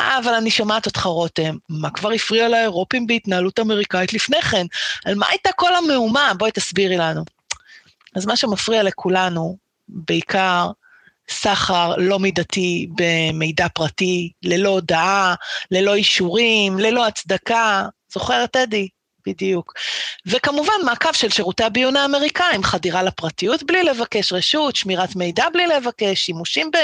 אבל 0.00 0.34
אני 0.34 0.50
שומעת 0.50 0.86
אותך, 0.86 1.06
רותם, 1.06 1.56
מה 1.68 1.90
כבר 1.90 2.10
הפריע 2.12 2.48
לאירופים 2.48 3.06
בהתנהלות 3.06 3.60
אמריקאית 3.60 4.12
לפני 4.12 4.42
כן? 4.42 4.66
על 5.04 5.14
מה 5.14 5.26
הייתה 5.28 5.50
כל 5.56 5.74
המהומה? 5.74 6.32
בואי 6.38 6.50
תסבירי 6.50 6.96
לנו. 6.96 7.24
אז 8.16 8.26
מה 8.26 8.36
שמפריע 8.36 8.82
לכולנו, 8.82 9.56
בעיקר 9.88 10.70
סחר 11.30 11.96
לא 11.96 12.18
מידתי 12.18 12.88
במידע 12.96 13.68
פרטי, 13.68 14.32
ללא 14.42 14.68
הודעה, 14.68 15.34
ללא 15.70 15.94
אישורים, 15.94 16.78
ללא 16.78 17.06
הצדקה. 17.06 17.86
זוכרת, 18.12 18.56
אדי? 18.56 18.88
בדיוק. 19.26 19.72
וכמובן, 20.26 20.72
מעקב 20.84 21.12
של 21.12 21.30
שירותי 21.30 21.64
הביון 21.64 21.96
האמריקאים, 21.96 22.62
חדירה 22.62 23.02
לפרטיות 23.02 23.62
בלי 23.62 23.82
לבקש 23.82 24.32
רשות, 24.32 24.76
שמירת 24.76 25.16
מידע 25.16 25.44
בלי 25.52 25.66
לבקש, 25.66 26.20
שימושים 26.20 26.70
ב... 26.70 26.76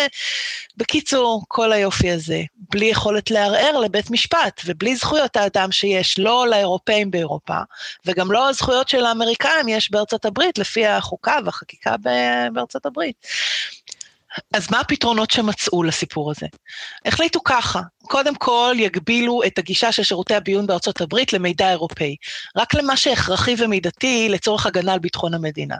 בקיצור, 0.76 1.42
כל 1.48 1.72
היופי 1.72 2.10
הזה. 2.10 2.42
בלי 2.56 2.86
יכולת 2.86 3.30
לערער 3.30 3.78
לבית 3.78 4.10
משפט, 4.10 4.60
ובלי 4.66 4.96
זכויות 4.96 5.36
האדם 5.36 5.72
שיש 5.72 6.18
לא 6.18 6.46
לאירופאים 6.48 7.10
באירופה, 7.10 7.58
וגם 8.06 8.32
לא 8.32 8.48
הזכויות 8.48 8.88
של 8.88 9.04
האמריקאים 9.04 9.68
יש 9.68 9.90
בארצות 9.90 10.24
הברית, 10.24 10.58
לפי 10.58 10.86
החוקה 10.86 11.38
והחקיקה 11.44 11.94
בארצות 12.52 12.86
הברית. 12.86 13.26
אז 14.54 14.70
מה 14.70 14.80
הפתרונות 14.80 15.30
שמצאו 15.30 15.82
לסיפור 15.82 16.30
הזה? 16.30 16.46
החליטו 17.04 17.40
ככה, 17.44 17.80
קודם 18.02 18.34
כל 18.34 18.74
יגבילו 18.78 19.42
את 19.46 19.58
הגישה 19.58 19.92
של 19.92 20.02
שירותי 20.02 20.34
הביון 20.34 20.66
בארצות 20.66 21.00
הברית 21.00 21.32
למידע 21.32 21.70
אירופאי, 21.70 22.16
רק 22.56 22.74
למה 22.74 22.96
שהכרחי 22.96 23.54
ומידתי 23.58 24.28
לצורך 24.28 24.66
הגנה 24.66 24.92
על 24.92 24.98
ביטחון 24.98 25.34
המדינה. 25.34 25.76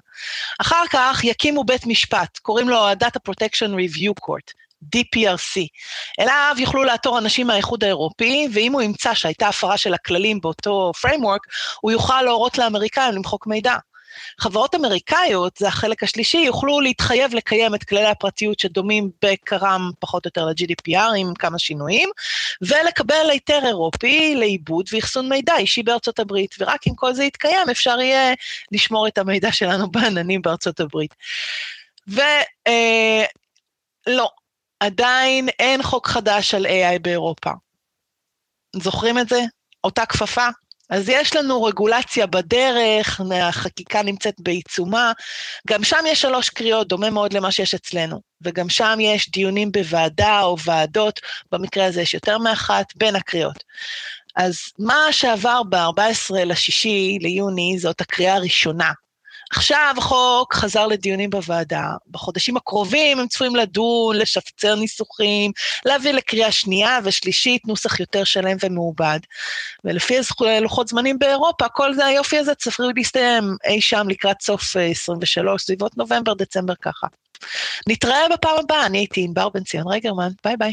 אחר 0.61 0.82
כך 0.90 1.24
יקימו 1.24 1.64
בית 1.64 1.86
משפט, 1.86 2.38
קוראים 2.38 2.68
לו 2.68 2.86
ה-Data 2.86 3.30
Protection 3.30 3.68
Review 3.68 4.12
Court, 4.26 4.53
DPRC. 4.96 5.66
אליו 6.20 6.55
יוכלו 6.59 6.84
לעתור 6.84 7.18
אנשים 7.18 7.46
מהאיחוד 7.46 7.84
האירופי, 7.84 8.49
ואם 8.53 8.72
הוא 8.72 8.82
ימצא 8.82 9.14
שהייתה 9.14 9.49
הפרה 9.49 9.76
של 9.76 9.94
הכללים 9.94 10.40
באותו 10.40 10.92
framework, 11.07 11.53
הוא 11.80 11.92
יוכל 11.92 12.22
להורות 12.22 12.59
לאמריקאים 12.59 13.14
למחוק 13.14 13.46
מידע. 13.46 13.74
חברות 14.40 14.74
אמריקאיות, 14.74 15.56
זה 15.56 15.68
החלק 15.68 16.02
השלישי, 16.02 16.38
יוכלו 16.38 16.80
להתחייב 16.80 17.34
לקיים 17.34 17.74
את 17.74 17.84
כללי 17.84 18.06
הפרטיות 18.06 18.58
שדומים 18.58 19.10
בעיקרם 19.22 19.90
פחות 19.98 20.26
או 20.26 20.28
יותר 20.28 20.44
ל-GDPR 20.46 21.16
עם 21.16 21.34
כמה 21.34 21.58
שינויים, 21.58 22.08
ולקבל 22.62 23.30
היתר 23.30 23.60
אירופי 23.66 24.34
לעיבוד 24.34 24.86
ואחסון 24.92 25.28
מידע 25.28 25.56
אישי 25.56 25.82
בארצות 25.82 26.18
הברית, 26.18 26.54
ורק 26.58 26.86
אם 26.86 26.94
כל 26.94 27.14
זה 27.14 27.24
יתקיים 27.24 27.70
אפשר 27.70 28.00
יהיה 28.00 28.34
לשמור 28.72 29.08
את 29.08 29.18
המידע 29.18 29.52
שלנו 29.52 29.90
בעננים 29.92 30.42
בארצות 30.42 30.80
הברית. 30.80 31.14
ולא, 32.08 32.24
אה, 34.06 34.24
עדיין 34.80 35.48
אין 35.48 35.82
חוק 35.82 36.06
חדש 36.06 36.54
על 36.54 36.66
AI 36.66 36.98
באירופה. 37.02 37.50
זוכרים 38.76 39.18
את 39.18 39.28
זה? 39.28 39.40
אותה 39.84 40.06
כפפה? 40.06 40.48
אז 40.91 41.09
יש 41.09 41.36
לנו 41.36 41.62
רגולציה 41.62 42.26
בדרך, 42.26 43.20
החקיקה 43.34 44.03
נמצאת 44.03 44.34
בעיצומה, 44.39 45.12
גם 45.66 45.84
שם 45.84 46.05
יש 46.07 46.20
שלוש 46.20 46.49
קריאות, 46.49 46.89
דומה 46.89 47.11
מאוד 47.11 47.32
למה 47.32 47.53
שיש 47.53 47.74
אצלנו, 47.74 48.20
וגם 48.43 48.68
שם 48.68 48.99
יש 49.01 49.30
דיונים 49.30 49.72
בוועדה 49.72 50.41
או 50.43 50.57
ועדות, 50.64 51.20
במקרה 51.53 51.86
הזה 51.86 52.03
יש 52.03 52.14
יותר 52.14 52.39
מאחת, 52.39 52.97
בין 52.97 53.16
הקריאות. 53.16 53.64
אז 54.36 54.59
מה 54.78 55.07
שעבר 55.11 55.62
ב-14 55.62 56.34
לשישי 56.47 57.18
ליוני 57.20 57.78
זאת 57.78 58.01
הקריאה 58.01 58.34
הראשונה, 58.34 58.93
עכשיו 59.53 59.94
החוק 59.99 60.55
חזר 60.55 60.86
לדיונים 60.86 61.30
בוועדה, 61.30 61.90
בחודשים 62.11 62.57
הקרובים 62.57 63.18
הם 63.18 63.26
צפויים 63.28 63.57
לדון, 63.57 64.16
לשפצר 64.16 64.74
ניסוחים, 64.74 65.53
להביא 65.84 66.12
לקריאה 66.12 66.53
שנייה 66.53 66.99
ושלישית 67.05 67.66
נוסח 67.66 68.01
יותר 68.01 68.24
שלם 68.24 68.57
ומעובד. 68.62 69.18
ולפי 69.84 70.14
לוחות 70.61 70.88
זמנים 70.88 71.18
באירופה, 71.18 71.68
כל 71.68 71.94
זה 71.94 72.07
היופי 72.07 72.38
הזה 72.38 72.55
צפוי 72.55 72.92
להסתיים 72.96 73.57
אי 73.64 73.80
שם 73.80 74.09
לקראת 74.09 74.42
סוף 74.42 74.76
23, 74.76 75.53
אה, 75.53 75.59
סביבות 75.59 75.96
נובמבר, 75.96 76.34
דצמבר 76.34 76.74
ככה. 76.82 77.07
נתראה 77.88 78.28
בפעם 78.32 78.59
הבאה, 78.59 78.86
אני 78.86 78.99
הייתי 78.99 79.20
עם 79.20 79.34
בר 79.34 79.49
בן 79.49 79.64
ציון 79.64 79.88
רגרמן, 79.88 80.30
ביי 80.44 80.57
ביי. 80.57 80.72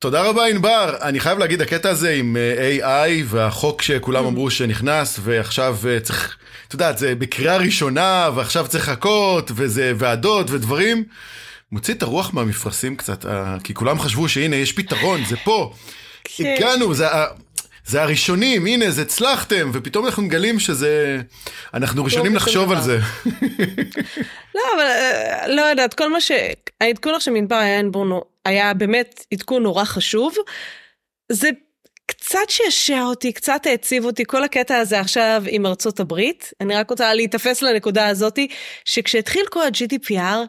תודה 0.00 0.22
רבה 0.22 0.46
ענבר, 0.46 0.96
אני 1.02 1.20
חייב 1.20 1.38
להגיד 1.38 1.62
הקטע 1.62 1.90
הזה 1.90 2.10
עם 2.10 2.36
אה, 2.36 3.08
AI 3.08 3.24
והחוק 3.26 3.82
שכולם 3.82 4.24
mm. 4.24 4.28
אמרו 4.28 4.50
שנכנס 4.50 5.20
ועכשיו 5.22 5.76
אה, 5.88 6.00
צריך, 6.00 6.36
את 6.68 6.72
יודעת, 6.72 6.98
זה 6.98 7.14
בקריאה 7.14 7.56
ראשונה 7.56 8.30
ועכשיו 8.34 8.68
צריך 8.68 8.88
לחכות 8.88 9.50
וזה 9.54 9.92
ועדות 9.96 10.50
ודברים, 10.50 11.04
מוציא 11.72 11.94
את 11.94 12.02
הרוח 12.02 12.34
מהמפרשים 12.34 12.96
קצת, 12.96 13.26
אה, 13.26 13.56
כי 13.64 13.74
כולם 13.74 14.00
חשבו 14.00 14.28
שהנה 14.28 14.56
יש 14.56 14.72
פתרון, 14.72 15.24
זה 15.24 15.36
פה, 15.44 15.72
כן. 16.24 16.54
הגענו, 16.56 16.94
זה, 16.94 17.06
זה 17.86 18.02
הראשונים, 18.02 18.66
הנה, 18.66 18.90
זה 18.90 19.02
הצלחתם, 19.02 19.70
ופתאום 19.74 20.06
אנחנו 20.06 20.22
מגלים 20.22 20.60
שזה... 20.60 21.20
אנחנו 21.74 22.04
ראשונים 22.04 22.36
לחשוב 22.36 22.72
על 22.72 22.80
זה. 22.80 22.98
לא, 24.54 24.62
אבל 24.74 24.86
לא 25.54 25.62
יודעת, 25.62 25.94
כל 25.94 26.10
מה 26.10 26.20
ש... 26.20 26.32
העדכון 26.80 27.14
עכשיו 27.14 27.34
מדבר 27.34 27.56
היה 27.56 27.80
היה 28.44 28.74
באמת 28.74 29.24
עדכון 29.32 29.62
נורא 29.62 29.84
חשוב. 29.84 30.34
זה 31.32 31.50
קצת 32.06 32.48
שעשע 32.48 33.02
אותי, 33.02 33.32
קצת 33.32 33.66
העציב 33.66 34.04
אותי, 34.04 34.24
כל 34.26 34.44
הקטע 34.44 34.76
הזה 34.76 35.00
עכשיו 35.00 35.42
עם 35.48 35.66
ארצות 35.66 36.00
הברית. 36.00 36.52
אני 36.60 36.76
רק 36.76 36.90
רוצה 36.90 37.14
להיתפס 37.14 37.62
לנקודה 37.62 38.08
הזאתי, 38.08 38.48
שכשהתחיל 38.84 39.46
כל 39.50 39.62
ה-GDPR, 39.62 40.46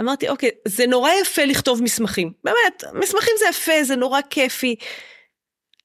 אמרתי, 0.00 0.28
אוקיי, 0.28 0.50
זה 0.68 0.86
נורא 0.86 1.10
יפה 1.22 1.44
לכתוב 1.44 1.82
מסמכים. 1.82 2.32
באמת, 2.44 2.84
מסמכים 2.94 3.34
זה 3.38 3.44
יפה, 3.50 3.84
זה 3.84 3.96
נורא 3.96 4.20
כיפי. 4.30 4.76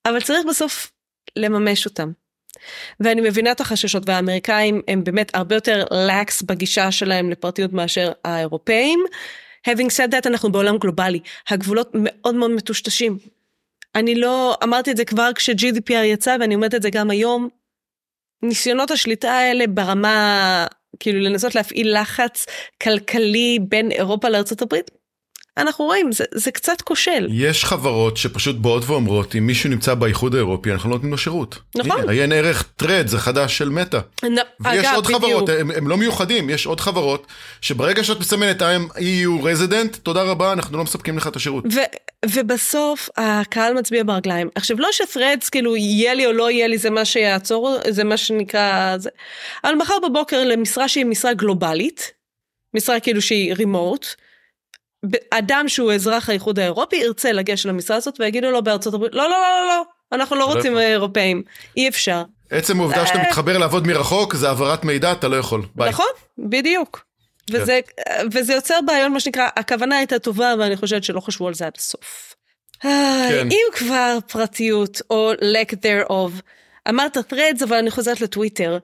אבל 0.06 0.22
צריך 0.22 0.46
בסוף 0.50 0.92
לממש 1.36 1.86
אותם. 1.86 2.12
ואני 3.00 3.22
מבינה 3.22 3.52
את 3.52 3.62
החששות, 3.62 4.04
והאמריקאים 4.10 4.82
הם 4.88 5.04
באמת 5.04 5.36
הרבה 5.36 5.56
יותר 5.56 5.84
לקס 5.92 6.42
בגישה 6.42 6.92
שלהם 6.92 7.30
לפרטיות 7.30 7.74
מאשר 7.74 8.12
האירופאים. 8.26 9.06
having 9.70 9.90
said 9.90 10.12
that 10.12 10.28
אנחנו 10.28 10.52
בעולם 10.52 10.78
גלובלי, 10.78 11.20
הגבולות 11.50 11.92
מאוד 11.94 12.36
מאוד 12.36 12.52
מטושטשים. 12.52 13.18
אני 13.96 14.16
לא, 14.16 14.58
אמרתי 14.64 14.92
את 14.92 14.98
זה 14.98 15.06
כבר 15.06 15.30
כש-GDPR 15.36 15.94
יצא 15.94 16.38
ואני 16.40 16.56
אומרת 16.56 16.76
את 16.76 16.82
זה 16.82 16.90
גם 16.90 17.10
היום. 17.10 17.50
ניסיונות 18.42 18.92
השליטה 18.92 19.32
האלה 19.32 19.68
ברמה, 19.68 20.68
כאילו 21.00 21.20
לנסות 21.20 21.56
להפעיל 21.56 22.02
לחץ 22.02 22.46
כלכלי 22.84 23.60
בין 23.62 23.92
אירופה 23.92 24.30
לארה"ב, 24.30 24.76
אנחנו 25.58 25.86
רואים, 25.86 26.12
זה, 26.12 26.24
זה 26.32 26.52
קצת 26.52 26.82
כושל. 26.82 27.28
יש 27.32 27.66
חברות 27.66 28.18
שפשוט 28.18 28.56
באות 28.56 28.84
ואומרות, 28.86 29.36
אם 29.36 29.48
מישהו 29.48 29.70
נמצא 29.70 29.94
באיחוד 29.94 30.36
האירופי, 30.36 30.72
אנחנו 30.72 30.90
לא 30.90 30.96
נותנים 30.96 31.12
לו 31.12 31.18
שירות. 31.18 31.60
נכון. 31.76 32.02
הנה, 32.02 32.12
עיין 32.12 32.32
ערך 32.32 32.64
טרד, 32.76 33.08
זה 33.08 33.20
חדש 33.20 33.58
של 33.58 33.70
מטא. 33.70 34.00
נ... 34.24 34.36
ויש 34.60 34.86
אגב, 34.86 34.96
עוד 34.96 35.06
בדיוק. 35.06 35.22
חברות, 35.24 35.50
הם, 35.50 35.72
הם 35.72 35.88
לא 35.88 35.98
מיוחדים, 35.98 36.50
יש 36.50 36.66
עוד 36.66 36.80
חברות, 36.80 37.28
שברגע 37.62 38.04
שאת 38.04 38.20
מסמנת 38.20 38.62
I'm 38.62 38.98
EU 38.98 39.44
resident, 39.44 39.98
תודה 40.04 40.24
רבה, 40.24 40.54
אנחנו 40.54 40.78
לא 40.78 40.84
מספקים 40.84 41.18
לך 41.18 41.28
את 41.28 41.36
השירות. 41.36 41.64
ו, 41.74 41.80
ובסוף, 42.26 43.10
הקהל 43.18 43.74
מצביע 43.74 44.04
ברגליים. 44.04 44.50
עכשיו, 44.56 44.78
לא 44.80 44.90
שפרדס, 44.92 45.50
כאילו, 45.50 45.76
יהיה 45.76 46.14
לי 46.14 46.26
או 46.26 46.32
לא 46.32 46.52
יהיה 46.52 46.68
לי, 46.68 46.78
זה 46.78 46.90
מה 46.90 47.06
שיעצור, 47.06 47.78
זה 47.90 48.04
מה 48.04 48.18
שנקרא, 48.18 48.98
זה. 48.98 49.10
אבל 49.64 49.76
מחר 49.76 49.96
בבוקר 50.10 50.44
למשרה 50.44 50.88
שהיא 50.88 51.06
משרה 51.06 51.34
גלובלית, 51.34 52.12
משרה 52.74 53.00
כאילו 53.00 53.22
שהיא 53.22 53.54
רימוט, 53.54 54.06
אדם 55.32 55.66
שהוא 55.68 55.94
אזרח 55.94 56.30
האיחוד 56.30 56.60
האירופי 56.60 56.96
ירצה 56.96 57.32
לגשת 57.32 57.66
למשרה 57.66 57.98
הזאת 57.98 58.20
ויגידו 58.20 58.52
לו 58.52 58.64
בארצות 58.64 58.94
הברית 58.94 59.14
לא 59.14 59.24
לא 59.24 59.30
לא 59.30 59.38
לא 59.38 59.68
לא 59.68 59.84
אנחנו 60.12 60.36
לא, 60.36 60.42
לא 60.48 60.54
רוצים 60.54 60.78
אירופאים 60.78 61.44
אי 61.78 61.88
אפשר. 61.88 62.24
עצם 62.50 62.80
העובדה 62.80 63.08
שאתה 63.08 63.20
אה, 63.20 63.24
מתחבר 63.24 63.58
לעבוד 63.58 63.88
מרחוק 63.88 64.36
זה 64.36 64.48
העברת 64.48 64.84
מידע 64.84 65.12
אתה 65.12 65.28
לא 65.28 65.36
יכול. 65.36 65.62
ביי. 65.76 65.90
נכון 65.90 66.06
בדיוק. 66.38 67.06
כן. 67.52 67.62
וזה, 67.62 67.80
וזה 68.32 68.54
יוצר 68.54 68.80
בעיות 68.86 69.12
מה 69.12 69.20
שנקרא 69.20 69.48
הכוונה 69.56 69.98
הייתה 69.98 70.20
טובה 70.20 70.54
ואני 70.60 70.78
חושבת 70.78 71.04
שלא 71.04 71.20
חשבו 71.20 71.48
על 71.48 71.54
זה 71.54 71.66
עד 71.66 71.74
הסוף. 71.78 72.36
כן. 72.82 73.48
אם 73.52 73.66
כבר 73.74 74.18
פרטיות 74.28 75.02
או 75.10 75.34
lack 75.34 75.74
thereof 75.74 76.42
אמרת 76.90 77.18
threads 77.18 77.64
אבל 77.64 77.78
אני 77.78 77.92
חוזרת 77.92 78.22
לטוויטר. 78.22 78.78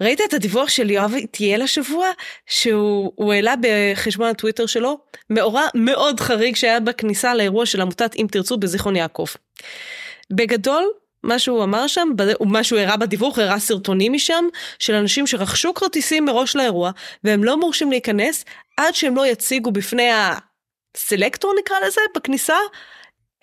ראית 0.00 0.20
את 0.20 0.34
הדיווח 0.34 0.68
של 0.68 0.90
יואב 0.90 1.14
איטיאל 1.14 1.62
השבוע 1.62 2.06
שהוא 2.46 3.32
העלה 3.32 3.54
בחשבון 3.60 4.28
הטוויטר 4.28 4.66
שלו 4.66 4.98
מאורע 5.30 5.66
מאוד 5.74 6.20
חריג 6.20 6.56
שהיה 6.56 6.80
בכניסה 6.80 7.34
לאירוע 7.34 7.66
של 7.66 7.80
עמותת 7.80 8.16
אם 8.16 8.26
תרצו 8.30 8.56
בזיכרון 8.56 8.96
יעקב. 8.96 9.26
בגדול 10.30 10.84
מה 11.22 11.38
שהוא 11.38 11.64
אמר 11.64 11.86
שם, 11.86 12.08
מה 12.40 12.64
שהוא 12.64 12.78
הראה 12.78 12.96
בדיווח, 12.96 13.38
הראה 13.38 13.58
סרטונים 13.58 14.12
משם 14.12 14.44
של 14.78 14.94
אנשים 14.94 15.26
שרכשו 15.26 15.74
כרטיסים 15.74 16.24
מראש 16.24 16.56
לאירוע 16.56 16.90
והם 17.24 17.44
לא 17.44 17.56
מורשים 17.56 17.90
להיכנס 17.90 18.44
עד 18.76 18.94
שהם 18.94 19.16
לא 19.16 19.26
יציגו 19.26 19.72
בפני 19.72 20.10
הסלקטור 20.96 21.54
נקרא 21.60 21.76
לזה 21.86 22.00
בכניסה 22.16 22.56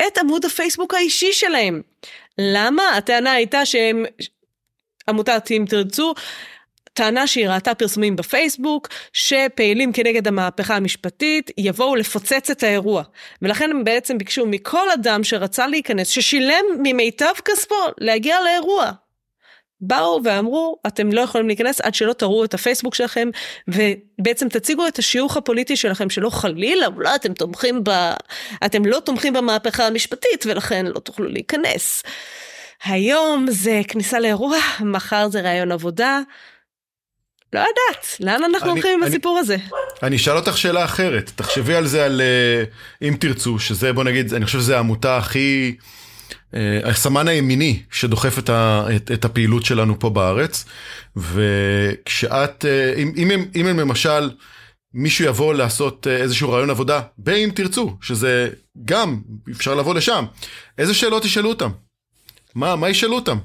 את 0.07 0.17
עמוד 0.17 0.45
הפייסבוק 0.45 0.93
האישי 0.93 1.33
שלהם. 1.33 1.81
למה? 2.37 2.83
הטענה 2.97 3.31
הייתה 3.31 3.65
שהם, 3.65 4.05
עמותת 5.09 5.51
אם 5.51 5.65
תרצו, 5.69 6.13
טענה 6.93 7.27
שהיא 7.27 7.47
ראתה 7.47 7.75
פרסומים 7.75 8.15
בפייסבוק 8.15 8.87
שפעילים 9.13 9.93
כנגד 9.93 10.27
המהפכה 10.27 10.75
המשפטית 10.75 11.51
יבואו 11.57 11.95
לפוצץ 11.95 12.49
את 12.49 12.63
האירוע 12.63 13.03
ולכן 13.41 13.71
הם 13.71 13.83
בעצם 13.83 14.17
ביקשו 14.17 14.45
מכל 14.45 14.91
אדם 14.91 15.23
שרצה 15.23 15.67
להיכנס 15.67 16.07
ששילם 16.07 16.65
ממיטב 16.83 17.33
כספו 17.45 17.75
להגיע 17.97 18.37
לאירוע. 18.43 18.91
באו 19.87 20.21
ואמרו 20.23 20.77
אתם 20.87 21.11
לא 21.11 21.21
יכולים 21.21 21.47
להיכנס 21.47 21.81
עד 21.81 21.95
שלא 21.95 22.13
תראו 22.13 22.45
את 22.45 22.53
הפייסבוק 22.53 22.95
שלכם 22.95 23.29
ובעצם 23.67 24.49
תציגו 24.49 24.87
את 24.87 24.99
השיוך 24.99 25.37
הפוליטי 25.37 25.75
שלכם 25.75 26.09
שלא 26.09 26.29
חלילה 26.29 26.87
אולי 26.87 27.15
אתם 27.15 27.33
תומכים 27.33 27.83
ב... 27.83 27.89
אתם 28.65 28.85
לא 28.85 28.99
תומכים 28.99 29.33
במהפכה 29.33 29.87
המשפטית 29.87 30.45
ולכן 30.45 30.85
לא 30.85 30.99
תוכלו 30.99 31.27
להיכנס. 31.27 32.03
היום 32.85 33.45
זה 33.49 33.81
כניסה 33.87 34.19
לאירוע, 34.19 34.57
מחר 34.79 35.29
זה 35.29 35.41
ראיון 35.41 35.71
עבודה. 35.71 36.21
לא 37.53 37.59
יודעת, 37.59 38.07
לאן 38.19 38.43
אנחנו 38.43 38.71
אני, 38.71 38.71
הולכים 38.71 38.99
עם 38.99 39.03
הסיפור 39.03 39.37
הזה? 39.37 39.57
אני 40.03 40.15
אשאל 40.15 40.35
אותך 40.35 40.57
שאלה 40.57 40.85
אחרת, 40.85 41.31
תחשבי 41.35 41.75
על 41.75 41.87
זה 41.87 42.05
על 42.05 42.21
uh, 42.21 43.05
אם 43.07 43.15
תרצו, 43.19 43.59
שזה 43.59 43.93
בוא 43.93 44.03
נגיד, 44.03 44.33
אני 44.33 44.45
חושב 44.45 44.59
שזו 44.59 44.73
העמותה 44.73 45.17
הכי... 45.17 45.75
אה, 46.55 46.89
הסמן 46.89 47.27
הימיני 47.27 47.81
שדוחף 47.91 48.39
את, 48.39 48.49
ה, 48.49 48.85
את, 48.95 49.11
את 49.11 49.25
הפעילות 49.25 49.65
שלנו 49.65 49.99
פה 49.99 50.09
בארץ, 50.09 50.65
וכשאת, 51.15 52.65
אה, 52.65 52.93
אם, 52.97 53.11
אם, 53.17 53.31
אם, 53.31 53.67
אם 53.67 53.79
למשל 53.79 54.31
מישהו 54.93 55.25
יבוא 55.25 55.53
לעשות 55.53 56.07
אה, 56.07 56.17
איזשהו 56.17 56.51
רעיון 56.51 56.69
עבודה, 56.69 57.01
באם 57.17 57.49
תרצו, 57.55 57.95
שזה 58.01 58.49
גם, 58.85 59.21
אפשר 59.51 59.75
לבוא 59.75 59.95
לשם, 59.95 60.25
איזה 60.77 60.93
שאלות 60.93 61.25
ישאלו 61.25 61.49
אותם? 61.49 61.69
מה, 62.55 62.75
מה 62.75 62.89
ישאלו 62.89 63.15
אותם? 63.15 63.37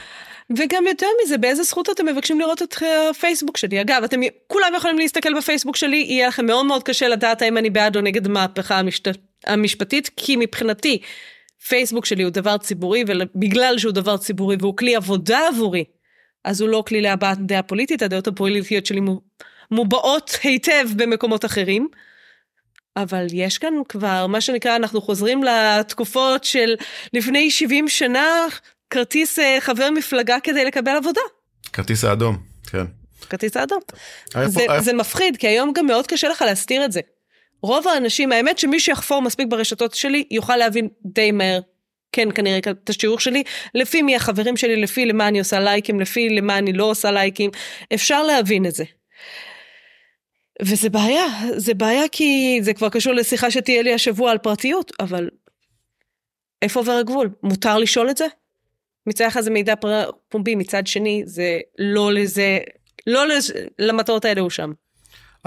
וגם 0.56 0.84
יותר 0.88 1.06
מזה, 1.24 1.38
באיזה 1.38 1.62
זכות 1.62 1.88
אתם 1.90 2.06
מבקשים 2.06 2.40
לראות 2.40 2.62
את 2.62 2.74
הפייסבוק 3.10 3.56
שלי? 3.56 3.80
אגב, 3.80 4.02
אתם 4.04 4.20
כולם 4.46 4.72
יכולים 4.76 4.98
להסתכל 4.98 5.38
בפייסבוק 5.38 5.76
שלי, 5.76 5.96
יהיה 5.96 6.28
לכם 6.28 6.46
מאוד 6.46 6.66
מאוד 6.66 6.82
קשה 6.82 7.08
לדעת 7.08 7.42
האם 7.42 7.58
אני 7.58 7.70
בעד 7.70 7.96
או 7.96 8.00
נגד 8.00 8.26
המהפכה 8.26 8.78
המשת... 8.78 9.08
המשפטית, 9.46 10.10
כי 10.16 10.36
מבחינתי, 10.36 10.98
פייסבוק 11.66 12.04
שלי 12.04 12.22
הוא 12.22 12.30
דבר 12.30 12.58
ציבורי, 12.58 13.04
ובגלל 13.06 13.78
שהוא 13.78 13.92
דבר 13.92 14.16
ציבורי 14.16 14.56
והוא 14.60 14.76
כלי 14.76 14.96
עבודה 14.96 15.40
עבורי, 15.48 15.84
אז 16.44 16.60
הוא 16.60 16.68
לא 16.68 16.84
כלי 16.86 17.00
להבעת 17.00 17.38
דעה 17.46 17.62
פוליטית, 17.62 18.02
הדעות 18.02 18.26
הפוליטיות 18.26 18.86
שלי 18.86 19.00
מובעות 19.70 20.38
היטב 20.42 20.86
במקומות 20.96 21.44
אחרים. 21.44 21.88
אבל 22.96 23.26
יש 23.32 23.58
כאן 23.58 23.74
כבר, 23.88 24.26
מה 24.26 24.40
שנקרא, 24.40 24.76
אנחנו 24.76 25.00
חוזרים 25.00 25.40
לתקופות 25.44 26.44
של 26.44 26.74
לפני 27.12 27.50
70 27.50 27.88
שנה, 27.88 28.46
כרטיס 28.90 29.38
אה, 29.38 29.56
חבר 29.60 29.90
מפלגה 29.90 30.36
כדי 30.42 30.64
לקבל 30.64 30.96
עבודה. 30.96 31.20
כרטיס 31.72 32.04
האדום, 32.04 32.38
כן. 32.70 32.84
כרטיס 33.28 33.56
האדום. 33.56 33.80
זה, 34.46 34.60
פה, 34.66 34.80
זה 34.80 34.92
מפחיד, 34.92 35.36
כי 35.36 35.48
היום 35.48 35.72
גם 35.72 35.86
מאוד 35.86 36.06
קשה 36.06 36.28
לך 36.28 36.42
להסתיר 36.42 36.84
את 36.84 36.92
זה. 36.92 37.00
רוב 37.62 37.88
האנשים, 37.88 38.32
האמת 38.32 38.58
שמי 38.58 38.80
שיחפור 38.80 39.22
מספיק 39.22 39.46
ברשתות 39.48 39.94
שלי, 39.94 40.24
יוכל 40.30 40.56
להבין 40.56 40.88
די 41.04 41.30
מהר, 41.32 41.60
כן, 42.12 42.28
כנראה 42.34 42.58
את 42.58 42.90
השיעור 42.90 43.18
שלי, 43.18 43.42
לפי 43.74 44.02
מי 44.02 44.16
החברים 44.16 44.56
שלי, 44.56 44.76
לפי 44.76 45.06
למה 45.06 45.28
אני 45.28 45.38
עושה 45.38 45.60
לייקים, 45.60 46.00
לפי 46.00 46.28
למה 46.28 46.58
אני 46.58 46.72
לא 46.72 46.84
עושה 46.84 47.10
לייקים, 47.10 47.50
אפשר 47.94 48.22
להבין 48.22 48.66
את 48.66 48.74
זה. 48.74 48.84
וזה 50.62 50.90
בעיה, 50.90 51.26
זה 51.56 51.74
בעיה 51.74 52.08
כי 52.12 52.58
זה 52.62 52.74
כבר 52.74 52.88
קשור 52.88 53.12
לשיחה 53.12 53.50
שתהיה 53.50 53.82
לי 53.82 53.94
השבוע 53.94 54.30
על 54.30 54.38
פרטיות, 54.38 54.92
אבל 55.00 55.28
איפה 56.62 56.80
עובר 56.80 56.92
הגבול? 56.92 57.30
מותר 57.42 57.78
לשאול 57.78 58.10
את 58.10 58.16
זה? 58.16 58.26
מצד 59.06 59.24
אחד 59.24 59.40
זה 59.40 59.50
מידע 59.50 59.74
פומבי, 60.28 60.54
מצד 60.54 60.86
שני 60.86 61.22
זה 61.26 61.58
לא 61.78 62.12
לזה, 62.12 62.58
לא 63.06 63.28
לזה, 63.28 63.64
למטרות 63.78 64.24
האלה 64.24 64.40
הוא 64.40 64.50
שם. 64.50 64.72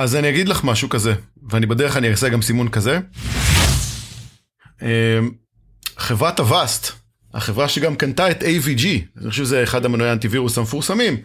אז 0.02 0.16
אני 0.16 0.30
אגיד 0.30 0.50
לך 0.50 0.64
משהו 0.64 0.90
כזה, 0.90 1.14
ואני 1.50 1.66
בדרך 1.66 1.98
אני 1.98 2.10
אעשה 2.10 2.30
גם 2.30 2.42
סימון 2.42 2.70
כזה. 2.70 3.00
אמ, 4.82 4.88
חברת 5.98 6.40
הווסט, 6.40 6.92
החברה 7.34 7.70
שגם 7.70 7.96
קנתה 7.96 8.32
את 8.32 8.44
AVG, 8.44 8.86
אני 9.22 9.30
חושב 9.30 9.44
שזה 9.44 9.64
אחד 9.64 9.86
המנועי 9.86 10.10
האנטיווירוס 10.10 10.58
המפורסמים, 10.58 11.18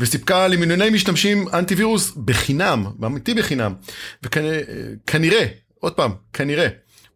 וסיפקה 0.00 0.48
למיליוני 0.48 0.90
משתמשים 0.90 1.48
אנטיווירוס 1.52 2.12
בחינם, 2.24 2.86
באמיתי 2.98 3.34
בחינם, 3.34 3.74
וכנראה, 4.22 5.46
עוד 5.80 5.92
פעם, 5.92 6.10
כנראה, 6.32 6.68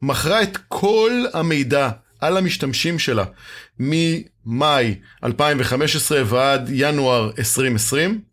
מכרה 0.02 0.42
את 0.42 0.58
כל 0.68 1.24
המידע 1.32 1.90
על 2.20 2.36
המשתמשים 2.36 2.98
שלה 2.98 3.24
ממאי 3.78 4.94
2015 5.24 6.22
ועד 6.26 6.70
ינואר 6.72 7.30
2020 7.38 8.29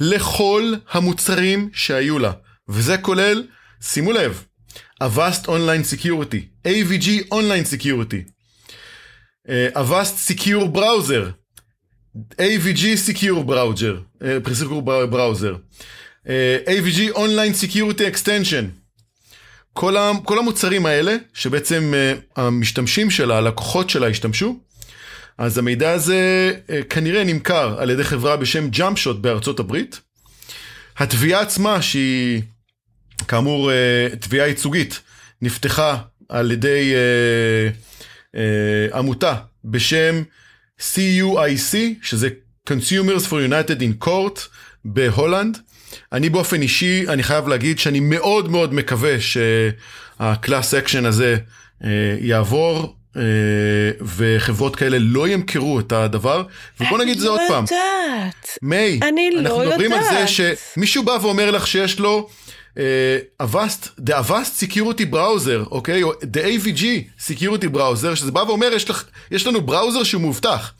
לכל 0.00 0.74
המוצרים 0.90 1.68
שהיו 1.72 2.18
לה, 2.18 2.32
וזה 2.68 2.98
כולל, 2.98 3.46
שימו 3.82 4.12
לב, 4.12 4.44
Avast 5.02 5.46
Online 5.46 5.84
Security, 5.84 6.66
AVG 6.66 7.08
Online 7.32 7.64
Security, 7.64 8.22
uh, 9.48 9.74
Avast 9.74 10.18
Secure 10.28 10.66
Browser, 10.68 11.34
AVG 12.38 12.96
Secure 12.96 13.42
Browser, 13.44 13.94
uh, 14.22 14.54
Secure 14.54 14.82
Browser, 14.82 15.54
uh, 16.26 16.68
AVG 16.68 17.12
Online 17.14 17.54
Security 17.54 18.04
Extension, 18.12 18.64
כל, 19.72 19.94
כל 20.24 20.38
המוצרים 20.38 20.86
האלה, 20.86 21.16
שבעצם 21.34 21.94
uh, 21.94 22.40
המשתמשים 22.40 23.10
שלה, 23.10 23.38
הלקוחות 23.38 23.90
שלה 23.90 24.06
השתמשו, 24.06 24.60
אז 25.40 25.58
המידע 25.58 25.90
הזה 25.90 26.52
uh, 26.66 26.84
כנראה 26.90 27.24
נמכר 27.24 27.76
על 27.78 27.90
ידי 27.90 28.04
חברה 28.04 28.36
בשם 28.36 28.68
ג'אמפשוט 28.68 29.16
בארצות 29.16 29.60
הברית. 29.60 30.00
התביעה 30.98 31.40
עצמה, 31.40 31.82
שהיא 31.82 32.42
כאמור 33.28 33.70
uh, 33.70 34.16
תביעה 34.16 34.48
ייצוגית, 34.48 35.00
נפתחה 35.42 35.96
על 36.28 36.52
ידי 36.52 36.94
uh, 38.34 38.36
עמותה 38.96 39.34
בשם 39.64 40.22
CUIC, 40.80 41.76
שזה 42.02 42.28
Consumers 42.70 43.26
for 43.28 43.50
United 43.50 43.80
in 43.80 44.06
Court 44.06 44.40
בהולנד. 44.84 45.58
אני 46.12 46.28
באופן 46.28 46.62
אישי, 46.62 47.04
אני 47.08 47.22
חייב 47.22 47.48
להגיד 47.48 47.78
שאני 47.78 48.00
מאוד 48.00 48.50
מאוד 48.50 48.74
מקווה 48.74 49.16
שה 49.20 49.78
class 49.78 50.74
action 50.74 51.04
הזה 51.04 51.36
אה, 51.84 52.16
יעבור. 52.20 52.99
אה, 53.16 53.22
וחברות 54.16 54.76
כאלה 54.76 54.96
לא 55.00 55.28
ימכרו 55.28 55.80
את 55.80 55.92
הדבר, 55.92 56.42
ובוא 56.80 56.98
נגיד 56.98 57.14
את 57.14 57.20
זה 57.20 57.28
עוד 57.28 57.40
פעם. 57.48 57.64
אני 57.64 57.78
לא 57.78 58.14
יודעת. 58.14 58.58
my, 58.62 59.00
אני 59.02 59.30
לא 59.30 59.38
יודעת. 59.38 59.52
אנחנו 59.52 59.70
מדברים 59.70 59.92
על 59.92 60.02
זה 60.04 60.24
שמישהו 60.26 61.02
בא 61.02 61.18
ואומר 61.22 61.50
לך 61.50 61.66
שיש 61.66 61.98
לו 61.98 62.28
Avast, 63.40 63.86
uh, 63.86 64.10
the 64.10 64.12
Avast 64.12 64.64
Security 64.64 65.14
Browser, 65.14 65.70
אוקיי? 65.70 66.02
או 66.02 66.12
the 66.12 66.38
AVG 66.38 66.82
Security 67.28 67.76
Browser, 67.76 68.16
שזה 68.16 68.32
בא 68.32 68.40
ואומר, 68.40 68.72
יש, 68.72 68.90
לך, 68.90 69.04
יש 69.30 69.46
לנו 69.46 69.60
browser 69.60 70.02
שהוא 70.02 70.22
מובטח. 70.22 70.72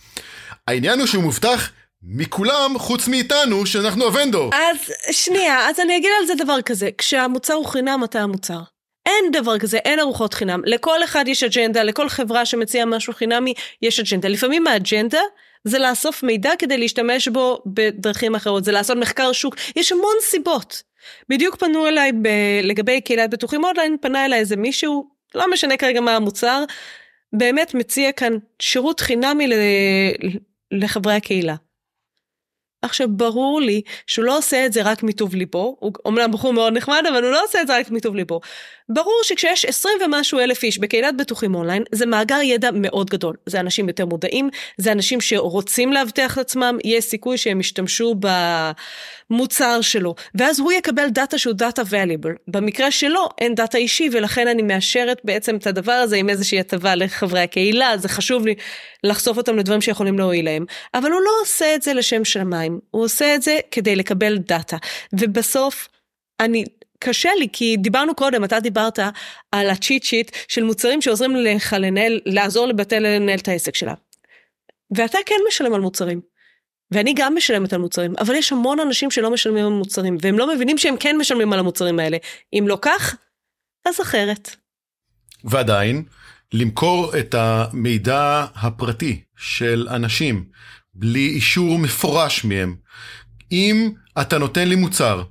העניין 0.68 0.98
הוא 0.98 1.06
שהוא 1.06 1.22
מובטח 1.22 1.70
מכולם 2.02 2.78
חוץ 2.78 3.08
מאיתנו 3.08 3.66
שאנחנו 3.66 4.04
ה 4.04 4.10
vendor. 4.10 4.50
אז 4.54 4.92
שנייה, 5.10 5.68
אז 5.68 5.80
אני 5.80 5.96
אגיד 5.96 6.10
על 6.20 6.26
זה 6.26 6.44
דבר 6.44 6.62
כזה, 6.62 6.88
כשהמוצר 6.98 7.54
הוא 7.54 7.66
חינם 7.66 8.04
אתה 8.04 8.20
המוצר. 8.20 8.60
אין 9.10 9.30
דבר 9.32 9.58
כזה, 9.58 9.78
אין 9.78 10.00
ארוחות 10.00 10.34
חינם. 10.34 10.62
לכל 10.64 11.04
אחד 11.04 11.28
יש 11.28 11.42
אג'נדה, 11.42 11.82
לכל 11.82 12.08
חברה 12.08 12.46
שמציעה 12.46 12.86
משהו 12.86 13.12
חינמי 13.12 13.54
יש 13.82 14.00
אג'נדה. 14.00 14.28
לפעמים 14.28 14.66
האג'נדה 14.66 15.20
זה 15.64 15.78
לאסוף 15.78 16.22
מידע 16.22 16.50
כדי 16.58 16.78
להשתמש 16.78 17.28
בו 17.28 17.62
בדרכים 17.66 18.34
אחרות, 18.34 18.64
זה 18.64 18.72
לעשות 18.72 18.96
מחקר 18.96 19.32
שוק, 19.32 19.56
יש 19.76 19.92
המון 19.92 20.14
סיבות. 20.20 20.82
בדיוק 21.28 21.56
פנו 21.56 21.86
אליי 21.86 22.12
ב... 22.12 22.28
לגבי 22.62 23.00
קהילת 23.00 23.30
בטוחים 23.30 23.64
אונליין, 23.64 23.96
פנה 24.00 24.24
אליי 24.24 24.38
איזה 24.40 24.56
מישהו, 24.56 25.08
לא 25.34 25.50
משנה 25.52 25.76
כרגע 25.76 26.00
מה 26.00 26.16
המוצר, 26.16 26.64
באמת 27.32 27.74
מציע 27.74 28.12
כאן 28.12 28.36
שירות 28.62 29.00
חינמי 29.00 29.46
ל... 29.46 29.52
לחברי 30.72 31.14
הקהילה. 31.14 31.54
עכשיו 32.82 33.08
ברור 33.10 33.60
לי 33.60 33.82
שהוא 34.06 34.24
לא 34.24 34.38
עושה 34.38 34.66
את 34.66 34.72
זה 34.72 34.82
רק 34.82 35.02
מטוב 35.02 35.34
ליבו, 35.34 35.76
הוא 35.80 35.92
אומנם 36.04 36.32
בחור 36.32 36.52
מאוד 36.52 36.72
נחמד 36.72 37.02
אבל 37.08 37.24
הוא 37.24 37.32
לא 37.32 37.44
עושה 37.44 37.60
את 37.60 37.66
זה 37.66 37.78
רק 37.78 37.90
מטוב 37.90 38.16
ליבו. 38.16 38.40
ברור 38.92 39.20
שכשיש 39.22 39.64
20 39.64 39.98
ומשהו 40.04 40.38
אלף 40.38 40.62
איש 40.62 40.78
בקהילת 40.78 41.16
בטוחים 41.16 41.54
אונליין 41.54 41.82
זה 41.92 42.06
מאגר 42.06 42.40
ידע 42.42 42.70
מאוד 42.74 43.10
גדול. 43.10 43.36
זה 43.46 43.60
אנשים 43.60 43.88
יותר 43.88 44.06
מודעים, 44.06 44.50
זה 44.78 44.92
אנשים 44.92 45.20
שרוצים 45.20 45.92
לאבטח 45.92 46.32
את 46.32 46.38
עצמם, 46.38 46.78
יש 46.84 47.04
סיכוי 47.04 47.38
שהם 47.38 47.60
ישתמשו 47.60 48.14
במוצר 49.30 49.80
שלו, 49.80 50.14
ואז 50.34 50.60
הוא 50.60 50.72
יקבל 50.72 51.08
דאטה 51.08 51.38
שהוא 51.38 51.54
דאטה 51.54 51.82
valuable. 51.82 52.34
במקרה 52.48 52.90
שלו 52.90 53.28
אין 53.38 53.54
דאטה 53.54 53.78
אישי 53.78 54.08
ולכן 54.12 54.48
אני 54.48 54.62
מאשרת 54.62 55.20
בעצם 55.24 55.56
את 55.56 55.66
הדבר 55.66 55.92
הזה 55.92 56.16
עם 56.16 56.28
איזושהי 56.28 56.60
הטבה 56.60 56.94
לחברי 56.94 57.40
הקהילה, 57.40 57.96
זה 57.98 58.08
חשוב 58.08 58.46
לי 58.46 58.54
לחשוף 59.04 59.36
אותם 59.36 59.56
לדברים 59.56 59.80
שיכולים 59.80 60.18
להועיל 60.18 60.44
להם. 60.44 60.64
אבל 60.94 61.10
הוא 61.10 61.20
לא 61.20 61.30
עושה 61.42 61.74
את 61.74 61.82
זה 61.82 61.94
לשם 61.94 62.24
שמיים, 62.24 62.78
הוא 62.90 63.04
עושה 63.04 63.34
את 63.34 63.42
זה 63.42 63.58
כדי 63.70 63.96
לקבל 63.96 64.38
דאטה. 64.38 64.76
ובסוף, 65.12 65.88
אני, 66.40 66.64
קשה 67.04 67.30
לי, 67.38 67.48
כי 67.52 67.76
דיברנו 67.76 68.14
קודם, 68.14 68.44
אתה 68.44 68.60
דיברת 68.60 68.98
על 69.52 69.70
ה 69.70 69.76
cheat 69.76 70.02
sheet 70.02 70.30
של 70.48 70.62
מוצרים 70.62 71.02
שעוזרים 71.02 71.36
לך 71.36 71.76
לנהל, 71.78 72.20
לעזור 72.26 72.66
לבתי 72.66 73.00
לנהל 73.00 73.38
את 73.38 73.48
העסק 73.48 73.74
שלה. 73.74 73.94
ואתה 74.96 75.18
כן 75.26 75.34
משלם 75.48 75.74
על 75.74 75.80
מוצרים. 75.80 76.20
ואני 76.90 77.14
גם 77.16 77.34
משלמת 77.36 77.72
על 77.72 77.80
מוצרים, 77.80 78.14
אבל 78.18 78.34
יש 78.34 78.52
המון 78.52 78.80
אנשים 78.80 79.10
שלא 79.10 79.30
משלמים 79.30 79.66
על 79.66 79.72
מוצרים, 79.72 80.16
והם 80.22 80.38
לא 80.38 80.54
מבינים 80.54 80.78
שהם 80.78 80.96
כן 81.00 81.16
משלמים 81.16 81.52
על 81.52 81.58
המוצרים 81.58 81.98
האלה. 81.98 82.16
אם 82.52 82.64
לא 82.68 82.78
כך, 82.82 83.16
אז 83.88 84.00
אחרת. 84.00 84.56
ועדיין, 85.44 86.02
למכור 86.52 87.18
את 87.18 87.34
המידע 87.34 88.46
הפרטי 88.54 89.20
של 89.36 89.86
אנשים 89.90 90.44
בלי 90.94 91.28
אישור 91.28 91.78
מפורש 91.78 92.44
מהם, 92.44 92.76
אם 93.52 93.90
אתה 94.20 94.38
נותן 94.38 94.68
לי 94.68 94.76
מוצר 94.76 95.22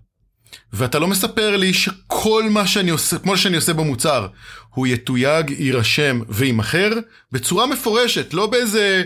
ואתה 0.73 0.99
לא 0.99 1.07
מספר 1.07 1.57
לי 1.57 1.73
שכל 1.73 2.43
מה 2.49 2.67
שאני 2.67 2.89
עושה, 2.91 3.17
כמו 3.17 3.37
שאני 3.37 3.55
עושה 3.55 3.73
במוצר, 3.73 4.27
הוא 4.69 4.87
יתויג, 4.87 5.55
יירשם 5.59 6.21
ויימכר 6.29 6.89
בצורה 7.31 7.65
מפורשת, 7.65 8.33
לא 8.33 8.47
באיזה 8.47 9.03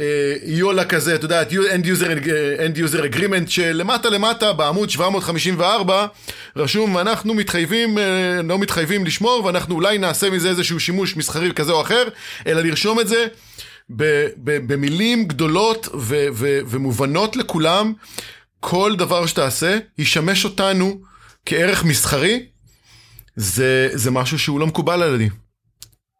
אה, 0.00 0.34
יולה 0.42 0.84
כזה, 0.84 1.14
אתה 1.14 1.24
יודע, 1.24 1.42
end 1.42 1.84
user, 1.84 2.06
end 2.58 2.76
user 2.76 3.14
agreement 3.14 3.50
שלמטה 3.50 4.10
למטה 4.10 4.52
בעמוד 4.52 4.90
754 4.90 6.06
רשום 6.56 6.94
ואנחנו 6.94 7.34
מתחייבים, 7.34 7.98
אה, 7.98 8.42
לא 8.44 8.58
מתחייבים 8.58 9.06
לשמור 9.06 9.44
ואנחנו 9.44 9.74
אולי 9.74 9.98
נעשה 9.98 10.30
מזה 10.30 10.48
איזשהו 10.48 10.80
שימוש 10.80 11.16
מסחרי 11.16 11.52
כזה 11.52 11.72
או 11.72 11.82
אחר, 11.82 12.08
אלא 12.46 12.60
לרשום 12.60 13.00
את 13.00 13.08
זה 13.08 13.26
במילים 14.44 15.24
גדולות 15.24 15.88
ו- 15.94 16.26
ו- 16.32 16.60
ומובנות 16.66 17.36
לכולם. 17.36 17.92
כל 18.60 18.96
דבר 18.96 19.26
שתעשה 19.26 19.78
ישמש 19.98 20.44
אותנו 20.44 21.00
כערך 21.46 21.84
מסחרי, 21.84 22.46
זה, 23.36 23.88
זה 23.92 24.10
משהו 24.10 24.38
שהוא 24.38 24.60
לא 24.60 24.66
מקובל 24.66 25.02
על 25.02 25.14
ידי. 25.14 25.28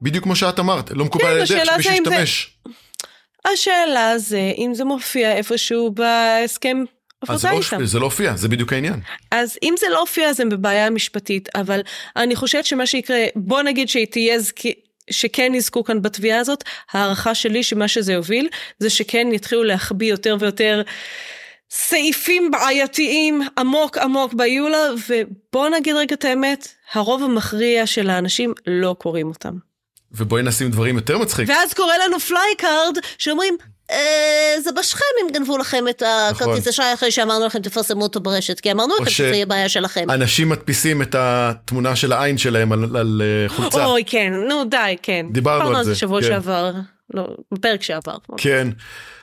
בדיוק 0.03 0.25
כמו 0.25 0.37
שאת 0.37 0.59
אמרת, 0.59 0.91
לא 0.91 1.05
מקובל 1.05 1.25
כן, 1.25 1.31
על 1.31 1.61
ידך 1.61 1.73
שמישהו 1.73 1.93
ישתמש. 1.93 2.59
זה... 2.65 2.73
השאלה 3.53 4.19
זה 4.19 4.53
אם 4.59 4.71
זה 4.75 4.85
מופיע 4.85 5.37
איפשהו 5.37 5.91
בהסכם 5.91 6.85
אז 7.29 7.41
זה 7.41 7.49
לא, 7.51 7.87
זה 7.87 7.99
לא 7.99 8.05
הופיע, 8.05 8.37
זה 8.37 8.49
בדיוק 8.49 8.73
העניין. 8.73 9.01
אז 9.31 9.59
אם 9.63 9.75
זה 9.79 9.87
לא 9.91 10.01
הופיע 10.01 10.29
אז 10.29 10.41
הם 10.41 10.49
בבעיה 10.49 10.91
משפטית, 10.91 11.49
אבל 11.55 11.81
אני 12.17 12.37
חושבת 12.37 12.67
שמה 12.67 12.87
שיקרה, 12.87 13.19
בוא 13.37 13.63
נגיד 13.63 13.89
שהיא 13.89 14.07
תהיה 14.07 14.39
זכי... 14.39 14.73
שכן 15.11 15.53
יזכו 15.55 15.85
כאן 15.85 16.03
בתביעה 16.03 16.39
הזאת, 16.39 16.65
הערכה 16.93 17.35
שלי 17.35 17.63
שמה 17.63 17.89
שזה 17.89 18.13
יוביל, 18.13 18.49
זה 18.79 18.91
שכן 18.91 19.29
יתחילו 19.33 19.65
להחביא 19.65 20.11
יותר 20.11 20.37
ויותר 20.41 20.83
סעיפים 21.71 22.51
בעייתיים 22.51 23.43
עמוק 23.59 23.99
עמוק 23.99 24.35
ב 24.35 24.44
EULA, 24.44 24.89
ובוא 25.09 25.69
נגיד 25.69 25.97
רגע 25.97 26.15
את 26.15 26.25
האמת, 26.25 26.69
הרוב 26.93 27.23
המכריע 27.23 27.87
של 27.87 28.11
האנשים 28.11 28.53
לא 28.67 28.97
קוראים 28.99 29.29
אותם. 29.29 29.55
ובואי 30.13 30.43
נשים 30.43 30.71
דברים 30.71 30.97
יותר 30.97 31.19
מצחיק. 31.19 31.49
ואז 31.49 31.75
קורא 31.75 31.95
לנו 32.05 32.21
פליי 32.21 32.55
קארד, 32.59 32.99
שאומרים, 33.19 33.57
אה, 33.91 34.55
זה 34.65 34.73
בשכם 34.73 35.05
אם 35.23 35.33
גנבו 35.33 35.59
לכם 35.59 35.85
את 35.91 36.03
הכרטיס 36.07 36.59
נכון. 36.59 36.69
אשראי 36.69 36.95
אחרי 36.95 37.11
שאמרנו 37.11 37.47
לכם 37.47 37.63
תפרסמו 37.63 38.03
אותו 38.03 38.21
ברשת, 38.21 38.61
כי 38.61 38.73
אמרנו 38.73 38.95
לכם 39.01 39.11
שזה 39.11 39.27
יהיה 39.29 39.47
בעיה 39.47 39.69
שלכם. 39.69 40.11
אנשים 40.11 40.49
מדפיסים 40.49 41.03
את 41.03 41.15
התמונה 41.19 41.97
של 41.97 42.13
העין 42.13 42.39
שלהם 42.39 42.73
על, 42.73 42.97
על 42.97 43.23
אה, 43.25 43.49
חולצה. 43.49 43.85
אוי 43.85 44.05
כן, 44.07 44.33
נו 44.49 44.65
די, 44.65 44.97
כן. 45.03 45.27
דיברנו 45.31 45.77
על 45.77 45.85
זה. 45.85 45.95
שבוע 45.95 46.21
כן. 46.21 46.27
שעבר, 46.27 46.73
לא, 47.15 47.29
בפרק 47.53 47.83
שעבר. 47.83 48.17
כן. 48.37 48.69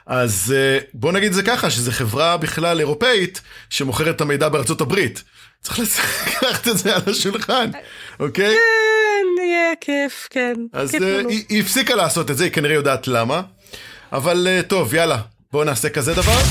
אז 0.08 0.54
אה, 0.58 0.80
בוא 0.94 1.12
נגיד 1.12 1.34
זה 1.34 1.44
ככה, 1.44 1.70
שזו 1.70 1.92
חברה 1.92 2.38
בכלל 2.38 2.80
אירופאית 2.80 3.42
שמוכרת 3.70 4.16
את 4.16 4.22
המידע 4.22 4.50
בארצות 4.50 4.82
הברית. 4.82 5.24
צריך 5.62 5.80
לקחת 6.28 6.68
את 6.68 6.78
זה 6.78 6.96
על 6.96 7.02
השולחן, 7.08 7.70
אוקיי? 8.20 8.56
כן, 8.56 9.44
יהיה 9.44 9.74
כיף, 9.82 10.28
כן. 10.30 10.54
אז 10.74 10.94
היא, 10.94 11.46
היא 11.50 11.62
הפסיקה 11.62 11.96
לעשות 11.96 12.32
את 12.32 12.38
זה, 12.38 12.44
היא 12.44 12.52
כנראה 12.52 12.76
יודעת 12.76 13.08
למה. 13.08 13.42
אבל 14.12 14.48
uh, 14.48 14.68
טוב, 14.68 14.94
יאללה, 14.94 15.18
בואו 15.52 15.64
נעשה 15.64 15.90
כזה 15.90 16.14
דבר. 16.14 16.42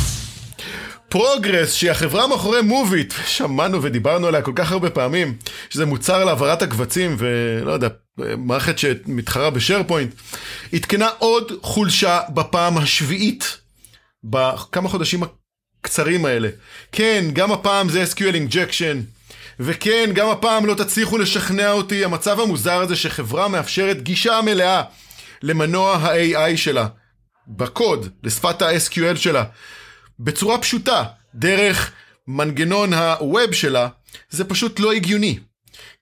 פרוגרס, 1.08 1.72
שהיא 1.72 1.90
החברה 1.90 2.26
מאחורי 2.26 2.62
מוביט, 2.62 3.14
שמענו 3.26 3.82
ודיברנו 3.82 4.26
עליה 4.26 4.42
כל 4.42 4.52
כך 4.54 4.72
הרבה 4.72 4.90
פעמים, 4.90 5.36
שזה 5.70 5.86
מוצר 5.86 6.24
להעברת 6.24 6.62
הקבצים 6.62 7.16
ולא 7.18 7.72
יודע, 7.72 7.88
מערכת 8.38 8.78
שמתחרה 8.78 9.50
בשארפוינט, 9.50 10.14
עדכנה 10.72 11.08
עוד 11.18 11.52
חולשה 11.62 12.20
בפעם 12.34 12.78
השביעית 12.78 13.58
בכמה 14.24 14.88
חודשים 14.88 15.22
הקצרים 15.80 16.24
האלה. 16.24 16.48
כן, 16.92 17.24
גם 17.32 17.52
הפעם 17.52 17.88
זה 17.88 18.04
SQL 18.04 18.34
injection, 18.34 18.96
וכן, 19.60 20.10
גם 20.14 20.28
הפעם 20.28 20.66
לא 20.66 20.74
תצליחו 20.74 21.18
לשכנע 21.18 21.72
אותי, 21.72 22.04
המצב 22.04 22.40
המוזר 22.40 22.80
הזה 22.80 22.96
שחברה 22.96 23.48
מאפשרת 23.48 24.02
גישה 24.02 24.40
מלאה 24.44 24.82
למנוע 25.42 25.96
ה-AI 25.96 26.56
שלה, 26.56 26.86
בקוד, 27.48 28.08
לשפת 28.22 28.62
ה-SQL 28.62 29.16
שלה, 29.16 29.44
בצורה 30.20 30.58
פשוטה, 30.58 31.04
דרך 31.34 31.92
מנגנון 32.28 32.92
ה-Web 32.92 33.52
שלה, 33.52 33.88
זה 34.30 34.44
פשוט 34.44 34.80
לא 34.80 34.92
הגיוני. 34.92 35.38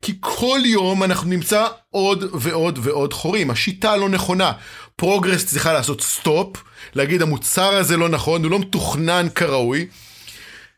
כי 0.02 0.16
כל 0.20 0.60
יום 0.64 1.02
אנחנו 1.02 1.30
נמצא 1.30 1.66
עוד 1.90 2.24
ועוד 2.32 2.78
ועוד 2.82 3.12
חורים. 3.12 3.50
השיטה 3.50 3.96
לא 3.96 4.08
נכונה. 4.08 4.52
פרוגרס 4.96 5.46
צריכה 5.46 5.72
לעשות 5.72 6.00
stop, 6.00 6.56
להגיד 6.94 7.22
המוצר 7.22 7.74
הזה 7.74 7.96
לא 7.96 8.08
נכון, 8.08 8.44
הוא 8.44 8.50
לא 8.50 8.58
מתוכנן 8.58 9.26
כראוי, 9.34 9.86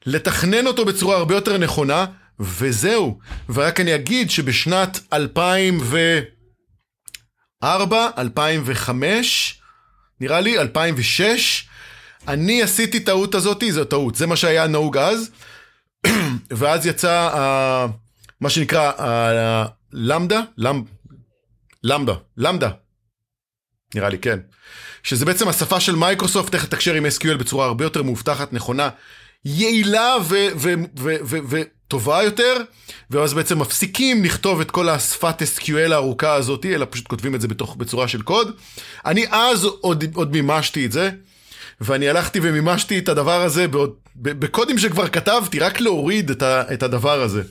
לתכנן 0.06 0.66
אותו 0.66 0.84
בצורה 0.84 1.16
הרבה 1.16 1.34
יותר 1.34 1.58
נכונה, 1.58 2.06
וזהו. 2.40 3.18
ורק 3.48 3.80
אני 3.80 3.94
אגיד 3.94 4.30
שבשנת 4.30 5.00
2004, 5.12 8.08
2005, 8.18 9.60
נראה 10.20 10.40
לי, 10.40 10.58
2006, 10.58 11.65
אני 12.28 12.62
עשיתי 12.62 13.00
טעות 13.00 13.34
הזאתי, 13.34 13.72
זו 13.72 13.84
טעות, 13.84 14.14
זה 14.14 14.26
מה 14.26 14.36
שהיה 14.36 14.66
נהוג 14.66 14.96
אז, 14.96 15.30
ואז 16.58 16.86
יצא 16.86 17.30
uh, 17.32 17.90
מה 18.40 18.50
שנקרא 18.50 18.92
lambda, 19.92 20.40
lamb... 20.58 20.82
lambda, 21.82 22.14
lambda, 22.36 22.70
נראה 23.94 24.08
לי 24.08 24.18
כן, 24.18 24.38
שזה 25.02 25.24
בעצם 25.24 25.48
השפה 25.48 25.80
של 25.80 25.96
מייקרוסופט, 25.96 26.54
איך 26.54 26.64
לתקשר 26.64 26.94
עם 26.94 27.06
SQL 27.06 27.36
בצורה 27.38 27.66
הרבה 27.66 27.84
יותר 27.84 28.02
מאובטחת, 28.02 28.52
נכונה, 28.52 28.88
יעילה 29.44 30.16
וטובה 31.48 32.22
יותר, 32.22 32.56
ואז 33.10 33.34
בעצם 33.34 33.58
מפסיקים 33.58 34.24
לכתוב 34.24 34.60
את 34.60 34.70
כל 34.70 34.88
השפת 34.88 35.42
SQL 35.42 35.92
הארוכה 35.92 36.34
הזאת, 36.34 36.66
אלא 36.66 36.86
פשוט 36.90 37.06
כותבים 37.06 37.34
את 37.34 37.40
זה 37.40 37.48
בתוך, 37.48 37.76
בצורה 37.76 38.08
של 38.08 38.22
קוד. 38.22 38.56
אני 39.06 39.26
אז 39.30 39.64
עוד, 39.64 40.04
עוד 40.14 40.32
מימשתי 40.32 40.86
את 40.86 40.92
זה. 40.92 41.10
ואני 41.80 42.08
הלכתי 42.08 42.40
ומימשתי 42.42 42.98
את 42.98 43.08
הדבר 43.08 43.42
הזה 43.42 43.68
בעוד, 43.68 43.94
בקודים 44.16 44.78
שכבר 44.78 45.08
כתבתי, 45.08 45.58
רק 45.58 45.80
להוריד 45.80 46.30
את, 46.30 46.42
ה, 46.42 46.62
את 46.74 46.82
הדבר 46.82 47.22
הזה. 47.22 47.42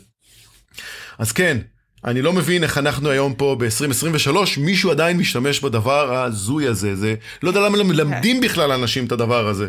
אז 1.18 1.32
כן, 1.32 1.58
אני 2.06 2.22
לא 2.22 2.34
מבין 2.34 2.64
איך 2.64 2.78
אנחנו 2.78 3.10
היום 3.10 3.34
פה 3.34 3.56
ב-2023, 3.60 4.38
מישהו 4.58 4.92
עדיין 4.92 5.18
משתמש 5.18 5.60
בדבר 5.60 6.14
ההזוי 6.16 6.68
הזה, 6.68 6.96
זה, 6.96 7.16
לא 7.44 7.50
יודע 7.50 7.60
למה 7.60 7.84
מלמדים 7.84 8.42
בכלל 8.42 8.72
אנשים 8.72 9.06
את 9.06 9.12
הדבר 9.12 9.48
הזה. 9.48 9.68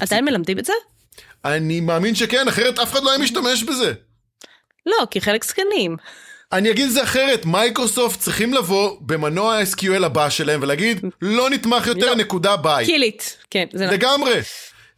עדיין 0.00 0.24
מלמדים 0.24 0.58
את 0.58 0.64
זה? 0.64 0.72
אני 1.44 1.80
מאמין 1.80 2.14
שכן, 2.14 2.48
אחרת 2.48 2.78
אף 2.78 2.92
אחד 2.92 3.02
לא 3.02 3.10
היה 3.10 3.18
משתמש 3.18 3.62
בזה. 3.62 3.92
לא, 4.86 5.06
כי 5.10 5.20
חלק 5.20 5.44
זקנים. 5.44 5.96
אני 6.54 6.70
אגיד 6.70 6.86
את 6.86 6.92
זה 6.92 7.02
אחרת, 7.02 7.46
מייקרוסופט 7.46 8.20
צריכים 8.20 8.54
לבוא 8.54 8.96
במנוע 9.00 9.54
ה-SQL 9.54 10.04
הבא 10.04 10.30
שלהם 10.30 10.62
ולהגיד, 10.62 11.00
לא 11.22 11.50
נתמך 11.50 11.86
יותר, 11.86 12.06
לא. 12.06 12.14
נקודה 12.14 12.56
ביי. 12.56 12.86
kill 12.86 13.15
it, 13.15 13.36
כן, 13.50 13.66
זה 13.72 13.84
נכון. 13.84 13.94
לגמרי. 13.98 14.40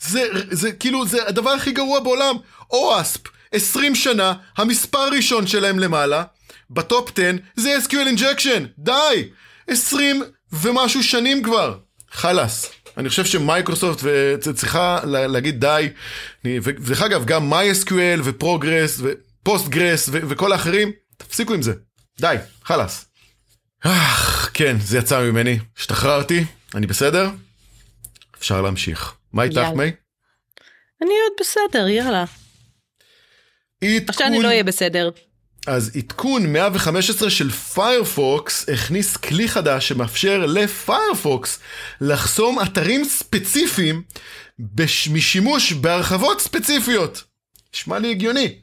זה, 0.01 0.29
זה 0.51 0.73
כאילו, 0.73 1.07
זה 1.07 1.29
הדבר 1.29 1.51
הכי 1.51 1.73
גרוע 1.73 2.01
בעולם. 2.01 2.37
OWASP, 2.71 3.21
20 3.53 3.95
שנה, 3.95 4.33
המספר 4.57 4.99
הראשון 4.99 5.47
שלהם 5.47 5.79
למעלה, 5.79 6.25
ב 6.71 6.81
top 6.81 7.11
10, 7.19 7.31
זה 7.57 7.79
SQL 7.85 8.19
injection, 8.19 8.61
די! 8.79 9.29
20 9.69 10.23
ומשהו 10.53 11.03
שנים 11.03 11.43
כבר. 11.43 11.75
חלאס. 12.13 12.71
אני 12.97 13.09
חושב 13.09 13.25
שמייקרוסופט 13.25 14.05
צריכה 14.55 15.01
להגיד 15.05 15.61
די. 15.61 15.89
ודרך 16.45 17.03
אגב, 17.03 17.25
גם 17.25 17.53
MySQL 17.53 18.21
ו 18.25 18.33
Progress 18.33 19.01
ו 19.03 19.15
Postgres 19.15 20.09
וכל 20.13 20.53
האחרים, 20.53 20.93
תפסיקו 21.17 21.55
עם 21.55 21.63
זה. 21.63 21.73
די, 22.21 22.37
חלאס. 22.65 23.07
כן, 24.55 24.77
זה 24.81 24.99
יצא 24.99 25.23
ממני. 25.23 25.59
השתחררתי, 25.79 26.45
אני 26.75 26.87
בסדר? 26.87 27.31
אפשר 28.39 28.63
להמשיך. 28.63 29.15
מה 29.33 29.43
איתך, 29.43 29.69
מי? 29.77 29.91
אני 31.03 31.15
עוד 31.25 31.33
בסדר, 31.41 31.89
יאללה. 31.89 32.25
עדכון... 33.85 34.05
עכשיו 34.09 34.27
אני 34.27 34.43
לא 34.43 34.49
אהיה 34.49 34.65
בסדר. 34.65 35.11
אז 35.67 35.97
עדכון 35.97 36.53
115 36.53 37.31
של 37.31 37.51
פיירפוקס 37.51 38.69
הכניס 38.69 39.17
כלי 39.17 39.49
חדש 39.49 39.89
שמאפשר 39.89 40.47
לפיירפוקס 40.47 41.59
לחסום 42.01 42.63
אתרים 42.63 43.05
ספציפיים 43.05 44.03
בש... 44.59 45.09
משימוש 45.09 45.73
בהרחבות 45.73 46.41
ספציפיות. 46.41 47.25
נשמע 47.77 47.99
לי 47.99 48.11
הגיוני. 48.11 48.55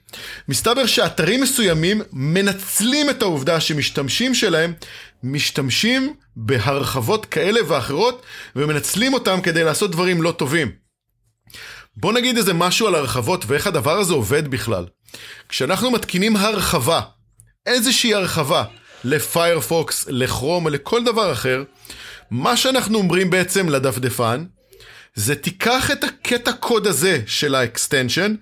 מסתבר 0.48 0.86
שאתרים 0.86 1.42
מסוימים 1.42 2.02
מנצלים 2.14 3.10
את 3.10 3.22
העובדה 3.22 3.60
שמשתמשים 3.60 4.36
שלהם 4.36 4.74
משתמשים 5.24 6.14
בהרחבות 6.36 7.26
כאלה 7.26 7.60
ואחרות 7.68 8.26
ומנצלים 8.56 9.14
אותם 9.14 9.42
כדי 9.42 9.64
לעשות 9.64 9.92
דברים 9.92 10.22
לא 10.22 10.32
טובים. 10.32 10.72
בוא 11.98 12.14
נגיד 12.14 12.38
איזה 12.38 12.54
משהו 12.54 12.88
על 12.88 12.96
הרחבות 12.96 13.46
ואיך 13.48 13.68
הדבר 13.68 13.98
הזה 14.00 14.14
עובד 14.14 14.48
בכלל. 14.48 14.86
כשאנחנו 15.50 15.92
מתקינים 15.92 16.36
הרחבה, 16.36 17.02
איזושהי 17.66 18.14
הרחבה, 18.14 18.64
לפיירפוקס, 19.04 20.06
לכרום 20.10 20.66
או 20.66 20.70
לכל 20.70 21.04
דבר 21.04 21.32
אחר, 21.32 21.64
מה 22.32 22.58
שאנחנו 22.58 22.98
אומרים 22.98 23.30
בעצם 23.30 23.70
לדפדפן, 23.70 24.46
זה 25.16 25.36
תיקח 25.36 25.92
את 25.92 26.04
הקטע 26.04 26.52
קוד 26.52 26.88
הזה 26.88 27.22
של 27.26 27.56
ה 27.56 27.64
extension 27.64 28.36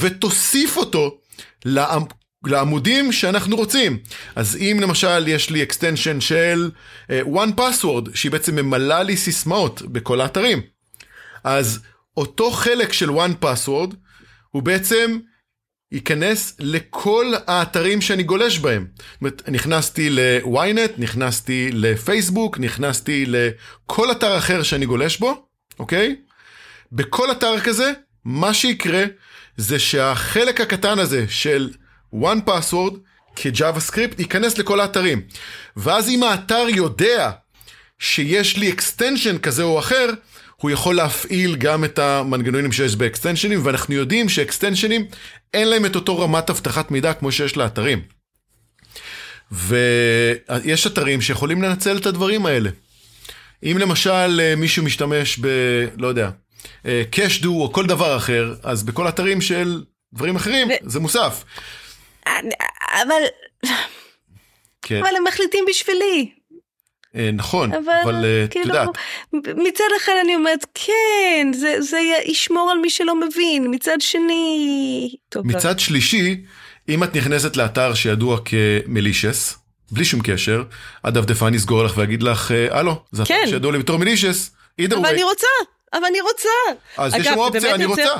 ותוסיף 0.00 0.76
אותו 0.76 1.18
לעמ... 1.64 2.02
לעמודים 2.46 3.12
שאנחנו 3.12 3.56
רוצים. 3.56 3.98
אז 4.36 4.56
אם 4.56 4.78
למשל 4.82 5.28
יש 5.28 5.50
לי 5.50 5.62
extension 5.62 6.20
של 6.20 6.70
אה, 7.06 7.10
one 7.26 7.60
password, 7.60 8.10
שהיא 8.14 8.32
בעצם 8.32 8.56
ממלאה 8.56 9.02
לי 9.02 9.16
סיסמאות 9.16 9.82
בכל 9.82 10.20
האתרים, 10.20 10.62
אז 11.44 11.80
אותו 12.16 12.50
חלק 12.50 12.92
של 12.92 13.10
one 13.10 13.44
password 13.44 13.94
הוא 14.50 14.62
בעצם 14.62 15.18
ייכנס 15.92 16.56
לכל 16.58 17.32
האתרים 17.46 18.00
שאני 18.00 18.22
גולש 18.22 18.58
בהם. 18.58 18.86
זאת 18.96 19.20
אומרת, 19.20 19.48
נכנסתי 19.48 20.10
ל-ynet, 20.10 20.90
נכנסתי 20.98 21.70
לפייסבוק, 21.72 22.58
נכנסתי 22.58 23.24
לכל 23.26 24.10
אתר 24.10 24.38
אחר 24.38 24.62
שאני 24.62 24.86
גולש 24.86 25.18
בו, 25.18 25.45
אוקיי? 25.78 26.16
בכל 26.92 27.30
אתר 27.32 27.60
כזה, 27.60 27.92
מה 28.24 28.54
שיקרה 28.54 29.04
זה 29.56 29.78
שהחלק 29.78 30.60
הקטן 30.60 30.98
הזה 30.98 31.24
של 31.28 31.70
one 32.14 32.48
password 32.48 32.94
כ-JavaScript 33.36 34.14
ייכנס 34.18 34.58
לכל 34.58 34.80
האתרים. 34.80 35.22
ואז 35.76 36.08
אם 36.08 36.22
האתר 36.22 36.64
יודע 36.68 37.30
שיש 37.98 38.56
לי 38.56 38.72
extension 38.72 39.38
כזה 39.38 39.62
או 39.62 39.78
אחר, 39.78 40.10
הוא 40.56 40.70
יכול 40.70 40.94
להפעיל 40.96 41.56
גם 41.56 41.84
את 41.84 41.98
המנגנונים 41.98 42.72
שיש 42.72 42.96
באקסטנשנים, 42.96 43.60
ואנחנו 43.64 43.94
יודעים 43.94 44.28
שאקסטנשנים 44.28 45.06
אין 45.54 45.68
להם 45.68 45.86
את 45.86 45.94
אותו 45.94 46.18
רמת 46.18 46.50
אבטחת 46.50 46.90
מידע 46.90 47.12
כמו 47.12 47.32
שיש 47.32 47.56
לאתרים. 47.56 48.02
ויש 49.52 50.86
אתרים 50.86 51.20
שיכולים 51.20 51.62
לנצל 51.62 51.96
את 51.96 52.06
הדברים 52.06 52.46
האלה. 52.46 52.70
אם 53.62 53.76
למשל 53.80 54.40
אה, 54.40 54.54
מישהו 54.56 54.84
משתמש 54.84 55.38
ב... 55.38 55.46
לא 55.98 56.06
יודע, 56.06 56.30
קשדו 57.10 57.58
אה, 57.58 57.62
או 57.62 57.72
כל 57.72 57.86
דבר 57.86 58.16
אחר, 58.16 58.54
אז 58.62 58.82
בכל 58.82 59.08
אתרים 59.08 59.40
של 59.40 59.82
דברים 60.14 60.36
אחרים 60.36 60.68
ו... 60.68 60.72
זה 60.82 61.00
מוסף. 61.00 61.44
אבל... 62.26 63.22
כן. 64.82 64.98
אבל 64.98 65.16
הם 65.16 65.24
מחליטים 65.24 65.64
בשבילי. 65.68 66.30
אה, 67.16 67.30
נכון, 67.32 67.72
אבל, 67.72 67.92
אבל 68.04 68.24
את 68.44 68.50
כאילו, 68.50 68.66
יודעת. 68.66 68.88
מצד 69.32 69.84
אחד 69.96 70.12
אני 70.24 70.34
אומרת, 70.34 70.66
כן, 70.74 71.52
זה, 71.54 71.80
זה 71.80 71.98
ישמור 72.26 72.70
על 72.70 72.78
מי 72.78 72.90
שלא 72.90 73.20
מבין, 73.20 73.66
מצד 73.70 73.96
שני... 74.00 75.16
טוב, 75.28 75.46
מצד 75.46 75.72
לא. 75.72 75.78
שלישי, 75.78 76.44
אם 76.88 77.04
את 77.04 77.16
נכנסת 77.16 77.56
לאתר 77.56 77.94
שידוע 77.94 78.38
כמלישס, 78.44 79.58
בלי 79.90 80.04
שום 80.04 80.20
קשר, 80.24 80.62
הדפדפן 81.04 81.54
יסגור 81.54 81.84
לך 81.84 81.96
ויגיד 81.96 82.22
לך, 82.22 82.50
הלו, 82.70 83.02
זה 83.12 83.22
כן. 83.26 83.44
שידוע 83.46 83.72
לי 83.72 83.78
בתור 83.78 83.98
מלישס, 83.98 84.50
either 84.80 84.94
אבל 84.94 85.04
way. 85.04 85.08
אני 85.08 85.22
רוצה, 85.22 85.46
אבל 85.92 86.04
אני 86.04 86.20
רוצה. 86.20 86.48
אז 86.96 87.14
אגב, 87.14 87.20
יש 87.20 87.26
לנו 87.26 87.44
אופציה, 87.44 87.74
אני 87.74 87.84
רוצה. 87.84 88.14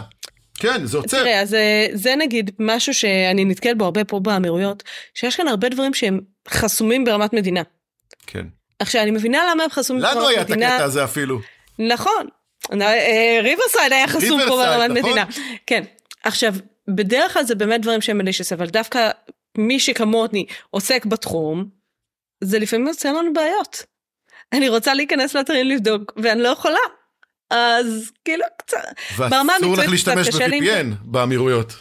כן, 0.58 0.86
זה 0.86 0.96
עוצר. 0.96 1.22
תראה, 1.22 1.40
אז 1.40 1.54
אה, 1.54 1.86
זה 1.92 2.14
נגיד 2.18 2.50
משהו 2.58 2.94
שאני 2.94 3.44
נתקל 3.44 3.74
בו 3.74 3.84
הרבה 3.84 4.04
פה 4.04 4.20
באמירויות, 4.20 4.82
שיש 5.14 5.36
כאן 5.36 5.48
הרבה 5.48 5.68
דברים 5.68 5.94
שהם 5.94 6.20
חסומים 6.48 7.04
ברמת 7.04 7.32
מדינה. 7.32 7.62
כן. 8.26 8.46
עכשיו, 8.78 9.02
אני 9.02 9.10
מבינה 9.10 9.50
למה 9.50 9.64
הם 9.64 9.70
חסומים 9.70 10.02
ברמת 10.02 10.16
מדינה. 10.16 10.30
לנו 10.30 10.36
היה 10.36 10.42
את 10.42 10.50
הקטע 10.50 10.84
הזה 10.84 11.04
אפילו. 11.04 11.40
נכון. 11.78 12.26
אה, 12.82 13.38
ריברסייד 13.42 13.92
היה 13.92 14.08
חסום 14.08 14.40
פה 14.48 14.56
ברמת 14.56 14.90
נכון? 14.90 15.10
מדינה. 15.10 15.24
כן. 15.66 15.84
עכשיו, 16.24 16.54
בדרך 16.88 17.32
כלל 17.32 17.44
זה 17.44 17.54
באמת 17.54 17.82
דברים 17.82 18.00
שהם 18.00 18.18
מלישס, 18.18 18.52
אבל 18.52 18.66
דווקא 18.66 19.10
מי 19.58 19.80
שכמוני 19.80 20.46
עוסק 20.70 21.06
בתחום, 21.06 21.68
זה 22.44 22.58
לפעמים 22.58 22.86
יוצא 22.86 23.08
לנו 23.08 23.32
בעיות. 23.32 23.82
אני 24.52 24.68
רוצה 24.68 24.94
להיכנס 24.94 25.34
לאתרים 25.34 25.66
לבדוק, 25.66 26.12
ואני 26.16 26.42
לא 26.42 26.48
יכולה. 26.48 26.78
אז 27.50 28.12
כאילו 28.24 28.44
קצת, 28.58 28.78
ברמה 29.18 29.52
המקצועית 29.54 29.78
לך 29.78 29.90
להשתמש 29.90 30.28
ב-VPN 30.28 30.94
באמירויות. 31.02 31.72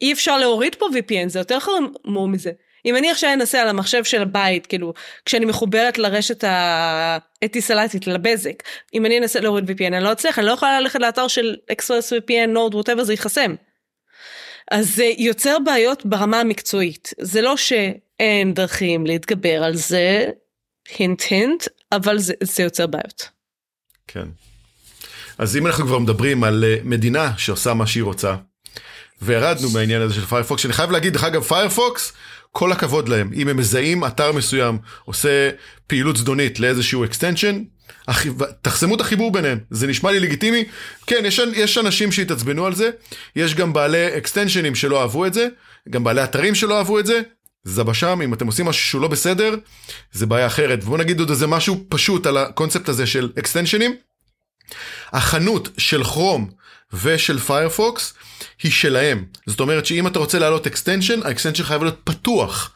אי 0.00 0.12
אפשר 0.12 0.38
להוריד 0.38 0.74
פה 0.74 0.86
VPN, 0.86 1.28
זה 1.28 1.38
יותר 1.38 1.58
חמור 1.60 2.28
מזה. 2.28 2.50
אם 2.86 2.96
אני 2.96 3.10
עכשיו 3.10 3.32
אנסה 3.32 3.62
על 3.62 3.68
המחשב 3.68 4.04
של 4.04 4.22
הבית, 4.22 4.66
כאילו, 4.66 4.92
כשאני 5.24 5.44
מחוברת 5.44 5.98
לרשת 5.98 6.44
האטיסלטית, 6.46 8.06
לבזק, 8.06 8.62
אם 8.94 9.06
אני 9.06 9.18
אנסה 9.18 9.40
להוריד 9.40 9.70
VPN, 9.70 9.86
אני 9.86 10.04
לא 10.04 10.12
אצליח, 10.12 10.38
אני 10.38 10.46
לא 10.46 10.52
יכולה 10.52 10.80
ללכת 10.80 11.00
לאתר 11.00 11.28
של 11.28 11.56
אקספרס 11.72 12.12
VPN, 12.12 12.46
נורד, 12.48 12.74
ווטאבר, 12.74 13.04
זה 13.04 13.12
ייחסם. 13.12 13.54
אז 14.70 14.96
זה 14.96 15.12
יוצר 15.18 15.56
בעיות 15.64 16.06
ברמה 16.06 16.40
המקצועית. 16.40 17.14
זה 17.20 17.42
לא 17.42 17.56
שאין 17.56 18.54
דרכים 18.54 19.06
להתגבר 19.06 19.62
על 19.62 19.76
זה, 19.76 20.26
hint 20.98 21.22
hint, 21.30 21.64
אבל 21.92 22.18
זה, 22.18 22.34
זה 22.42 22.62
יוצר 22.62 22.86
בעיות. 22.86 23.28
כן. 24.06 24.28
אז 25.38 25.56
אם 25.56 25.66
אנחנו 25.66 25.86
כבר 25.86 25.98
מדברים 25.98 26.44
על 26.44 26.64
אה, 26.64 26.76
מדינה 26.84 27.32
שעושה 27.36 27.74
מה 27.74 27.86
שהיא 27.86 28.02
רוצה, 28.02 28.36
וירדנו 29.22 29.70
מהעניין 29.70 30.02
הזה 30.02 30.14
של 30.14 30.26
פיירפוקס, 30.26 30.62
שאני 30.62 30.72
חייב 30.72 30.90
להגיד, 30.90 31.12
דרך 31.12 31.24
אגב, 31.24 31.42
פיירפוקס, 31.42 32.12
כל 32.52 32.72
הכבוד 32.72 33.08
להם. 33.08 33.30
אם 33.34 33.48
הם 33.48 33.56
מזהים 33.56 34.04
אתר 34.04 34.32
מסוים, 34.32 34.78
עושה 35.04 35.50
פעילות 35.86 36.16
זדונית 36.16 36.60
לאיזשהו 36.60 37.04
extension, 37.04 37.62
תחסמו 38.62 38.94
את 38.94 39.00
החיבור 39.00 39.32
ביניהם, 39.32 39.58
זה 39.70 39.86
נשמע 39.86 40.10
לי 40.12 40.20
לגיטימי. 40.20 40.64
כן, 41.06 41.22
יש, 41.24 41.40
יש 41.52 41.78
אנשים 41.78 42.12
שהתעצבנו 42.12 42.66
על 42.66 42.74
זה, 42.74 42.90
יש 43.36 43.54
גם 43.54 43.72
בעלי 43.72 44.18
אקסטנשנים 44.18 44.74
שלא 44.74 45.00
אהבו 45.00 45.26
את 45.26 45.34
זה, 45.34 45.48
גם 45.90 46.04
בעלי 46.04 46.24
אתרים 46.24 46.54
שלא 46.54 46.78
אהבו 46.78 46.98
את 46.98 47.06
זה. 47.06 47.20
זבשם, 47.64 48.20
אם 48.24 48.34
אתם 48.34 48.46
עושים 48.46 48.66
משהו 48.66 48.82
שהוא 48.82 49.02
לא 49.02 49.08
בסדר, 49.08 49.54
זה 50.12 50.26
בעיה 50.26 50.46
אחרת. 50.46 50.78
ובואו 50.82 50.96
נגיד 50.96 51.20
עוד 51.20 51.30
איזה 51.30 51.46
משהו 51.46 51.84
פשוט 51.88 52.26
על 52.26 52.36
הקונספט 52.36 52.88
הזה 52.88 53.06
של 53.06 53.32
אקסטנשנים. 53.38 53.96
החנות 55.12 55.68
של 55.78 56.04
כרום 56.04 56.50
ושל 57.02 57.38
פיירפוקס 57.38 58.14
היא 58.62 58.72
שלהם. 58.72 59.24
זאת 59.46 59.60
אומרת 59.60 59.86
שאם 59.86 60.06
אתה 60.06 60.18
רוצה 60.18 60.38
להעלות 60.38 60.66
extension, 60.66 61.20
ה 61.24 61.28
extension 61.28 61.64
חייב 61.64 61.82
להיות 61.82 62.00
פתוח 62.04 62.70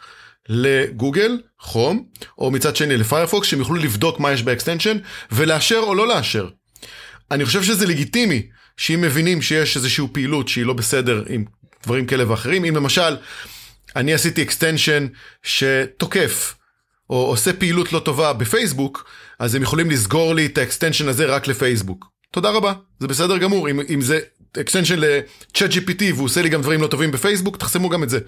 לגוגל, 0.53 1.39
כרום, 1.59 2.05
או 2.39 2.51
מצד 2.51 2.77
שני 2.77 2.97
לפיירפוקס, 2.97 3.49
שהם 3.49 3.59
יוכלו 3.59 3.77
לבדוק 3.77 4.21
מה 4.21 4.33
יש 4.33 4.43
ב 4.43 4.48
extension, 4.48 4.97
ולאשר 5.33 5.79
או 5.79 5.95
לא 5.95 6.09
לאשר. 6.09 6.49
אני 7.31 7.45
חושב 7.45 7.63
שזה 7.63 7.87
לגיטימי, 7.87 8.43
שאם 8.77 9.01
מבינים 9.01 9.43
שיש 9.43 9.77
איזושהי 9.77 10.05
פעילות 10.13 10.49
שהיא 10.49 10.67
לא 10.67 10.73
בסדר 10.73 11.25
עם 11.29 11.45
דברים 11.85 12.07
כאלה 12.07 12.31
ואחרים, 12.31 12.65
אם 12.65 12.77
למשל, 12.77 13.17
אני 13.97 14.15
עשיתי 14.15 14.43
extension 14.43 15.07
שתוקף, 15.43 16.55
או 17.11 17.27
עושה 17.27 17.53
פעילות 17.53 17.93
לא 17.93 17.99
טובה 17.99 18.33
בפייסבוק, 18.33 19.11
אז 19.39 19.55
הם 19.55 19.63
יכולים 19.63 19.91
לסגור 19.91 20.35
לי 20.35 20.47
את 20.47 20.59
ה 20.59 20.64
extension 20.64 21.09
הזה 21.09 21.27
רק 21.27 21.47
לפייסבוק. 21.47 22.07
תודה 22.33 22.51
רבה, 22.51 22.73
זה 23.01 23.09
בסדר 23.09 23.39
גמור, 23.39 23.71
אם, 23.71 23.81
אם 23.95 24.01
זה 24.01 24.21
extension 24.61 24.99
ל-ChatGPT 24.99 26.03
והוא 26.15 26.25
עושה 26.25 26.43
לי 26.43 26.49
גם 26.49 26.63
דברים 26.63 26.83
לא 26.83 26.87
טובים 26.87 27.11
בפייסבוק, 27.11 27.57
תחסמו 27.57 27.89
גם 27.89 28.03
את 28.03 28.11
זה. 28.11 28.19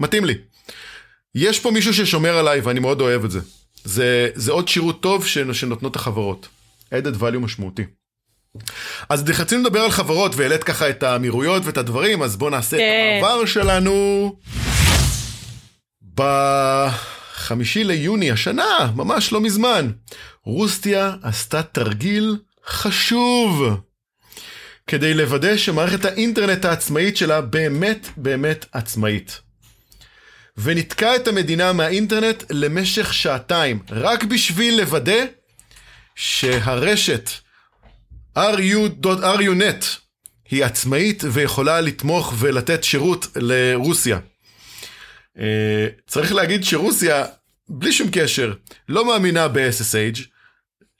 מתאים 0.00 0.24
לי. 0.24 0.34
יש 1.34 1.60
פה 1.60 1.70
מישהו 1.70 1.94
ששומר 1.94 2.38
עליי 2.38 2.60
ואני 2.60 2.80
מאוד 2.80 3.00
אוהב 3.00 3.24
את 3.24 3.30
זה. 3.30 3.40
זה, 3.84 4.28
זה 4.34 4.52
עוד 4.52 4.68
שירות 4.68 5.02
טוב 5.02 5.26
שנותנות 5.26 5.96
החברות. 5.96 6.48
added 6.94 7.20
value 7.20 7.38
משמעותי. 7.38 7.84
אז 9.08 9.24
רצינו 9.40 9.62
לדבר 9.62 9.80
על 9.80 9.90
חברות 9.90 10.34
והעלית 10.34 10.64
ככה 10.64 10.90
את 10.90 11.02
האמירויות 11.02 11.62
ואת 11.66 11.76
הדברים, 11.76 12.22
אז 12.22 12.36
בואו 12.36 12.50
נעשה 12.50 12.76
את 12.76 12.80
כן. 12.80 13.18
המעבר 13.18 13.46
שלנו. 13.46 14.36
בחמישי 16.14 17.84
ליוני 17.84 18.30
השנה, 18.30 18.92
ממש 18.94 19.32
לא 19.32 19.40
מזמן, 19.40 19.90
רוסטיה 20.44 21.14
עשתה 21.22 21.62
תרגיל 21.62 22.36
חשוב. 22.66 23.80
כדי 24.86 25.14
לוודא 25.14 25.56
שמערכת 25.56 26.04
האינטרנט 26.04 26.64
העצמאית 26.64 27.16
שלה 27.16 27.40
באמת 27.40 28.08
באמת 28.16 28.66
עצמאית. 28.72 29.40
וניתקה 30.58 31.16
את 31.16 31.28
המדינה 31.28 31.72
מהאינטרנט 31.72 32.42
למשך 32.50 33.14
שעתיים, 33.14 33.78
רק 33.90 34.24
בשביל 34.24 34.80
לוודא 34.80 35.24
שהרשת 36.14 37.30
RU.RUNet 38.38 39.84
היא 40.50 40.64
עצמאית 40.64 41.22
ויכולה 41.32 41.80
לתמוך 41.80 42.34
ולתת 42.38 42.84
שירות 42.84 43.26
לרוסיה. 43.36 44.18
אה, 45.38 45.86
צריך 46.06 46.32
להגיד 46.32 46.64
שרוסיה, 46.64 47.24
בלי 47.68 47.92
שום 47.92 48.08
קשר, 48.12 48.52
לא 48.88 49.06
מאמינה 49.06 49.48
ב-SSH, 49.48 50.20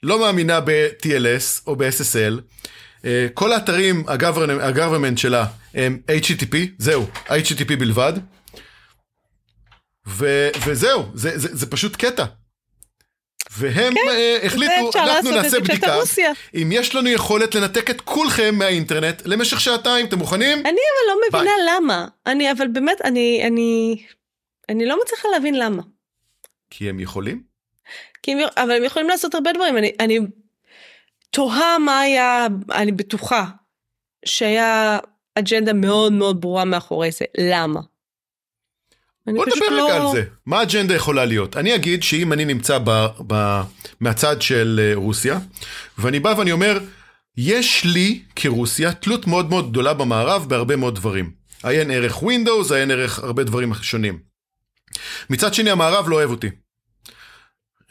לא 0.03 0.19
מאמינה 0.19 0.59
ב-TLS 0.61 1.61
או 1.67 1.75
ב-SSL. 1.75 2.39
אה, 3.05 3.27
כל 3.33 3.51
האתרים, 3.53 4.03
ה-government 4.07 5.17
שלה 5.17 5.45
הם 5.73 5.99
HTTP, 6.07 6.55
זהו, 6.77 7.07
HTTP 7.27 7.75
בלבד. 7.79 8.13
ו- 10.07 10.49
וזהו, 10.65 11.03
זה, 11.13 11.37
זה, 11.37 11.47
זה 11.51 11.69
פשוט 11.69 11.95
קטע. 11.95 12.25
והם 13.57 13.93
כן, 13.93 14.01
uh, 14.07 14.45
החליטו, 14.45 14.91
אנחנו 14.95 15.31
נעשה 15.31 15.59
בדיקה, 15.59 15.95
אם 16.55 16.69
יש 16.71 16.95
לנו 16.95 17.09
יכולת 17.09 17.55
לנתק 17.55 17.89
את 17.89 18.01
כולכם 18.01 18.55
מהאינטרנט 18.55 19.21
למשך 19.25 19.59
שעתיים, 19.59 20.05
אתם 20.05 20.17
מוכנים? 20.17 20.57
אני 20.57 20.65
אבל 20.65 21.07
לא 21.07 21.15
מבינה 21.27 21.55
ביי. 21.57 21.75
למה. 21.75 22.07
אני 22.27 22.51
אבל 22.51 22.67
באמת, 22.67 23.01
אני, 23.03 23.43
אני, 23.47 24.01
אני 24.69 24.85
לא 24.85 24.99
מצליחה 25.03 25.27
להבין 25.33 25.59
למה. 25.59 25.81
כי 26.69 26.89
הם 26.89 26.99
יכולים? 26.99 27.43
כי 28.23 28.31
הם, 28.31 28.37
אבל 28.57 28.71
הם 28.71 28.83
יכולים 28.83 29.09
לעשות 29.09 29.35
הרבה 29.35 29.53
דברים. 29.53 29.77
אני, 29.77 29.91
אני 29.99 30.19
תוהה 31.29 31.79
מה 31.79 31.99
היה, 31.99 32.47
אני 32.71 32.91
בטוחה 32.91 33.45
שהיה 34.25 34.99
אג'נדה 35.35 35.73
מאוד 35.73 36.13
מאוד 36.13 36.41
ברורה 36.41 36.65
מאחורי 36.65 37.11
זה. 37.11 37.25
למה? 37.37 37.79
בוא 39.35 39.45
נדבר 39.45 39.83
רגע 39.83 39.99
לא... 39.99 40.09
על 40.09 40.15
זה. 40.15 40.23
מה 40.45 40.59
האג'נדה 40.59 40.95
יכולה 40.95 41.25
להיות? 41.25 41.57
אני 41.57 41.75
אגיד 41.75 42.03
שאם 42.03 42.33
אני 42.33 42.45
נמצא 42.45 42.77
ב, 42.83 43.07
ב, 43.27 43.61
מהצד 43.99 44.41
של 44.41 44.79
אה, 44.83 44.95
רוסיה, 44.95 45.39
ואני 45.97 46.19
בא 46.19 46.33
ואני 46.37 46.51
אומר, 46.51 46.79
יש 47.37 47.85
לי 47.85 48.21
כרוסיה 48.35 48.91
תלות 48.91 49.27
מאוד 49.27 49.49
מאוד 49.49 49.69
גדולה 49.69 49.93
במערב 49.93 50.45
בהרבה 50.49 50.75
מאוד 50.75 50.95
דברים. 50.95 51.31
עיין 51.63 51.91
ערך 51.91 52.17
Windows, 52.17 52.73
עיין 52.73 52.91
ערך 52.91 53.19
הרבה 53.19 53.43
דברים 53.43 53.73
שונים. 53.81 54.19
מצד 55.29 55.53
שני 55.53 55.71
המערב 55.71 56.09
לא 56.09 56.15
אוהב 56.15 56.31
אותי. 56.31 56.49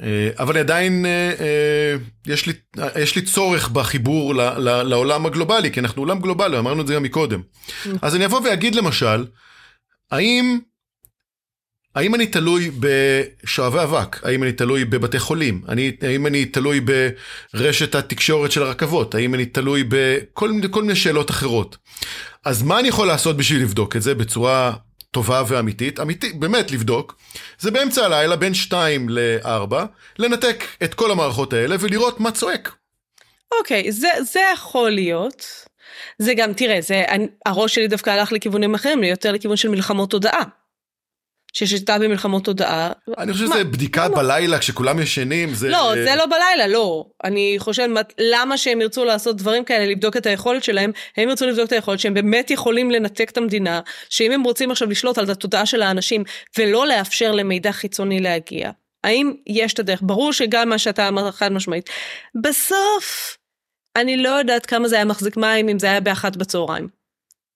אה, 0.03 0.31
אבל 0.39 0.59
עדיין 0.59 1.07
אה, 1.07 1.95
יש 2.27 2.47
לי, 2.47 2.53
יש 2.97 3.17
לי 3.17 3.23
צורך 3.23 3.69
בחיבור 3.69 4.35
ל, 4.35 4.41
ל, 4.41 4.83
לעולם 4.83 5.27
הגלובלי, 5.27 5.73
כי 5.73 5.81
אנחנו 5.81 6.03
עולם 6.03 6.21
גלובלי, 6.21 6.59
אמרנו 6.59 6.83
את 6.83 6.87
זה 6.87 6.95
גם 6.95 7.03
מקודם. 7.03 7.43
אז 8.03 8.17
אני 8.17 8.25
אבוא 8.25 8.41
ואגיד 8.45 8.75
למשל, 8.75 9.27
האם 10.11 10.59
האם 11.99 12.15
אני 12.15 12.27
תלוי 12.27 12.71
בשואבי 12.81 13.83
אבק? 13.83 14.25
האם 14.25 14.43
אני 14.43 14.53
תלוי 14.53 14.85
בבתי 14.85 15.19
חולים? 15.19 15.63
אני, 15.69 15.93
האם 16.03 16.27
אני 16.27 16.45
תלוי 16.45 16.81
ברשת 17.55 17.95
התקשורת 17.95 18.53
של 18.53 18.63
הרכבות? 18.63 19.15
האם 19.15 19.35
אני 19.35 19.47
תלוי 19.47 19.85
בכל 19.89 20.51
כל 20.71 20.83
מיני 20.83 20.97
שאלות 20.97 21.31
אחרות? 21.31 21.77
אז 22.45 22.63
מה 22.63 22.79
אני 22.79 22.89
יכול 22.89 23.07
לעשות 23.07 23.37
בשביל 23.37 23.63
לבדוק 23.63 23.97
את 23.97 24.03
זה 24.03 24.15
בצורה 24.15 24.73
טובה 25.11 25.43
ואמיתית? 25.49 26.01
אמיתית, 26.01 26.41
באמת 26.41 26.71
לבדוק. 26.71 27.17
זה 27.59 27.71
באמצע 27.71 28.05
הלילה, 28.05 28.37
בין 28.37 28.55
2 28.55 29.09
ל-4, 29.09 29.75
לנתק 30.19 30.65
את 30.85 30.95
כל 30.95 31.11
המערכות 31.11 31.53
האלה 31.53 31.77
ולראות 31.81 32.21
מה 32.21 32.31
צועק. 32.31 32.75
אוקיי, 33.59 33.89
okay, 33.89 33.91
זה, 33.91 34.09
זה 34.33 34.41
יכול 34.55 34.91
להיות. 34.91 35.47
זה 36.19 36.35
גם, 36.35 36.53
תראה, 36.53 36.81
זה, 36.81 37.05
הראש 37.47 37.75
שלי 37.75 37.89
דווקא 37.89 38.11
הלך 38.11 38.33
לכיוונים 38.33 38.75
אחרים, 38.75 39.05
יותר 39.05 39.33
לכיוון 39.33 39.57
של 39.57 39.69
מלחמות 39.69 40.11
תודעה. 40.11 40.43
ששיטה 41.59 41.99
במלחמות 41.99 42.45
תודעה. 42.45 42.93
אני 43.19 43.33
חושב 43.33 43.47
שזה 43.47 43.65
בדיקה 43.65 44.09
בלילה 44.09 44.59
כשכולם 44.59 45.01
ישנים, 45.01 45.55
זה... 45.55 45.69
לא, 45.69 45.93
זה 46.05 46.15
לא 46.17 46.27
בלילה, 46.27 46.67
לא. 46.67 47.07
אני 47.25 47.55
חושבת, 47.59 48.13
למה 48.19 48.59
שהם 48.59 48.81
ירצו 48.81 49.05
לעשות 49.05 49.37
דברים 49.37 49.65
כאלה, 49.65 49.87
לבדוק 49.87 50.17
את 50.17 50.27
היכולת 50.27 50.65
שלהם, 50.65 50.91
הם 51.17 51.29
ירצו 51.29 51.47
לבדוק 51.47 51.67
את 51.67 51.73
היכולת 51.73 52.01
שהם 52.01 52.15
באמת 52.15 52.51
יכולים 52.51 52.91
לנתק 52.91 53.31
את 53.31 53.37
המדינה, 53.37 53.81
שאם 54.09 54.33
הם 54.33 54.43
רוצים 54.43 54.71
עכשיו 54.71 54.91
לשלוט 54.91 55.19
על 55.19 55.31
התודעה 55.31 55.67
של 55.67 55.83
האנשים, 55.83 56.25
ולא 56.59 56.87
לאפשר 56.87 57.33
למידע 57.33 57.73
חיצוני 57.73 58.21
להגיע. 58.21 58.71
האם 59.05 59.33
יש 59.47 59.73
את 59.73 59.79
הדרך? 59.79 60.01
ברור 60.03 60.33
שגם 60.33 60.69
מה 60.69 60.79
שאתה 60.79 61.09
אמרת 61.09 61.35
חד 61.35 61.53
משמעית. 61.53 61.91
בסוף, 62.43 63.37
אני 63.97 64.17
לא 64.17 64.29
יודעת 64.29 64.67
כמה 64.67 64.89
זה 64.89 64.97
היה 64.97 65.05
מחזיק 65.05 65.37
מים 65.37 65.69
אם 65.69 65.79
זה 65.79 65.87
היה 65.87 66.01
באחת 66.01 66.37
בצהריים. 66.37 66.89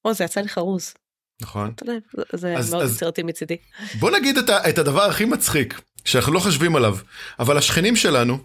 או, 0.05 0.15
זה 0.15 0.25
יצא 0.25 0.41
לי 0.41 0.49
חרוז. 0.49 0.95
נכון. 1.41 1.73
אתה 1.75 1.85
יודע, 1.85 1.99
זה 2.33 2.57
אז, 2.57 2.75
מאוד 2.75 2.91
יצירתי 2.91 3.23
מצידי. 3.23 3.57
בוא 3.99 4.11
נגיד 4.11 4.39
את, 4.39 4.51
את 4.51 4.79
הדבר 4.79 5.03
הכי 5.03 5.25
מצחיק, 5.25 5.81
שאנחנו 6.05 6.33
לא 6.33 6.41
חושבים 6.41 6.77
עליו, 6.77 6.97
אבל 7.39 7.59
השכנים 7.59 7.97
שלנו, 7.97 8.39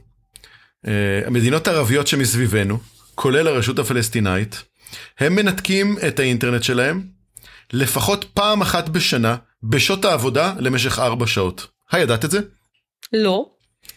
אה, 0.88 1.22
המדינות 1.26 1.68
הערביות 1.68 2.08
שמסביבנו, 2.08 2.80
כולל 3.16 3.48
הרשות 3.48 3.80
הפלסטינאית, 3.80 4.64
הם 5.20 5.36
מנתקים 5.36 5.98
את 6.08 6.20
האינטרנט 6.20 6.64
שלהם 6.64 7.04
לפחות 7.74 8.26
פעם 8.34 8.62
אחת 8.62 8.90
בשנה, 8.90 9.36
בשעות 9.64 10.06
העבודה, 10.06 10.54
למשך 10.60 11.00
ארבע 11.00 11.28
שעות. 11.28 11.68
הידעת 11.92 12.26
את 12.26 12.32
זה? 12.32 12.40
לא. 13.14 13.46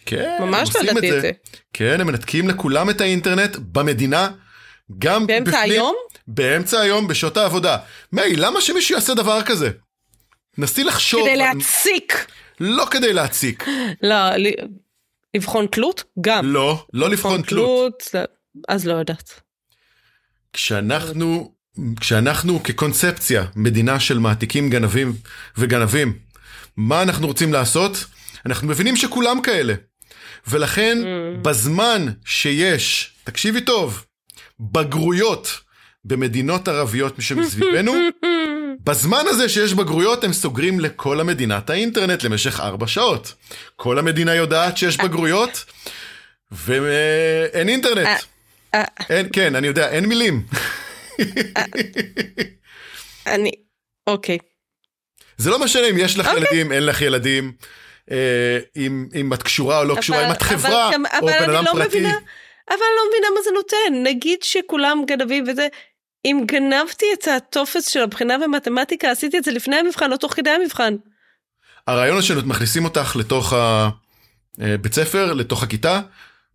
כן, 0.07 0.39
ממש 0.41 0.77
לא 0.77 0.81
ידעתי 0.81 1.11
את, 1.11 1.17
את 1.17 1.23
זה. 1.23 1.31
כן, 1.73 2.01
הם 2.01 2.07
מנתקים 2.07 2.49
לכולם 2.49 2.91
את 2.91 3.01
האינטרנט 3.01 3.57
במדינה, 3.57 4.29
גם 4.99 5.27
באמצע 5.27 5.51
בפנים, 5.51 5.73
היום? 5.73 5.95
באמצע 6.35 6.81
היום 6.81 7.09
בשעות 7.09 7.37
העבודה. 7.37 7.77
מיי, 8.13 8.37
למה 8.37 8.61
שמישהו 8.61 8.95
יעשה 8.95 9.15
דבר 9.15 9.43
כזה? 9.43 9.71
נסי 10.59 10.85
לחשוב. 10.85 11.23
כדי 11.23 11.37
להציק. 11.37 12.27
לא 12.61 12.87
כדי 12.91 13.13
להציק. 13.13 13.67
לא, 14.03 14.17
לבחון 15.35 15.67
תלות? 15.67 16.05
גם. 16.21 16.47
לא, 16.47 16.87
לא 16.93 17.11
לבחון 17.11 17.43
תלות. 17.43 18.03
לא, 18.15 18.21
אז 18.69 18.87
לא 18.87 18.95
יודעת. 18.95 19.41
כשאנחנו, 20.53 21.53
כשאנחנו 22.01 22.63
כקונספציה, 22.63 23.45
מדינה 23.57 24.01
של 24.01 24.19
מעתיקים 24.19 24.71
גנבים 24.71 25.13
וגנבים, 25.59 26.19
מה 26.77 27.03
אנחנו 27.03 27.27
רוצים 27.27 27.53
לעשות? 27.53 28.05
אנחנו 28.47 28.69
מבינים 28.69 28.97
שכולם 28.97 29.43
כאלה. 29.43 29.75
ולכן, 30.49 30.99
mm. 31.03 31.39
בזמן 31.43 32.07
שיש, 32.25 33.13
תקשיבי 33.25 33.61
טוב, 33.61 34.05
בגרויות 34.61 35.61
במדינות 36.05 36.69
ערביות 36.69 37.15
שמסביבנו, 37.19 37.93
בזמן 38.85 39.25
הזה 39.27 39.49
שיש 39.49 39.75
בגרויות 39.75 40.25
הם 40.25 40.33
סוגרים 40.33 40.81
לכל 40.81 41.21
המדינה 41.21 41.59
את 41.59 41.71
האינטרנט 41.71 42.23
למשך 42.23 42.61
ארבע 42.61 42.87
שעות. 42.87 43.35
כל 43.77 43.99
המדינה 43.99 44.35
יודעת 44.35 44.77
שיש 44.77 44.97
בגרויות 44.97 45.65
ואין 46.51 47.69
אינטרנט. 47.69 48.07
אה, 48.07 48.17
אה. 48.75 48.85
אין, 49.11 49.29
כן, 49.33 49.55
אני 49.55 49.67
יודע, 49.67 49.89
אין 49.89 50.07
מילים. 50.07 50.43
אני, 53.27 53.51
אוקיי. 54.07 54.39
זה 55.37 55.51
לא 55.51 55.59
משנה 55.59 55.87
אם 55.87 55.99
יש 55.99 56.19
לך 56.19 56.27
אוקיי. 56.27 56.43
ילדים, 56.43 56.73
אין 56.73 56.87
לך 56.87 57.01
ילדים, 57.01 57.53
אה, 58.11 58.59
אם 59.15 59.33
את 59.35 59.43
קשורה 59.43 59.79
או 59.79 59.85
לא 59.85 59.95
קשורה, 59.95 60.27
אם 60.27 60.33
את 60.33 60.43
חברה 60.43 60.91
או 61.21 61.27
בן 61.27 61.51
אדם 61.51 61.65
לא 61.65 61.73
פרטי. 61.73 61.99
אבל 62.71 62.79
אני 62.79 62.97
לא 62.97 63.03
מבינה 63.09 63.27
מה 63.35 63.43
זה 63.45 63.51
נותן. 63.55 64.03
נגיד 64.03 64.43
שכולם 64.43 65.03
גנבים 65.07 65.45
וזה, 65.49 65.69
אם 66.25 66.45
גנבתי 66.47 67.07
את 67.13 67.29
הטופס 67.29 67.89
של 67.89 68.03
הבחינה 68.03 68.39
במתמטיקה, 68.39 69.11
עשיתי 69.11 69.39
את 69.39 69.45
זה 69.45 69.53
לפני 69.53 69.77
המבחן 69.77 70.13
או 70.13 70.17
תוך 70.17 70.35
כדי 70.35 70.51
המבחן. 70.51 70.97
הרעיון 71.87 72.15
הוא 72.15 72.23
שמכניסים 72.23 72.85
אותך 72.85 73.17
לתוך 73.17 73.53
הבית 73.53 74.99
אה, 74.99 75.05
ספר, 75.05 75.33
לתוך 75.33 75.63
הכיתה, 75.63 76.01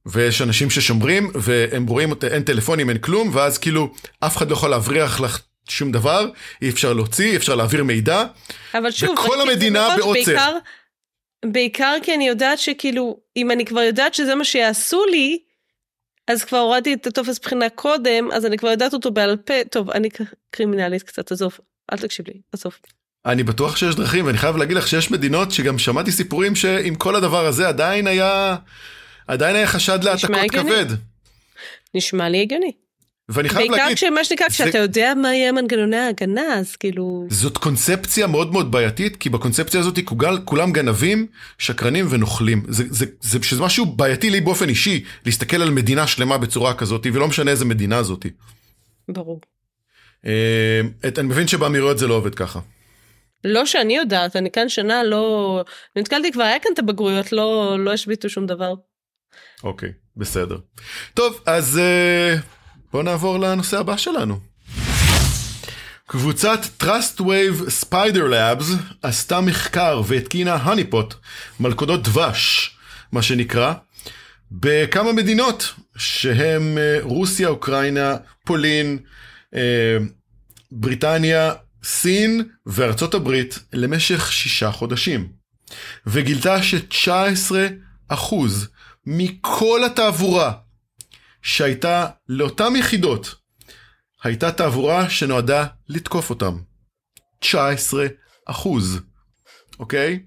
ויש 0.06 0.42
אנשים 0.42 0.70
ששומרים, 0.70 1.32
והם 1.36 1.88
רואים, 1.88 2.14
אין 2.32 2.44
טלפונים, 2.44 2.90
אין 2.90 2.98
כלום, 2.98 3.30
ואז 3.34 3.58
כאילו 3.58 3.94
אף 4.20 4.38
אחד 4.38 4.50
לא 4.50 4.54
יכול 4.54 4.70
להבריח 4.70 5.22
לך 5.22 5.42
שום 5.70 5.92
דבר, 5.92 6.30
אי 6.62 6.70
אפשר 6.70 6.94
להוציא, 6.94 7.32
אי 7.32 7.36
אפשר 7.36 7.56
להעביר 7.56 7.84
מידע. 7.84 8.24
אבל 8.74 8.92
שוב, 8.92 9.10
וכל 9.10 9.42
המדינה 9.42 9.88
בעוצר. 9.98 10.12
בעיקר, 10.14 10.58
בעיקר 11.46 11.96
כי 12.04 12.14
אני 12.16 12.28
יודעת 12.28 12.60
שכאילו, 12.60 13.20
אם 13.38 13.52
אני 13.52 13.66
כבר 13.66 13.82
יודעת 13.82 14.14
שזה 14.14 14.36
מה 14.36 14.44
שיעשו 14.44 15.06
לי, 15.06 15.40
אז 16.28 16.44
כבר 16.44 16.58
הורדתי 16.58 16.94
את 16.94 17.08
הטופס 17.08 17.40
בחינה 17.40 17.70
קודם, 17.70 18.30
אז 18.34 18.46
אני 18.46 18.58
כבר 18.58 18.70
יודעת 18.70 18.94
אותו 18.94 19.12
בעל 19.12 19.38
פה. 19.38 19.54
טוב, 19.72 19.90
אני 19.90 20.10
קרימינלית 20.52 21.04
קצת, 21.04 21.32
עזוב, 21.32 21.58
אל 21.92 21.98
תקשיב 21.98 22.28
לי, 22.28 22.34
עזוב. 22.52 22.74
אני 23.26 23.44
בטוח 23.44 23.76
שיש 23.76 23.96
דרכים, 23.96 24.26
ואני 24.26 24.38
חייב 24.38 24.58
להגיד 24.58 24.78
לך 24.78 24.88
שיש 24.88 25.12
מדינות 25.12 25.52
שגם 25.52 25.78
שמעתי 25.78 26.12
סיפורים 26.12 26.56
שעם 26.56 26.96
כל 26.96 27.16
הדבר 27.16 27.46
הזה 27.46 27.68
עדיין 27.68 28.08
היה, 28.08 28.56
עדיין 29.28 29.56
היה 29.56 29.68
חשד 29.68 30.04
להעתקות 30.04 30.36
כבד. 30.52 30.86
נשמע 31.94 32.30
לי 32.30 32.42
הגיוני. 32.42 32.72
ואני 33.30 33.50
חייב 33.50 33.72
להגיד... 33.72 33.86
בעיקר 33.86 33.96
כשמה 33.96 34.24
שנקרא, 34.24 34.50
כשאתה 34.50 34.72
זה... 34.72 34.78
יודע 34.78 35.14
מה 35.22 35.36
יהיה 35.36 35.52
מנגנוני 35.52 35.98
ההגנה, 35.98 36.54
אז 36.54 36.76
כאילו... 36.76 37.26
זאת 37.30 37.58
קונספציה 37.58 38.28
מאוד 38.28 38.52
מאוד 38.52 38.72
בעייתית, 38.72 39.16
כי 39.16 39.30
בקונספציה 39.30 39.80
הזאת 39.80 40.00
כוגל, 40.06 40.38
כולם 40.46 40.72
גנבים, 40.72 41.28
שקרנים 41.58 42.06
ונוכלים. 42.10 42.64
זה, 42.68 42.84
זה, 42.90 43.06
זה, 43.22 43.44
שזה 43.44 43.62
משהו 43.62 43.86
בעייתי 43.86 44.30
לי 44.30 44.42
באופן 44.42 44.70
אישי, 44.70 45.04
להסתכל 45.26 45.62
על 45.62 45.70
מדינה 45.70 46.08
שלמה 46.08 46.38
בצורה 46.38 46.74
כזאת, 46.74 47.08
ולא 47.14 47.28
משנה 47.28 47.52
איזה 47.52 47.66
מדינה 47.66 48.04
זאת. 48.04 48.26
ברור. 49.10 49.42
אה, 50.26 50.82
את, 51.08 51.20
אני 51.20 51.28
מבין 51.28 51.48
שבאמירויות 51.48 51.98
זה 51.98 52.08
לא 52.08 52.14
עובד 52.14 52.36
ככה. 52.36 52.60
לא 53.44 53.66
שאני 53.66 53.98
יודעת, 53.98 54.36
אני 54.36 54.52
כאן 54.52 54.70
שנה 54.70 55.04
לא... 55.04 55.64
נתקלתי 55.96 56.32
כבר, 56.32 56.44
היה 56.44 56.60
כאן 56.60 56.72
את 56.74 56.80
הבגרויות, 56.80 57.32
לא, 57.32 57.76
לא 57.80 57.94
השביתו 57.94 58.30
שום 58.30 58.46
דבר. 58.46 58.74
אוקיי, 59.64 59.90
בסדר. 60.18 60.58
טוב, 61.14 61.42
אז... 61.46 61.80
Uh... 61.80 62.55
בואו 62.96 63.04
נעבור 63.04 63.40
לנושא 63.40 63.80
הבא 63.80 63.98
שלנו. 63.98 64.40
קבוצת 66.08 66.60
Trust 66.84 67.20
Wave 67.20 67.84
Spider 67.84 68.24
Labs 68.32 68.74
עשתה 69.02 69.42
מחקר 69.42 70.02
והתקינה 70.08 70.56
הניפוט, 70.56 71.14
מלכודות 71.60 72.04
דבש, 72.04 72.72
מה 73.12 73.22
שנקרא, 73.22 73.74
בכמה 74.52 75.14
מדינות 75.14 75.74
שהם 75.98 76.78
אה, 76.78 76.98
רוסיה, 77.02 77.48
אוקראינה, 77.48 78.16
פולין, 78.46 78.98
אה, 79.56 79.98
בריטניה, 80.72 81.54
סין 81.84 82.44
וארצות 82.66 83.14
הברית 83.14 83.60
למשך 83.74 84.32
שישה 84.32 84.72
חודשים. 84.72 85.28
וגילתה 86.08 86.64
ש-19% 86.64 88.36
מכל 89.06 89.84
התעבורה 89.86 90.52
שהייתה 91.46 92.08
לאותן 92.30 92.76
יחידות, 92.76 93.36
הייתה 94.24 94.52
תעבורה 94.52 95.10
שנועדה 95.10 95.66
לתקוף 95.90 96.30
אותם. 96.30 96.58
19 97.40 98.08
אחוז, 98.46 99.00
אוקיי? 99.80 100.20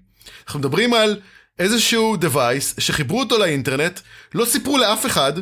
אנחנו 0.45 0.59
מדברים 0.59 0.93
על 0.93 1.21
איזשהו 1.59 2.15
device 2.15 2.81
שחיברו 2.81 3.19
אותו 3.19 3.37
לאינטרנט, 3.37 3.99
לא 4.33 4.45
סיפרו 4.45 4.77
לאף 4.77 5.05
אחד, 5.05 5.33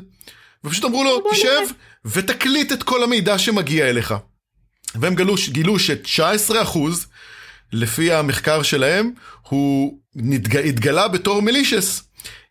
ופשוט 0.63 0.85
אמרו 0.85 1.03
לו, 1.03 1.23
תשב 1.31 1.61
ותקליט 2.05 2.71
את 2.71 2.83
כל 2.83 3.03
המידע 3.03 3.39
שמגיע 3.39 3.89
אליך. 3.89 4.13
והם 4.95 5.15
גילו, 5.15 5.35
גילו 5.49 5.79
ש-19 5.79 6.61
אחוז, 6.61 7.07
לפי 7.71 8.13
המחקר 8.13 8.63
שלהם, 8.63 9.11
הוא 9.41 9.99
נתג... 10.15 10.57
התגלה 10.57 11.07
בתור 11.07 11.41
מלישס. 11.41 12.03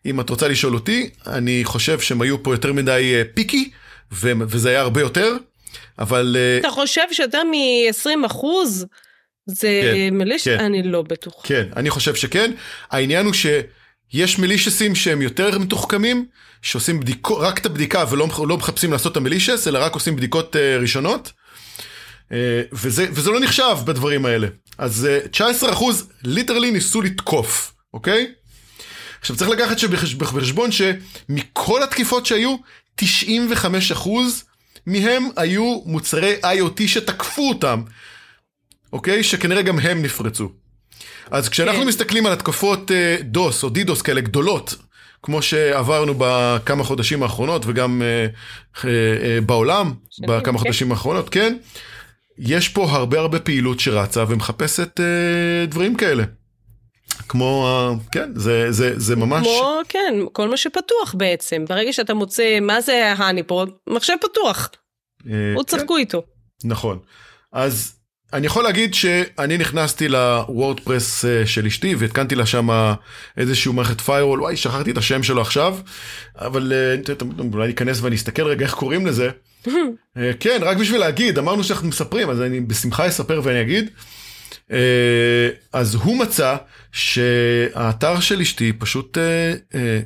אם 0.07 0.19
את 0.19 0.29
רוצה 0.29 0.47
לשאול 0.47 0.73
אותי, 0.73 1.09
אני 1.27 1.61
חושב 1.63 1.99
שהם 1.99 2.21
היו 2.21 2.43
פה 2.43 2.53
יותר 2.53 2.73
מדי 2.73 3.13
אה, 3.15 3.21
פיקי, 3.33 3.69
וזה 4.11 4.69
היה 4.69 4.81
הרבה 4.81 5.01
יותר, 5.01 5.37
אבל... 5.99 6.37
אה, 6.39 6.57
אתה 6.59 6.69
חושב 6.69 7.01
שיותר 7.11 7.43
מ-20 7.43 8.25
אחוז 8.25 8.85
זה 9.47 9.81
כן, 9.83 10.13
מליש? 10.17 10.47
כן. 10.47 10.59
אני 10.59 10.83
לא 10.83 11.01
בטוח. 11.01 11.33
כן, 11.43 11.67
אני 11.75 11.89
חושב 11.89 12.15
שכן. 12.15 12.51
העניין 12.91 13.25
הוא 13.25 13.33
שיש 13.33 14.39
מלישסים 14.39 14.95
שהם 14.95 15.21
יותר 15.21 15.59
מתוחכמים, 15.59 16.25
שעושים 16.61 16.99
בדיקו, 16.99 17.39
רק 17.39 17.59
את 17.59 17.65
הבדיקה 17.65 18.05
ולא 18.09 18.27
לא 18.47 18.57
מחפשים 18.57 18.91
לעשות 18.91 19.11
את 19.11 19.17
המלישס, 19.17 19.67
אלא 19.67 19.79
רק 19.79 19.93
עושים 19.93 20.15
בדיקות 20.15 20.55
uh, 20.55 20.81
ראשונות. 20.81 21.31
Uh, 22.29 22.31
וזה, 22.73 23.05
וזה 23.11 23.31
לא 23.31 23.39
נחשב 23.39 23.77
בדברים 23.85 24.25
האלה. 24.25 24.47
אז 24.77 25.07
uh, 25.33 25.63
19% 25.63 25.83
ליטרלי 26.23 26.71
ניסו 26.71 27.01
לתקוף, 27.01 27.73
אוקיי? 27.93 28.31
עכשיו 29.19 29.35
צריך 29.35 29.49
לקחת 29.49 29.83
בחשבון 30.17 30.69
שמכל 30.71 31.83
התקיפות 31.83 32.25
שהיו, 32.25 32.55
95% 33.01 33.05
מהם 34.87 35.23
היו 35.35 35.81
מוצרי 35.85 36.35
IoT 36.43 36.87
שתקפו 36.87 37.49
אותם, 37.49 37.81
אוקיי? 38.93 39.23
שכנראה 39.23 39.61
גם 39.61 39.79
הם 39.79 40.01
נפרצו. 40.01 40.49
אז 41.31 41.49
כשאנחנו 41.49 41.81
כן. 41.81 41.87
מסתכלים 41.87 42.25
על 42.25 42.33
התקפות 42.33 42.91
דוס 43.21 43.63
אה, 43.63 43.67
או 43.67 43.73
דידוס 43.73 44.01
כאלה 44.01 44.21
גדולות, 44.21 44.75
כמו 45.23 45.41
שעברנו 45.41 46.13
בכמה 46.17 46.83
חודשים 46.83 47.23
האחרונות 47.23 47.63
וגם 47.65 48.01
uh, 48.01 48.77
uh, 48.77 48.81
uh, 48.81 48.85
בעולם 49.45 49.93
בכמה 50.19 50.41
כן. 50.41 50.57
חודשים 50.57 50.91
האחרונות, 50.91 51.29
כן, 51.29 51.57
יש 52.37 52.69
פה 52.69 52.91
הרבה 52.91 53.19
הרבה 53.19 53.39
פעילות 53.39 53.79
שרצה 53.79 54.23
ומחפשת 54.27 54.99
uh, 54.99 55.71
דברים 55.71 55.95
כאלה. 55.95 56.23
כמו, 57.29 57.67
כן, 58.11 58.31
זה, 58.35 58.71
זה, 58.71 58.99
זה 58.99 59.15
ממש... 59.15 59.47
כמו, 59.47 59.79
כן, 59.89 60.13
כל 60.31 60.47
מה 60.47 60.57
שפתוח 60.57 61.15
בעצם. 61.17 61.65
ברגע 61.69 61.93
שאתה 61.93 62.13
מוצא, 62.13 62.59
מה 62.61 62.81
זה 62.81 63.13
ה 63.17 63.22
honeypot? 63.22 63.71
מחשב 63.89 64.13
פתוח. 64.21 64.69
אה, 65.27 65.33
או 65.55 65.65
כן. 65.65 65.77
צחקו 65.77 65.97
איתו. 65.97 66.21
נכון. 66.63 66.99
אז 67.51 67.93
אני 68.33 68.45
יכול 68.45 68.63
להגיד 68.63 68.93
שאני 68.93 69.57
נכנסתי 69.57 70.07
לוורדפרס 70.07 71.25
אה, 71.25 71.45
של 71.45 71.65
אשתי 71.65 71.95
והתקנתי 71.95 72.35
לה 72.35 72.45
שם 72.45 72.93
איזשהו 73.37 73.73
מערכת 73.73 74.01
firewall, 74.01 74.41
וואי, 74.41 74.57
שכחתי 74.57 74.91
את 74.91 74.97
השם 74.97 75.23
שלו 75.23 75.41
עכשיו, 75.41 75.77
אבל 76.35 76.73
אה, 76.73 77.13
אולי 77.53 77.67
ניכנס 77.67 78.01
ואני 78.01 78.15
אסתכל 78.15 78.43
רגע 78.43 78.65
איך 78.65 78.73
קוראים 78.73 79.05
לזה. 79.05 79.29
כן, 80.39 80.59
רק 80.61 80.77
בשביל 80.77 80.99
להגיד, 80.99 81.37
אמרנו 81.37 81.63
שאנחנו 81.63 81.87
מספרים, 81.87 82.29
אז 82.29 82.41
אני 82.41 82.59
בשמחה 82.59 83.07
אספר 83.07 83.41
ואני 83.43 83.61
אגיד. 83.61 83.89
אה, 84.71 85.49
אז 85.73 85.95
הוא 85.95 86.19
מצא 86.19 86.55
שהאתר 86.91 88.19
של 88.19 88.41
אשתי 88.41 88.73
פשוט 88.73 89.17
אה, 89.17 89.53
אה, 89.75 89.99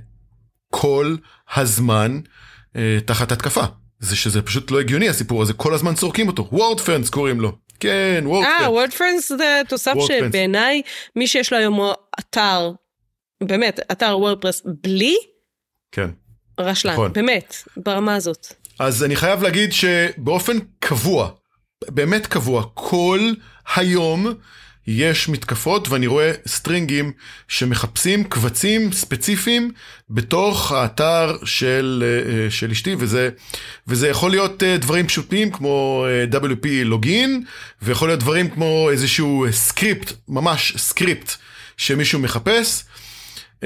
כל 0.70 1.16
הזמן 1.56 2.20
תחת 3.06 3.32
התקפה. 3.32 3.64
זה 4.00 4.16
שזה 4.16 4.42
פשוט 4.42 4.72
לא 4.72 4.80
הגיוני 4.80 5.10
הסיפור 5.10 5.42
הזה, 5.42 5.54
כל 5.54 5.74
הזמן 5.74 5.96
סורקים 5.96 6.28
אותו. 6.28 6.48
Wordfence 6.52 7.10
קוראים 7.10 7.42
לו. 7.42 7.52
כן, 7.80 8.24
Wordfence. 8.26 8.62
אה, 8.62 8.72
Wordfence 8.72 9.32
זה 9.32 9.62
תוסף 9.68 9.94
שבעיניי, 10.08 10.82
מי 11.16 11.28
שיש 11.28 11.54
לו 11.54 11.60
היום 11.60 11.80
אתר, 12.20 12.72
באמת, 13.44 13.80
אתר 13.92 14.18
וורדפרס 14.18 14.62
בלי, 14.84 15.16
כן. 15.92 16.10
רשלן, 16.60 16.94
נכון. 16.94 17.14
באמת, 17.14 17.56
ברמה 17.78 18.16
הזאת. 18.16 18.48
אז 18.80 19.04
אני 19.04 19.16
חייב 19.16 19.44
להגיד 19.44 19.74
שבאופן 19.74 20.58
קבוע, 20.80 21.30
באמת 21.88 22.28
קבוע, 22.28 22.64
כל 22.74 23.20
היום 23.76 24.34
יש 24.88 25.30
מתקפות 25.30 25.90
ואני 25.90 26.08
רואה 26.08 26.32
סטרינגים 26.48 27.12
שמחפשים 27.48 28.24
קבצים 28.24 28.92
ספציפיים 28.92 29.72
בתוך 30.10 30.72
האתר 30.72 31.38
של, 31.44 32.04
אה, 32.06 32.52
של 32.52 32.72
אשתי 32.72 32.96
וזה, 33.00 33.30
וזה 33.88 34.08
יכול 34.08 34.32
להיות 34.32 34.64
אה, 34.64 34.78
דברים 34.78 35.08
פשוטים 35.08 35.52
כמו 35.52 36.06
אה, 36.34 36.40
WP 36.40 36.68
login 36.86 37.44
ויכול 37.82 38.10
להיות 38.10 38.20
דברים 38.20 38.50
כמו 38.50 38.90
איזשהו 38.92 39.46
סקריפט, 39.52 40.14
ממש 40.28 40.74
סקריפט 40.78 41.32
שמישהו 41.78 42.20
מחפש. 42.20 42.84
אה, 43.62 43.64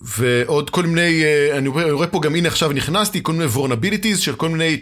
ועוד 0.00 0.70
כל 0.70 0.86
מיני, 0.86 1.22
אה, 1.22 1.56
אני 1.56 1.68
רואה, 1.68 2.06
פה 2.06 2.20
גם 2.20 2.34
הנה 2.34 2.48
עכשיו 2.48 2.72
נכנסתי, 2.72 3.22
כל 3.22 3.32
מיני 3.32 3.44
vulnerabilities 3.44 4.20
של 4.20 4.34
כל 4.34 4.48
מיני, 4.48 4.80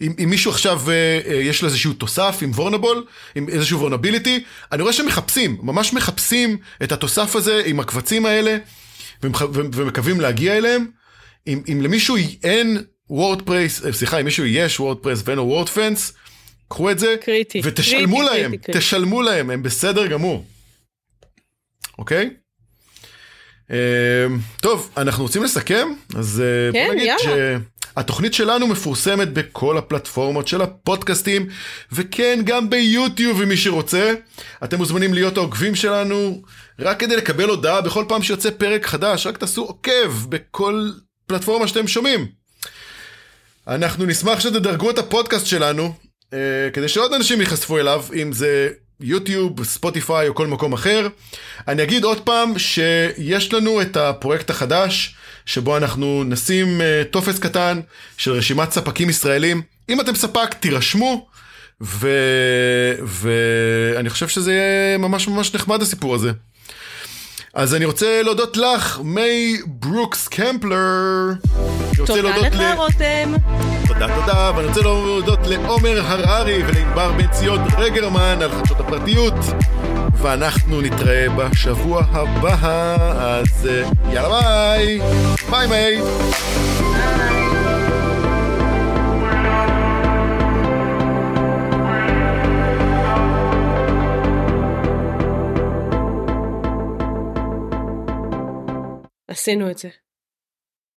אם, 0.00 0.12
אם 0.24 0.30
מישהו 0.30 0.50
עכשיו 0.50 0.80
אה, 0.86 1.32
יש 1.32 1.62
לו 1.62 1.68
איזשהו 1.68 1.92
תוסף 1.92 2.38
עם 2.42 2.50
vulnerable, 2.50 3.04
עם 3.34 3.48
איזשהו 3.48 3.78
vulnerability, 3.78 4.44
אני 4.72 4.82
רואה 4.82 4.92
שהם 4.92 5.06
מחפשים, 5.06 5.58
ממש 5.62 5.92
מחפשים 5.92 6.56
את 6.82 6.92
התוסף 6.92 7.36
הזה 7.36 7.62
עם 7.66 7.80
הקבצים 7.80 8.26
האלה, 8.26 8.56
ומקווים 9.52 10.20
להגיע 10.20 10.56
אליהם. 10.56 10.86
אם, 11.46 11.62
אם 11.72 11.82
למישהו 11.82 12.16
אין 12.44 12.82
וורדפרס, 13.10 13.82
סליחה, 13.90 14.20
אם 14.20 14.24
מישהו 14.24 14.44
יש 14.46 14.80
וורדפרס 14.80 15.22
ואין 15.24 15.38
לו 15.38 15.44
Wordfence, 15.44 16.12
קחו 16.68 16.90
את 16.90 16.98
זה, 16.98 17.16
קריטי, 17.20 17.60
ותשלמו 17.64 18.16
קריטי, 18.16 18.30
להם, 18.30 18.50
קריטי, 18.50 18.64
קריטי. 18.64 18.78
תשלמו 18.78 19.22
להם, 19.22 19.50
הם 19.50 19.62
בסדר 19.62 20.06
גמור. 20.06 20.44
אוקיי? 21.98 22.24
אה, 22.24 22.43
טוב, 24.60 24.90
אנחנו 24.96 25.22
רוצים 25.22 25.42
לסכם, 25.44 25.88
אז 26.16 26.42
אה, 26.44 26.72
כן, 26.72 26.86
בוא 26.86 26.94
נגיד 26.94 27.06
יאללה. 27.06 27.58
שהתוכנית 27.96 28.34
שלנו 28.34 28.66
מפורסמת 28.66 29.32
בכל 29.32 29.78
הפלטפורמות 29.78 30.48
של 30.48 30.62
הפודקאסטים, 30.62 31.46
וכן, 31.92 32.40
גם 32.44 32.70
ביוטיוב, 32.70 33.42
אם 33.42 33.48
מי 33.48 33.56
שרוצה. 33.56 34.12
אתם 34.64 34.76
מוזמנים 34.76 35.14
להיות 35.14 35.36
העוקבים 35.36 35.74
שלנו, 35.74 36.42
רק 36.78 37.00
כדי 37.00 37.16
לקבל 37.16 37.48
הודעה 37.48 37.80
בכל 37.80 38.04
פעם 38.08 38.22
שיוצא 38.22 38.50
פרק 38.50 38.86
חדש, 38.86 39.26
רק 39.26 39.38
תעשו 39.38 39.62
עוקב 39.62 40.12
בכל 40.28 40.90
פלטפורמה 41.26 41.68
שאתם 41.68 41.88
שומעים. 41.88 42.26
אנחנו 43.68 44.06
נשמח 44.06 44.40
שתדרגו 44.40 44.90
את 44.90 44.98
הפודקאסט 44.98 45.46
שלנו, 45.46 45.94
אה, 46.32 46.68
כדי 46.72 46.88
שעוד 46.88 47.12
אנשים 47.12 47.40
ייחשפו 47.40 47.78
אליו, 47.78 48.04
אם 48.22 48.32
זה 48.32 48.68
יוטיוב, 49.00 49.64
ספוטיפיי 49.64 50.28
או 50.28 50.34
כל 50.34 50.46
מקום 50.46 50.72
אחר. 50.72 51.08
אני 51.68 51.82
אגיד 51.82 52.04
עוד 52.04 52.20
פעם 52.20 52.58
שיש 52.58 53.52
לנו 53.52 53.82
את 53.82 53.96
הפרויקט 53.96 54.50
החדש, 54.50 55.14
שבו 55.46 55.76
אנחנו 55.76 56.24
נשים 56.24 56.80
אה, 56.80 57.02
טופס 57.10 57.38
קטן 57.38 57.80
של 58.16 58.32
רשימת 58.32 58.72
ספקים 58.72 59.10
ישראלים. 59.10 59.62
אם 59.88 60.00
אתם 60.00 60.14
ספק, 60.14 60.54
תירשמו, 60.60 61.26
ו... 61.80 62.08
ואני 63.02 64.10
חושב 64.10 64.28
שזה 64.28 64.52
יהיה 64.52 64.98
ממש 64.98 65.28
ממש 65.28 65.54
נחמד 65.54 65.82
הסיפור 65.82 66.14
הזה. 66.14 66.32
אז 67.54 67.74
אני 67.74 67.84
רוצה 67.84 68.22
להודות 68.22 68.56
לך, 68.56 69.00
מיי 69.04 69.58
ברוקס 69.66 70.28
קמפלר. 70.28 71.32
תודה 72.06 72.36
לך, 72.36 72.54
רותם. 72.76 73.34
תודה 73.94 74.20
תודה, 74.20 74.52
ואני 74.56 74.68
רוצה 74.68 74.80
להודות 74.80 75.38
לעומר 75.46 76.00
הררי 76.06 76.62
ולענבר 76.66 77.12
בן 77.12 77.26
ציון 77.26 77.60
רגרמן 77.78 78.38
על 78.42 78.50
חדשות 78.50 78.80
הפרטיות. 78.80 79.34
ואנחנו 80.12 80.80
נתראה 80.80 81.26
בשבוע 81.28 82.02
הבא, 82.10 82.96
אז 83.18 83.68
אה, 83.70 84.12
יאללה 84.12 84.40
ביי! 84.40 85.00
ביי 85.50 85.66
מיי! 85.66 86.00
עשינו 99.28 99.70
את 99.70 99.78
זה. 99.78 100.03